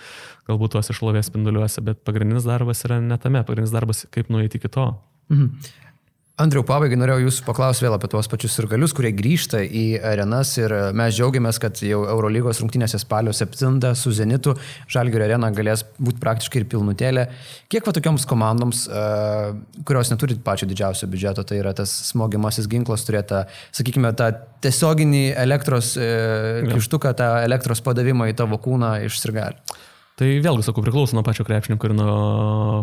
galbūt 0.51 0.75
tuos 0.75 0.91
išlovės 0.93 1.31
spinduliuose, 1.31 1.85
bet 1.87 2.03
pagrindinis 2.07 2.49
darbas 2.49 2.83
yra 2.89 2.99
ne 3.01 3.19
tame, 3.23 3.45
pagrindinis 3.47 3.75
darbas 3.75 4.05
kaip 4.15 4.33
nueiti 4.35 4.61
iki 4.61 4.73
to. 4.75 4.91
Mhm. 5.31 5.77
Andriu, 6.39 6.61
pabaigai 6.63 6.95
norėjau 6.95 7.25
jūsų 7.25 7.43
paklausti 7.49 7.83
vėl 7.83 7.97
apie 7.97 8.07
tuos 8.13 8.29
pačius 8.31 8.53
sirgalius, 8.55 8.93
kurie 8.95 9.11
grįžta 9.11 9.59
į 9.59 9.99
arenas 10.07 10.53
ir 10.61 10.71
mes 10.95 11.17
džiaugiamės, 11.17 11.59
kad 11.59 11.81
jau 11.83 12.05
Eurolygos 12.13 12.61
rungtynėse 12.63 13.01
spalio 13.03 13.35
7 13.35 13.81
su 13.99 14.13
Zenitu 14.15 14.55
Žalgirio 14.87 15.27
arena 15.27 15.51
galės 15.51 15.83
būti 15.99 16.23
praktiškai 16.23 16.63
ir 16.63 16.69
pilnutėlė. 16.71 17.27
Kiek 17.75 17.83
va 17.83 17.97
tokioms 17.97 18.29
komandoms, 18.31 18.85
kurios 19.83 20.15
neturi 20.15 20.39
pačio 20.47 20.71
didžiausio 20.71 21.11
biudžeto, 21.11 21.43
tai 21.43 21.59
yra 21.59 21.75
tas 21.75 21.91
smogiamasis 22.13 22.71
ginklas, 22.71 23.09
turėtų, 23.11 23.43
sakykime, 23.75 24.15
tą 24.15 24.31
tiesioginį 24.63 25.27
elektros 25.43 25.97
kištuką, 25.99 27.17
tą 27.19 27.33
elektros 27.51 27.83
padavimą 27.83 28.31
į 28.31 28.39
tavo 28.39 28.63
kūną 28.63 29.01
iš 29.11 29.19
sirgalių? 29.25 29.81
Tai 30.19 30.35
vėlgi, 30.43 30.71
sakau, 30.71 30.87
priklauso 30.87 31.19
nuo 31.19 31.27
pačio 31.27 31.43
krepšininko 31.47 31.91
ir 31.91 31.99
nuo 31.99 32.19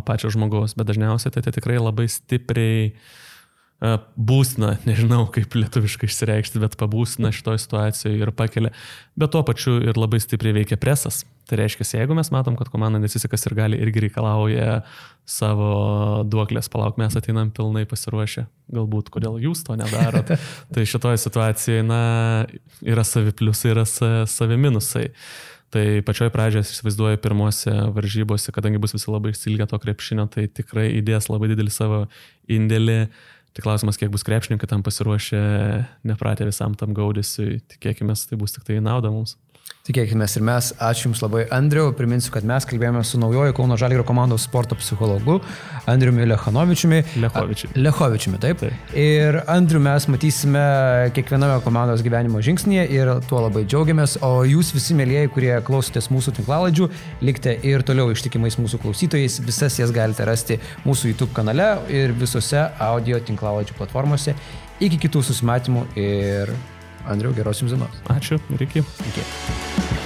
pačio 0.08 0.28
žmogaus, 0.36 0.76
bet 0.76 0.92
dažniausiai 0.92 1.32
tai, 1.32 1.44
tai 1.44 1.56
tikrai 1.56 1.80
labai 1.80 2.12
stipriai 2.12 2.90
uh, 2.92 3.14
būsna, 4.16 4.76
nežinau 4.88 5.26
kaip 5.34 5.56
lietuviškai 5.58 6.10
išsireikšti, 6.10 6.62
bet 6.64 6.78
pabūsna 6.80 7.32
šitoje 7.36 7.62
situacijoje 7.64 8.20
ir 8.22 8.32
pakelia, 8.36 8.72
bet 9.20 9.34
tuo 9.34 9.44
pačiu 9.48 9.78
ir 9.84 10.00
labai 10.00 10.22
stipriai 10.24 10.56
veikia 10.62 10.80
presas. 10.82 11.24
Tai 11.46 11.60
reiškia, 11.60 11.86
jeigu 12.00 12.16
mes 12.18 12.32
matom, 12.34 12.56
kad 12.58 12.72
komanda 12.74 12.98
nesisikas 13.02 13.46
ir 13.46 13.54
gali 13.58 13.78
irgi 13.78 14.08
reikalauja 14.08 14.80
savo 15.30 16.24
duoklės, 16.26 16.72
palauk, 16.74 16.98
mes 17.02 17.14
ateinam 17.18 17.52
pilnai 17.54 17.84
pasiruošę, 17.90 18.48
galbūt 18.74 19.12
kodėl 19.14 19.38
jūs 19.44 19.62
to 19.68 19.78
nedarot. 19.78 20.34
tai 20.74 20.88
šitoje 20.90 21.22
situacijoje, 21.22 21.84
na, 21.86 22.00
yra 22.86 23.06
savi 23.06 23.36
pliusai, 23.36 23.76
yra 23.76 23.86
savi 23.86 24.58
minusai. 24.62 25.12
Tai 25.74 25.84
pačioj 26.08 26.30
pradžioje, 26.32 26.64
aš 26.64 26.74
įsivaizduoju, 26.78 27.20
pirmose 27.20 27.72
varžybose, 27.94 28.54
kadangi 28.56 28.80
bus 28.82 28.96
visi 28.96 29.10
labai 29.12 29.34
išsilgę 29.34 29.66
to 29.70 29.80
krepšinio, 29.82 30.30
tai 30.32 30.46
tikrai 30.48 30.88
įdės 31.02 31.28
labai 31.28 31.50
didelį 31.52 31.74
savo 31.74 32.06
indėlį 32.56 33.00
uh, 33.04 33.18
Tai 33.56 33.64
klausimas, 33.64 33.96
kiek 33.96 34.12
bus 34.12 34.26
krepšininkai 34.28 34.68
tam 34.68 34.82
pasiruošę, 34.84 35.42
nepratę 36.04 36.48
visam 36.48 36.74
tam 36.76 36.92
gaudėsi, 36.96 37.62
tikėkime, 37.72 38.12
tai 38.28 38.40
bus 38.42 38.52
tik 38.52 38.66
tai 38.68 38.82
nauda 38.84 39.14
mums. 39.14 39.38
Tikėkime 39.86 40.26
ir 40.26 40.42
mes. 40.42 40.72
Ačiū 40.82 41.06
Jums 41.06 41.20
labai, 41.22 41.44
Andriu. 41.54 41.92
Priminsiu, 41.94 42.32
kad 42.34 42.46
mes 42.50 42.66
kalbėjome 42.66 43.04
su 43.06 43.20
naujoju 43.22 43.54
Kauno 43.54 43.76
Žalgėrio 43.78 44.02
komandos 44.08 44.48
sporto 44.48 44.74
psichologu 44.80 45.36
Andriumi 45.86 46.26
Lechanovičiumi. 46.26 47.04
Lechovičiumi. 47.22 47.78
Lechovičiumi, 47.86 48.40
taip. 48.42 48.64
taip. 48.64 48.90
Ir 48.98 49.38
Andriu 49.46 49.84
mes 49.86 50.10
matysime 50.10 50.66
kiekviename 51.14 51.60
komandos 51.62 52.02
gyvenimo 52.02 52.42
žingsnėje 52.42 52.88
ir 52.98 53.14
tuo 53.30 53.46
labai 53.46 53.68
džiaugiamės. 53.70 54.18
O 54.26 54.42
jūs 54.50 54.74
visi 54.74 54.98
mėlyjeji, 54.98 55.34
kurie 55.38 55.54
klausotės 55.70 56.10
mūsų 56.10 56.34
tinklaladžių, 56.40 56.90
likite 57.22 57.54
ir 57.70 57.86
toliau 57.86 58.10
ištikimais 58.10 58.58
mūsų 58.58 58.82
klausytojais. 58.82 59.38
Visas 59.46 59.78
jas 59.78 59.94
galite 59.94 60.26
rasti 60.26 60.64
mūsų 60.90 61.14
YouTube 61.14 61.36
kanale 61.38 61.76
ir 61.94 62.18
visose 62.18 62.72
audio 62.82 63.22
tinklaladžių 63.22 63.78
platformose. 63.78 64.34
Iki 64.82 65.06
kitų 65.06 65.22
susimatymų 65.30 65.92
ir 65.94 66.58
Andriu, 67.08 67.34
geros 67.38 67.62
jums 67.62 67.76
dienos. 67.76 68.02
Ačiū 68.10 68.40
ir 68.56 68.68
iki. 68.68 68.86
Iki. 69.12 70.05